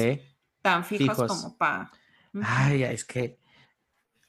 tan 0.60 0.84
fijos, 0.84 1.16
como 1.16 1.56
para... 1.56 1.92
Ay, 2.42 2.82
es 2.82 3.04
que 3.04 3.38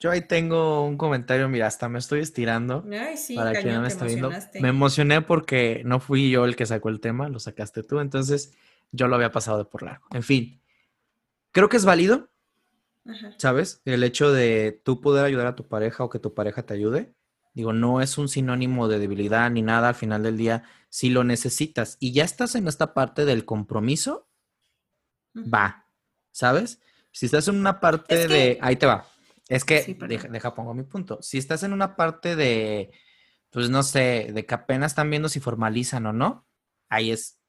yo 0.04 0.12
ahí 0.12 0.20
tengo 0.20 0.86
un 0.86 0.98
comentario, 0.98 1.48
mira, 1.48 1.66
hasta 1.66 1.88
me 1.88 1.98
estoy 1.98 2.20
estirando. 2.20 2.86
Ay, 2.92 3.16
sí, 3.16 3.36
para 3.36 3.54
quien 3.54 3.76
no 3.76 3.82
me 3.84 3.88
está 3.88 4.04
viendo. 4.04 4.32
Me 4.60 4.68
emocioné 4.68 5.22
porque 5.22 5.82
no 5.86 6.02
fui 6.02 6.30
yo 6.30 6.44
el 6.44 6.58
que 6.58 6.66
sacó 6.66 6.90
el 6.90 7.00
tema, 7.00 7.30
lo 7.30 7.40
sacaste 7.40 7.84
tú, 7.84 8.02
entonces 8.02 8.52
yo 8.92 9.08
lo 9.08 9.16
había 9.16 9.32
pasado 9.32 9.60
de 9.60 9.64
por 9.64 9.82
largo. 9.82 10.06
En 10.12 10.22
fin, 10.22 10.60
creo 11.54 11.70
que 11.70 11.78
es 11.78 11.86
válido, 11.86 12.30
¿sabes? 13.38 13.82
El 13.86 14.04
hecho 14.04 14.34
de 14.34 14.82
tú 14.84 15.00
poder 15.00 15.24
ayudar 15.24 15.48
a 15.48 15.56
tu 15.56 15.70
pareja 15.70 16.04
o 16.04 16.10
que 16.10 16.20
tu 16.20 16.34
pareja 16.34 16.64
te 16.64 16.74
ayude. 16.74 17.14
Digo, 17.54 17.72
no 17.72 18.02
es 18.02 18.18
un 18.18 18.28
sinónimo 18.28 18.90
de 18.90 19.00
debilidad 19.00 19.50
ni 19.52 19.62
nada 19.62 19.88
al 19.88 19.96
final 19.96 20.22
del 20.22 20.36
día. 20.36 20.64
Si 20.90 21.12
lo 21.12 21.24
necesitas 21.24 21.96
y 22.02 22.12
ya 22.12 22.26
estás 22.26 22.56
en 22.56 22.68
esta 22.68 22.94
parte 22.94 23.24
del 23.24 23.46
compromiso, 23.46 24.28
va, 25.34 25.88
¿sabes? 26.34 26.82
Si 27.14 27.26
estás 27.28 27.48
en 27.48 27.56
una 27.56 27.80
parte 27.80 28.28
de, 28.28 28.58
ahí 28.60 28.76
te 28.76 28.86
va, 28.86 29.08
es 29.50 29.66
que, 29.66 29.98
deja, 30.30 30.56
pongo 30.56 30.74
mi 30.74 30.84
punto. 30.84 31.20
Si 31.22 31.38
estás 31.38 31.64
en 31.64 31.74
una 31.74 31.96
parte 31.96 32.36
de, 32.36 32.92
pues 33.50 33.70
no 33.70 33.84
sé, 33.84 34.32
de 34.34 34.46
que 34.46 34.56
apenas 34.56 34.92
están 34.92 35.10
viendo 35.10 35.30
si 35.30 35.40
formalizan 35.40 36.06
o 36.06 36.14
no, 36.14 36.48
ahí 36.90 37.12
es 37.12 37.40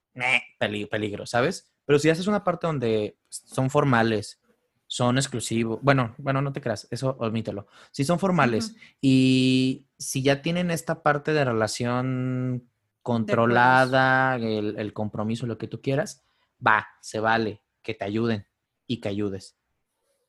peligro, 0.90 1.26
¿sabes? 1.26 1.72
Pero 1.84 1.98
si 1.98 2.10
haces 2.10 2.26
una 2.26 2.44
parte 2.44 2.66
donde 2.66 3.18
son 3.28 3.70
formales, 3.70 4.40
son 4.86 5.18
exclusivos, 5.18 5.80
bueno, 5.82 6.14
bueno, 6.18 6.40
no 6.40 6.52
te 6.52 6.60
creas, 6.60 6.88
eso 6.90 7.16
omítelo. 7.20 7.66
Si 7.90 8.04
son 8.04 8.18
formales 8.18 8.74
y 9.00 9.86
si 9.98 10.22
ya 10.22 10.42
tienen 10.42 10.70
esta 10.70 11.02
parte 11.02 11.32
de 11.32 11.44
relación 11.44 12.68
controlada, 13.02 14.36
el, 14.36 14.76
el 14.78 14.92
compromiso, 14.92 15.46
lo 15.46 15.58
que 15.58 15.68
tú 15.68 15.80
quieras, 15.80 16.24
va, 16.64 16.88
se 17.00 17.20
vale 17.20 17.62
que 17.82 17.94
te 17.94 18.04
ayuden 18.04 18.46
y 18.86 19.00
que 19.00 19.08
ayudes. 19.08 19.56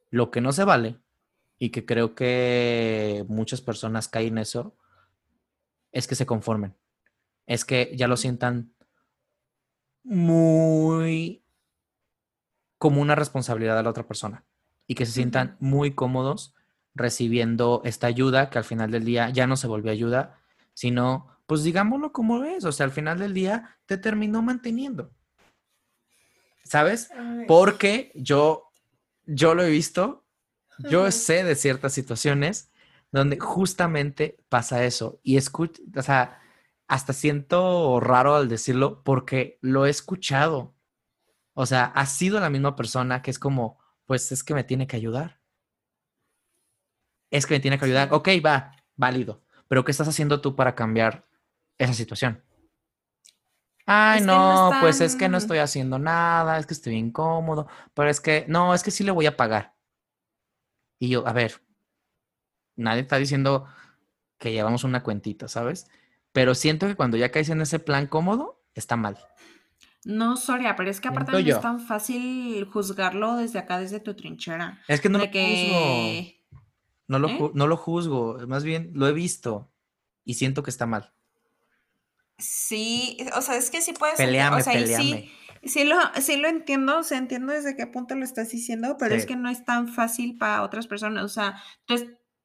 Lo 0.10 0.30
que 0.30 0.42
no 0.42 0.52
se 0.52 0.64
vale 0.64 1.00
y 1.66 1.72
que 1.72 1.84
creo 1.84 2.14
que 2.14 3.26
muchas 3.28 3.60
personas 3.60 4.08
caen 4.08 4.34
en 4.34 4.38
eso, 4.38 4.78
es 5.92 6.08
que 6.08 6.14
se 6.14 6.28
conformen. 6.28 6.76
Es 7.48 7.66
que 7.66 7.92
ya 7.96 8.08
lo 8.08 8.18
sientan 8.18 8.76
muy 10.04 11.44
como 12.78 13.02
una 13.02 13.16
responsabilidad 13.16 13.76
de 13.76 13.82
la 13.82 13.90
otra 13.90 14.08
persona 14.08 14.46
y 14.86 14.94
que 14.94 15.08
se 15.08 15.14
sientan 15.14 15.58
muy 15.60 15.96
cómodos 15.96 16.54
recibiendo 16.94 17.82
esta 17.84 18.06
ayuda 18.06 18.52
que 18.52 18.60
al 18.60 18.64
final 18.64 18.92
del 18.92 19.04
día 19.04 19.32
ya 19.32 19.48
no 19.48 19.58
se 19.58 19.66
volvió 19.66 19.92
ayuda, 19.92 20.40
sino, 20.76 21.36
pues 21.48 21.64
digámoslo 21.64 22.12
como 22.12 22.44
es, 22.44 22.64
o 22.64 22.72
sea, 22.72 22.86
al 22.86 22.92
final 22.92 23.18
del 23.18 23.34
día 23.34 23.80
te 23.88 23.98
terminó 23.98 24.44
manteniendo. 24.44 25.10
¿Sabes? 26.64 27.10
Porque 27.48 28.12
yo, 28.14 28.70
yo 29.26 29.56
lo 29.56 29.64
he 29.64 29.72
visto 29.72 30.25
yo 30.80 31.10
sé 31.12 31.44
de 31.44 31.56
ciertas 31.56 31.94
situaciones 31.94 32.72
donde 33.12 33.40
justamente 33.40 34.38
pasa 34.50 34.84
eso 34.84 35.20
y 35.24 35.38
escucho, 35.38 35.82
o 35.96 36.02
sea, 36.02 36.42
hasta 36.88 37.14
siento 37.14 38.00
raro 38.00 38.36
al 38.36 38.50
decirlo 38.50 39.04
porque 39.04 39.58
lo 39.62 39.86
he 39.86 39.90
escuchado. 39.90 40.76
O 41.54 41.66
sea, 41.66 41.86
ha 41.86 42.06
sido 42.06 42.40
la 42.40 42.50
misma 42.50 42.76
persona 42.76 43.22
que 43.22 43.32
es 43.32 43.40
como, 43.40 43.80
pues 44.06 44.32
es 44.32 44.44
que 44.44 44.54
me 44.54 44.64
tiene 44.64 44.88
que 44.88 44.98
ayudar. 44.98 45.40
Es 47.32 47.46
que 47.46 47.56
me 47.56 47.60
tiene 47.60 47.80
que 47.80 47.86
ayudar. 47.86 48.10
Ok, 48.12 48.30
va, 48.46 48.76
válido. 48.96 49.42
Pero 49.68 49.84
¿qué 49.84 49.92
estás 49.92 50.08
haciendo 50.08 50.42
tú 50.42 50.56
para 50.56 50.76
cambiar 50.76 51.28
esa 51.78 51.94
situación? 51.94 52.44
Ay, 53.88 54.22
no, 54.22 54.72
pues 54.82 55.00
es 55.00 55.16
que 55.16 55.30
no 55.30 55.38
estoy 55.38 55.60
haciendo 55.60 56.00
nada, 56.00 56.58
es 56.58 56.66
que 56.66 56.74
estoy 56.74 56.96
incómodo, 56.96 57.68
pero 57.94 58.10
es 58.10 58.20
que, 58.20 58.46
no, 58.48 58.74
es 58.74 58.82
que 58.82 58.90
sí 58.90 59.04
le 59.04 59.12
voy 59.12 59.28
a 59.28 59.38
pagar. 59.38 59.75
Y 61.00 61.10
yo, 61.10 61.28
a 61.28 61.34
ver, 61.34 61.62
nadie 62.76 63.02
está 63.02 63.18
diciendo 63.18 63.66
que 64.38 64.52
llevamos 64.52 64.84
una 64.84 65.04
cuentita, 65.04 65.48
¿sabes? 65.48 65.88
Pero 66.32 66.56
siento 66.56 66.88
que 66.88 66.96
cuando 66.96 67.18
ya 67.18 67.32
caes 67.32 67.50
en 67.50 67.62
ese 67.62 67.80
plan 67.80 68.08
cómodo, 68.08 68.64
está 68.74 68.96
mal. 68.96 69.18
No, 70.04 70.38
Soria, 70.38 70.76
pero 70.76 70.90
es 70.92 71.02
que 71.02 71.08
aparte 71.08 71.32
no 71.32 71.38
es 71.40 71.62
tan 71.62 71.80
fácil 71.80 72.66
juzgarlo 72.66 73.38
desde 73.38 73.60
acá, 73.60 73.80
desde 73.80 74.00
tu 74.00 74.14
trinchera. 74.14 74.80
Es 74.88 75.02
que 75.02 75.10
no 75.10 75.18
lo 75.18 75.26
juzgo. 75.26 76.32
No 77.08 77.20
lo, 77.20 77.30
¿Eh? 77.30 77.52
no 77.54 77.68
lo 77.68 77.78
juzgo, 77.78 78.40
más 78.48 78.64
bien 78.64 78.92
lo 78.94 79.08
he 79.08 79.14
visto 79.14 79.72
y 80.24 80.36
siento 80.36 80.64
que 80.64 80.72
está 80.72 80.86
mal. 80.86 81.14
Sí, 82.38 83.18
o 83.36 83.42
sea, 83.42 83.56
es 83.56 83.70
que 83.70 83.82
sí 83.82 83.94
puedes. 83.94 84.18
Peleame, 84.18 84.58
o 84.58 84.62
sea, 84.62 84.74
Sí, 84.98 85.32
sí 85.66 85.84
lo, 85.84 85.98
sí 86.22 86.38
lo 86.38 86.48
entiendo, 86.48 87.00
o 87.00 87.04
sea, 87.04 87.18
entiendo 87.18 87.54
desde 87.54 87.76
qué 87.76 87.88
punto 87.88 88.16
lo 88.16 88.24
estás 88.24 88.50
diciendo, 88.50 88.98
pero 89.00 89.16
es 89.16 89.26
que 89.26 89.36
no 89.36 89.50
es 89.50 89.66
tan 89.66 89.88
fácil 89.88 90.38
para 90.38 90.64
otras 90.64 90.88
personas. 90.88 91.24
O 91.24 91.30
sea, 91.30 91.62
tú, 91.86 91.96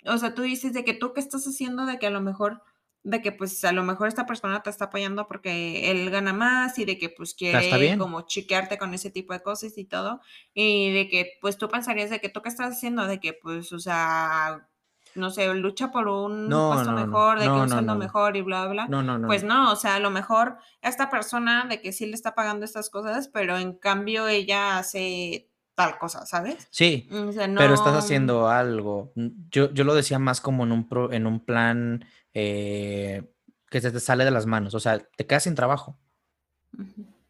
o 0.06 0.18
sea, 0.18 0.34
tú 0.34 0.42
dices 0.42 0.72
de 0.72 0.84
que 0.84 0.94
tú 0.94 1.12
qué 1.12 1.20
estás 1.20 1.44
haciendo, 1.46 1.86
de 1.86 1.98
que 1.98 2.06
a 2.06 2.10
lo 2.10 2.20
mejor 2.20 2.62
de 3.02 3.22
que 3.22 3.32
pues 3.32 3.64
a 3.64 3.72
lo 3.72 3.82
mejor 3.82 4.08
esta 4.08 4.26
persona 4.26 4.62
te 4.62 4.68
está 4.68 4.86
apoyando 4.86 5.26
porque 5.26 5.90
él 5.90 6.10
gana 6.10 6.34
más 6.34 6.78
y 6.78 6.84
de 6.84 6.98
que 6.98 7.08
pues 7.08 7.34
quiere 7.34 7.96
como 7.96 8.22
chiquearte 8.22 8.76
con 8.76 8.92
ese 8.92 9.10
tipo 9.10 9.32
de 9.32 9.40
cosas 9.40 9.78
y 9.78 9.86
todo 9.86 10.20
y 10.52 10.92
de 10.92 11.08
que 11.08 11.38
pues 11.40 11.56
tú 11.56 11.68
pensarías 11.68 12.10
de 12.10 12.20
que 12.20 12.28
tú 12.28 12.42
qué 12.42 12.50
estás 12.50 12.76
haciendo 12.76 13.06
de 13.06 13.18
que 13.18 13.32
pues 13.32 13.72
o 13.72 13.78
sea 13.78 14.68
no 15.14 15.30
sé, 15.30 15.52
lucha 15.54 15.90
por 15.90 16.08
un 16.08 16.48
puesto 16.48 16.92
mejor, 16.92 17.38
de 17.38 17.44
que 17.44 17.50
un 17.50 17.68
sueldo 17.68 17.96
mejor 17.96 18.36
y 18.36 18.42
bla, 18.42 18.66
bla. 18.68 18.86
No, 18.88 19.02
no, 19.02 19.18
no. 19.18 19.26
Pues 19.26 19.44
no, 19.44 19.72
o 19.72 19.76
sea, 19.76 19.96
a 19.96 20.00
lo 20.00 20.11
mejor 20.11 20.56
esta 20.82 21.11
persona 21.11 21.66
de 21.68 21.80
que 21.80 21.92
sí 21.92 22.06
le 22.06 22.14
está 22.14 22.34
pagando 22.34 22.64
estas 22.64 22.90
cosas, 22.90 23.28
pero 23.28 23.58
en 23.58 23.74
cambio 23.74 24.28
ella 24.28 24.78
hace 24.78 25.50
tal 25.74 25.98
cosa, 25.98 26.26
¿sabes? 26.26 26.68
Sí, 26.70 27.08
pero 27.11 27.74
estás 27.74 27.96
haciendo 27.96 28.48
algo. 28.48 29.12
Yo, 29.50 29.72
yo 29.72 29.84
lo 29.84 29.94
decía 29.94 30.18
más 30.18 30.40
como 30.40 30.64
en 30.64 30.72
un, 30.72 30.88
en 31.11 31.26
un 31.26 31.40
plan 31.44 32.04
eh, 32.34 33.32
que 33.70 33.80
se 33.80 33.90
te 33.90 34.00
sale 34.00 34.24
de 34.24 34.30
las 34.30 34.46
manos, 34.46 34.74
o 34.74 34.80
sea, 34.80 34.98
te 34.98 35.26
quedas 35.26 35.44
sin 35.44 35.54
trabajo. 35.54 35.98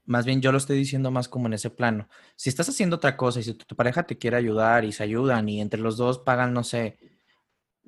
Más 0.05 0.27
bien 0.27 0.41
yo 0.41 0.51
lo 0.51 0.59
estoy 0.59 0.77
diciendo 0.77 1.13
más 1.13 1.29
como 1.29 1.47
en 1.47 1.53
ese 1.53 1.71
plano. 1.71 2.09
Si 2.35 2.49
estás 2.49 2.69
haciendo 2.69 2.97
otra 2.97 3.17
cosa 3.17 3.39
y 3.39 3.45
si 3.45 3.55
tu 3.55 3.77
pareja 3.77 4.03
te 4.03 4.19
quiere 4.19 4.37
ayudar 4.37 4.85
y 4.85 4.91
se 4.91 5.05
ayudan 5.05 5.49
y 5.49 5.61
entre 5.61 5.81
los 5.81 5.97
dos 5.97 6.19
pagan, 6.19 6.53
no 6.53 6.65
sé, 6.65 6.99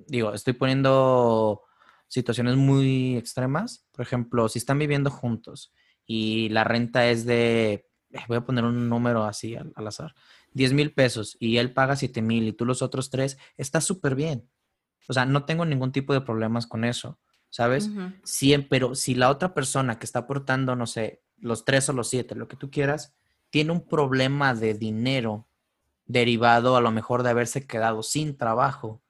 digo, 0.08 0.32
estoy 0.32 0.54
poniendo 0.54 1.62
situaciones 2.08 2.56
muy 2.56 3.16
extremas. 3.16 3.86
Por 3.90 4.02
ejemplo, 4.04 4.48
si 4.48 4.58
están 4.58 4.78
viviendo 4.78 5.10
juntos 5.10 5.72
y 6.06 6.48
la 6.50 6.64
renta 6.64 7.08
es 7.08 7.24
de, 7.24 7.88
eh, 8.10 8.20
voy 8.28 8.36
a 8.36 8.44
poner 8.44 8.64
un 8.64 8.88
número 8.88 9.24
así 9.24 9.56
al, 9.56 9.86
azar, 9.86 10.14
10 10.52 10.74
mil 10.74 10.92
pesos 10.92 11.36
y 11.40 11.56
él 11.56 11.72
paga 11.72 11.96
7 11.96 12.20
mil 12.20 12.46
y 12.46 12.52
tú 12.52 12.64
los 12.66 12.82
otros 12.82 13.08
tres, 13.08 13.38
está 13.56 13.80
súper 13.80 14.14
bien. 14.14 14.48
O 15.08 15.12
sea, 15.14 15.24
no 15.24 15.44
tengo 15.44 15.64
ningún 15.64 15.90
tipo 15.90 16.12
de 16.12 16.20
problemas 16.20 16.66
con 16.66 16.84
eso, 16.84 17.18
¿sabes? 17.48 17.90
pero 18.68 18.94
si 18.94 19.14
la 19.14 19.30
otra 19.30 19.54
persona 19.54 19.98
que 19.98 20.04
está 20.04 20.20
aportando, 20.20 20.76
no 20.76 20.86
sé, 20.86 21.22
los 21.38 21.64
tres 21.64 21.88
o 21.88 21.92
los 21.92 22.08
siete, 22.08 22.34
lo 22.34 22.46
que 22.46 22.56
tú 22.56 22.70
quieras, 22.70 23.14
tiene 23.50 23.72
un 23.72 23.86
problema 23.86 24.54
de 24.54 24.74
dinero 24.74 25.48
derivado 26.04 26.76
a 26.76 26.80
lo 26.80 26.90
mejor 26.90 27.22
de 27.22 27.30
haberse 27.30 27.66
quedado 27.66 28.02
sin 28.02 28.36
trabajo 28.36 29.01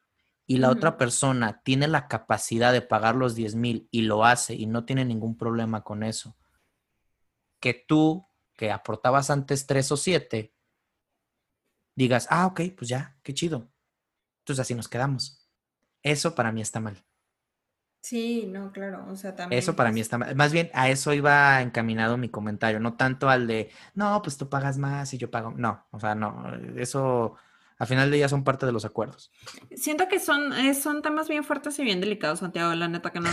y 0.47 0.59
la 0.59 0.71
otra 0.71 0.97
persona 0.99 1.63
tiene 1.63 1.89
la 1.89 2.09
capacidad 2.09 2.73
de 2.73 2.83
pagar 2.83 3.15
los 3.17 3.35
10 3.35 3.55
mil 3.55 3.89
y 3.91 4.03
lo 4.03 4.25
hace 4.25 4.55
y 4.55 4.67
no 4.67 4.85
tiene 4.85 5.05
ningún 5.05 5.37
problema 5.37 5.83
con 5.83 6.03
eso, 6.03 6.37
que 7.61 7.75
tú, 7.75 8.27
que 8.55 8.71
aportabas 8.71 9.31
antes 9.31 9.67
tres 9.67 9.91
o 9.93 9.97
siete, 9.97 10.55
digas, 11.95 12.27
ah, 12.31 12.47
ok, 12.47 12.61
pues 12.77 12.89
ya, 12.89 13.19
qué 13.23 13.35
chido. 13.35 13.71
Entonces 14.41 14.61
así 14.61 14.75
nos 14.75 14.89
quedamos. 14.89 15.49
Eso 16.03 16.35
para 16.35 16.51
mí 16.51 16.61
está 16.61 16.81
mal. 16.81 17.05
Sí, 18.03 18.47
no, 18.49 18.73
claro, 18.73 19.07
o 19.09 19.15
sea, 19.15 19.37
también. 19.37 19.61
Eso 19.61 19.77
para 19.77 19.93
mí 19.93 20.01
está 20.01 20.19
mal. 20.19 20.35
Más 20.35 20.53
bien 20.53 20.71
a 20.75 20.91
eso 20.91 21.13
iba 21.15 21.63
encaminado 21.63 22.17
mi 22.17 22.29
comentario, 22.29 22.81
no 22.81 22.97
tanto 22.97 23.29
al 23.29 23.47
de, 23.47 23.71
no, 23.95 24.21
pues 24.23 24.37
tú 24.37 24.49
pagas 24.49 24.77
más 24.77 25.15
y 25.15 25.19
yo 25.19 25.31
pago. 25.31 25.53
No, 25.53 25.87
o 25.93 26.01
sea, 26.01 26.17
no, 26.17 26.53
eso 26.77 27.37
al 27.83 27.89
final 27.89 28.13
de 28.13 28.19
día 28.19 28.29
son 28.29 28.45
parte 28.45 28.65
de 28.65 28.71
los 28.71 28.85
acuerdos. 28.85 29.33
Siento 29.75 30.07
que 30.07 30.21
son, 30.21 30.53
eh, 30.53 30.73
son 30.73 31.03
temas 31.03 31.29
bien 31.29 31.43
fuertes 31.43 31.81
y 31.81 31.83
bien 31.83 32.01
delicados, 32.01 32.39
Santiago, 32.39 32.73
la 32.77 32.87
neta, 32.87 33.11
que 33.11 33.19
no, 33.19 33.29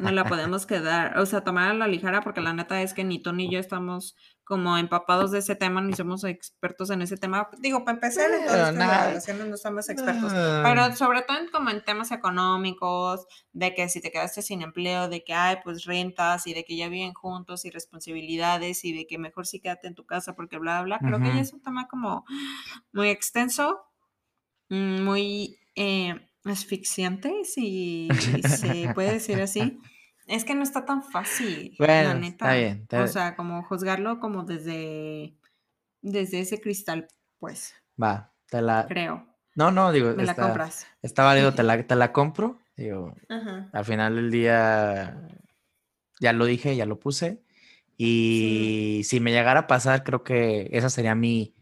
no, 0.00 0.10
la, 0.10 0.24
podemos 0.24 0.64
quedar, 0.64 1.18
o 1.18 1.26
sea, 1.26 1.44
tomar 1.44 1.70
a 1.70 1.74
la 1.74 1.86
ligera, 1.86 2.22
porque 2.22 2.40
la 2.40 2.54
neta 2.54 2.80
es 2.80 2.94
que 2.94 3.04
ni 3.04 3.20
tú 3.20 3.34
ni 3.34 3.52
yo 3.52 3.58
estamos 3.58 4.16
como 4.42 4.78
empapados 4.78 5.30
de 5.32 5.40
ese 5.40 5.54
tema, 5.54 5.82
ni 5.82 5.92
somos 5.92 6.24
expertos 6.24 6.88
en 6.88 7.02
ese 7.02 7.18
tema. 7.18 7.48
Digo, 7.58 7.84
para 7.84 7.96
empezar, 7.96 8.30
en 8.32 8.46
todas 8.46 8.74
las 8.74 9.06
relaciones 9.06 9.46
no 9.46 9.56
somos 9.58 9.88
expertos, 9.90 10.32
pero 10.32 10.96
sobre 10.96 11.20
todo 11.22 11.36
en, 11.38 11.48
como 11.50 11.68
en 11.68 11.84
temas 11.84 12.10
económicos, 12.10 13.26
de 13.52 13.74
que 13.74 13.88
si 13.90 14.00
te 14.00 14.10
quedaste 14.10 14.40
sin 14.40 14.62
empleo, 14.62 15.08
de 15.08 15.22
que 15.22 15.34
hay 15.34 15.58
pues 15.62 15.84
rentas 15.84 16.46
y 16.46 16.54
de 16.54 16.64
que 16.64 16.74
ya 16.74 16.88
viven 16.88 17.12
juntos 17.12 17.66
y 17.66 17.70
responsabilidades 17.70 18.82
y 18.84 18.92
de 18.92 19.06
que 19.06 19.18
mejor 19.18 19.46
sí 19.46 19.60
quédate 19.60 19.88
en 19.88 19.94
tu 19.94 20.06
casa 20.06 20.34
porque 20.34 20.58
bla, 20.58 20.82
bla, 20.82 20.98
creo 20.98 21.20
que 21.20 21.28
ya 21.28 21.40
es 21.40 21.52
un 21.52 21.60
tema 21.60 21.86
como 21.86 22.24
muy 22.92 23.10
extenso, 23.10 23.89
muy 24.70 25.58
eh, 25.74 26.14
asfixiante, 26.44 27.44
si 27.44 28.08
se 28.44 28.90
puede 28.94 29.12
decir 29.12 29.40
así. 29.40 29.78
Es 30.26 30.44
que 30.44 30.54
no 30.54 30.62
está 30.62 30.84
tan 30.84 31.02
fácil, 31.02 31.74
la 31.78 32.14
neta. 32.14 32.54
Está 32.54 32.54
bien, 32.54 32.86
O 33.02 33.06
sea, 33.08 33.34
como 33.34 33.64
juzgarlo 33.64 34.20
como 34.20 34.44
desde, 34.44 35.36
desde 36.02 36.40
ese 36.40 36.60
cristal, 36.60 37.08
pues. 37.38 37.74
Va, 38.00 38.32
te 38.48 38.62
la. 38.62 38.86
Creo. 38.88 39.26
No, 39.56 39.72
no, 39.72 39.90
digo. 39.90 40.14
Me 40.14 40.24
la 40.24 40.36
compras. 40.36 40.86
Está 41.02 41.24
válido, 41.24 41.52
te 41.52 41.62
la, 41.64 41.84
te 41.84 41.96
la 41.96 42.12
compro. 42.12 42.60
Digo, 42.76 43.14
al 43.72 43.84
final 43.84 44.16
del 44.16 44.30
día, 44.30 45.28
ya 46.20 46.32
lo 46.32 46.46
dije, 46.46 46.76
ya 46.76 46.86
lo 46.86 46.98
puse. 46.98 47.42
Y 47.98 49.02
si 49.04 49.20
me 49.20 49.32
llegara 49.32 49.60
a 49.60 49.66
pasar, 49.66 50.04
creo 50.04 50.22
que 50.22 50.70
esa 50.72 50.88
sería 50.88 51.14
mi, 51.14 51.54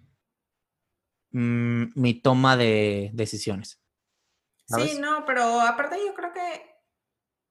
mm, 1.30 1.84
mi 1.94 2.14
toma 2.14 2.56
de 2.56 3.10
decisiones. 3.14 3.80
Sí, 4.66 4.98
no, 5.00 5.24
pero 5.24 5.60
aparte 5.60 5.96
yo 6.06 6.14
creo 6.14 6.32
que 6.32 6.78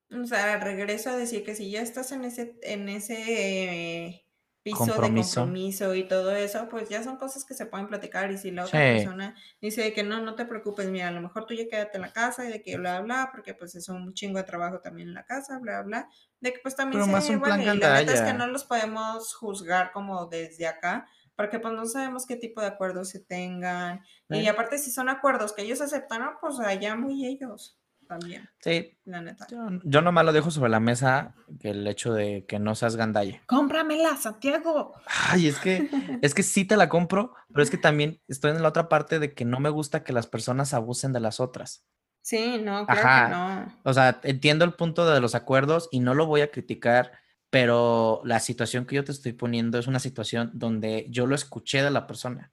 o 0.09 0.25
sea, 0.25 0.57
regreso 0.57 1.09
a 1.09 1.17
decir 1.17 1.43
que 1.43 1.55
si 1.55 1.69
ya 1.69 1.81
estás 1.81 2.11
en 2.11 2.23
ese, 2.23 2.57
en 2.61 2.87
ese 2.87 4.25
piso 4.63 4.85
de 4.85 5.13
compromiso 5.13 5.95
y 5.95 6.07
todo 6.07 6.33
eso, 6.33 6.67
pues 6.69 6.87
ya 6.87 7.03
son 7.03 7.17
cosas 7.17 7.43
que 7.43 7.53
se 7.53 7.65
pueden 7.65 7.87
platicar. 7.87 8.31
Y 8.31 8.37
si 8.37 8.51
la 8.51 8.65
otra 8.65 8.79
persona 8.79 9.35
dice 9.61 9.91
que 9.93 10.03
no, 10.03 10.21
no 10.21 10.35
te 10.35 10.45
preocupes, 10.45 10.89
mira, 10.89 11.09
a 11.09 11.11
lo 11.11 11.21
mejor 11.21 11.45
tú 11.45 11.53
ya 11.53 11.67
quédate 11.67 11.97
en 11.97 12.03
la 12.03 12.13
casa 12.13 12.45
y 12.45 12.51
de 12.51 12.61
que 12.61 12.77
bla, 12.77 13.01
bla, 13.01 13.29
porque 13.31 13.53
pues 13.53 13.75
es 13.75 13.89
un 13.89 14.13
chingo 14.13 14.37
de 14.37 14.45
trabajo 14.45 14.79
también 14.79 15.09
en 15.09 15.13
la 15.13 15.25
casa, 15.25 15.59
bla, 15.59 15.81
bla. 15.81 16.09
De 16.39 16.53
que 16.53 16.59
pues 16.59 16.75
también 16.75 17.03
se 17.03 17.11
más 17.11 17.29
y 17.29 17.33
la 17.35 17.57
verdad 17.73 18.09
es 18.09 18.21
que 18.21 18.33
no 18.33 18.47
los 18.47 18.63
podemos 18.63 19.35
juzgar 19.35 19.91
como 19.91 20.27
desde 20.27 20.67
acá, 20.67 21.07
porque 21.37 21.59
pues 21.59 21.73
no 21.73 21.85
sabemos 21.85 22.25
qué 22.25 22.35
tipo 22.35 22.59
de 22.59 22.67
acuerdos 22.67 23.09
se 23.09 23.19
tengan. 23.19 24.01
Y 24.27 24.47
aparte, 24.47 24.79
si 24.79 24.91
son 24.91 25.07
acuerdos 25.07 25.53
que 25.53 25.61
ellos 25.61 25.79
aceptan, 25.79 26.21
pues 26.41 26.59
allá 26.59 26.95
muy 26.95 27.25
ellos 27.25 27.79
también. 28.07 28.49
Sí. 28.59 28.97
La 29.05 29.21
neta. 29.21 29.45
Yo, 29.49 29.67
yo, 29.83 30.01
nomás 30.01 30.25
lo 30.25 30.33
dejo 30.33 30.49
sobre 30.49 30.71
la 30.71 30.79
mesa 30.79 31.35
que 31.59 31.69
el 31.69 31.85
hecho 31.87 32.13
de 32.13 32.45
que 32.47 32.57
no 32.57 32.73
seas 32.73 32.95
gandalle. 32.95 33.41
Cómpramela, 33.45 34.17
Santiago. 34.17 34.93
Ay, 35.05 35.47
es 35.47 35.59
que, 35.59 35.89
es 36.21 36.33
que 36.33 36.43
sí 36.43 36.65
te 36.65 36.75
la 36.75 36.89
compro, 36.89 37.35
pero 37.49 37.61
es 37.61 37.69
que 37.69 37.77
también 37.77 38.19
estoy 38.27 38.51
en 38.51 38.61
la 38.61 38.69
otra 38.69 38.89
parte 38.89 39.19
de 39.19 39.33
que 39.33 39.45
no 39.45 39.59
me 39.59 39.69
gusta 39.69 40.03
que 40.03 40.13
las 40.13 40.25
personas 40.25 40.73
abusen 40.73 41.13
de 41.13 41.19
las 41.19 41.39
otras. 41.39 41.85
Sí, 42.21 42.59
no, 42.61 42.85
claro 42.87 43.01
que 43.01 43.35
no. 43.35 43.79
O 43.83 43.93
sea, 43.93 44.19
entiendo 44.23 44.65
el 44.65 44.73
punto 44.73 45.09
de 45.09 45.21
los 45.21 45.35
acuerdos 45.35 45.87
y 45.91 45.99
no 45.99 46.13
lo 46.13 46.25
voy 46.25 46.41
a 46.41 46.51
criticar, 46.51 47.13
pero 47.49 48.21
la 48.25 48.39
situación 48.39 48.85
que 48.85 48.95
yo 48.95 49.03
te 49.03 49.11
estoy 49.11 49.33
poniendo 49.33 49.79
es 49.79 49.87
una 49.87 49.99
situación 49.99 50.51
donde 50.53 51.07
yo 51.09 51.25
lo 51.25 51.35
escuché 51.35 51.81
de 51.81 51.91
la 51.91 52.07
persona, 52.07 52.51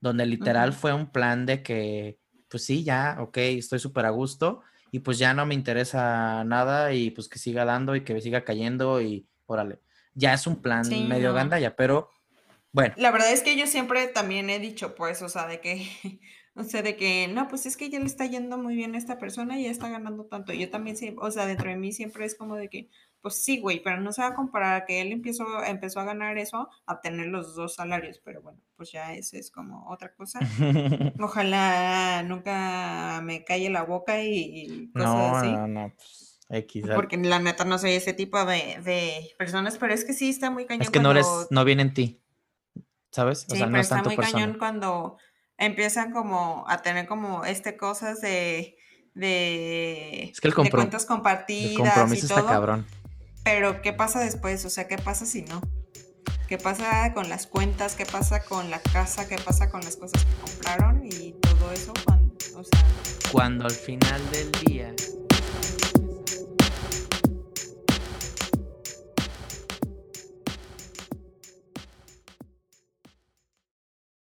donde 0.00 0.26
literal 0.26 0.72
fue 0.72 0.92
un 0.92 1.10
plan 1.10 1.46
de 1.46 1.62
que 1.62 2.18
pues 2.48 2.66
sí, 2.66 2.84
ya, 2.84 3.16
ok, 3.18 3.38
estoy 3.38 3.78
súper 3.78 4.04
a 4.04 4.10
gusto 4.10 4.60
y 4.90 4.98
pues 4.98 5.18
ya 5.18 5.32
no 5.32 5.46
me 5.46 5.54
interesa 5.54 6.44
nada 6.44 6.92
y 6.92 7.10
pues 7.10 7.26
que 7.26 7.38
siga 7.38 7.64
dando 7.64 7.96
y 7.96 8.02
que 8.02 8.12
me 8.12 8.20
siga 8.20 8.44
cayendo 8.44 9.00
y 9.00 9.26
órale. 9.46 9.80
Ya 10.14 10.34
es 10.34 10.46
un 10.46 10.60
plan 10.60 10.86
medio 11.08 11.32
gandalla, 11.32 11.74
pero 11.74 12.10
bueno. 12.72 12.94
La 12.98 13.10
verdad 13.10 13.32
es 13.32 13.42
que 13.42 13.56
yo 13.56 13.66
siempre 13.66 14.06
también 14.08 14.50
he 14.50 14.58
dicho, 14.58 14.94
pues, 14.94 15.22
o 15.22 15.30
sea, 15.30 15.46
de 15.46 15.60
que, 15.60 15.88
o 16.54 16.64
sea, 16.64 16.82
de 16.82 16.96
que, 16.96 17.26
no, 17.28 17.48
pues 17.48 17.64
es 17.64 17.78
que 17.78 17.88
ya 17.88 17.98
le 17.98 18.04
está 18.04 18.26
yendo 18.26 18.58
muy 18.58 18.76
bien 18.76 18.94
a 18.94 18.98
esta 18.98 19.18
persona 19.18 19.58
y 19.58 19.64
ya 19.64 19.70
está 19.70 19.88
ganando 19.88 20.24
tanto. 20.26 20.52
Yo 20.52 20.68
también, 20.68 20.96
o 21.18 21.30
sea, 21.30 21.46
dentro 21.46 21.70
de 21.70 21.76
mí 21.76 21.92
siempre 21.92 22.26
es 22.26 22.34
como 22.34 22.56
de 22.56 22.68
que, 22.68 22.90
pues 23.22 23.42
sí, 23.42 23.60
güey, 23.60 23.80
pero 23.82 24.00
no 24.00 24.12
se 24.12 24.20
va 24.20 24.28
a 24.28 24.34
comparar 24.34 24.84
que 24.84 25.00
él 25.00 25.12
empezó, 25.12 25.62
empezó 25.64 26.00
a 26.00 26.04
ganar 26.04 26.38
eso 26.38 26.68
a 26.86 27.00
tener 27.00 27.28
los 27.28 27.54
dos 27.54 27.76
salarios, 27.76 28.20
pero 28.24 28.42
bueno, 28.42 28.58
pues 28.76 28.90
ya 28.90 29.14
ese 29.14 29.38
es 29.38 29.52
como 29.52 29.88
otra 29.88 30.12
cosa. 30.12 30.40
Ojalá 31.20 32.24
nunca 32.24 33.20
me 33.22 33.44
calle 33.44 33.70
la 33.70 33.84
boca 33.84 34.20
y, 34.22 34.90
cosas 34.92 35.36
así. 35.36 35.52
No, 35.52 35.68
no, 35.68 35.92
pues 35.94 36.40
X. 36.50 36.84
Porque 36.94 37.16
la 37.16 37.38
neta 37.38 37.64
no 37.64 37.78
soy 37.78 37.92
ese 37.92 38.12
tipo 38.12 38.44
de, 38.44 39.32
personas, 39.38 39.78
pero 39.78 39.94
es 39.94 40.04
que 40.04 40.14
sí 40.14 40.28
está 40.28 40.50
muy 40.50 40.66
cañón. 40.66 40.82
Es 40.82 40.90
que 40.90 41.00
no 41.00 41.12
eres, 41.12 41.26
no 41.50 41.64
viene 41.64 41.82
en 41.82 41.94
ti, 41.94 42.20
¿sabes? 43.12 43.46
O 43.50 43.54
sea, 43.54 43.66
no 43.66 43.78
está 43.78 44.02
muy 44.02 44.16
cañón 44.16 44.56
cuando 44.58 45.16
empiezan 45.56 46.12
como 46.12 46.64
a 46.66 46.82
tener 46.82 47.06
como 47.06 47.44
este 47.44 47.76
cosas 47.76 48.20
de 48.20 48.76
de, 49.14 50.30
es 50.32 50.40
que 50.40 50.48
el 50.48 50.54
cuentas 50.54 51.04
compartidas. 51.04 51.72
El 51.72 51.76
compromiso 51.76 52.26
está 52.26 52.44
cabrón. 52.46 52.86
Pero, 53.44 53.82
¿qué 53.82 53.92
pasa 53.92 54.20
después? 54.20 54.64
O 54.64 54.70
sea, 54.70 54.86
¿qué 54.86 54.96
pasa 54.96 55.26
si 55.26 55.42
no? 55.42 55.60
¿Qué 56.48 56.58
pasa 56.58 57.12
con 57.14 57.28
las 57.28 57.46
cuentas? 57.46 57.94
¿Qué 57.96 58.06
pasa 58.06 58.44
con 58.44 58.70
la 58.70 58.80
casa? 58.80 59.26
¿Qué 59.26 59.36
pasa 59.36 59.70
con 59.70 59.80
las 59.80 59.96
cosas 59.96 60.24
que 60.24 60.34
compraron? 60.40 61.04
Y 61.04 61.32
todo 61.40 61.72
eso, 61.72 61.92
cuando, 62.04 62.34
cuando 63.32 63.64
al 63.64 63.72
final 63.72 64.30
del 64.30 64.52
día 64.64 64.94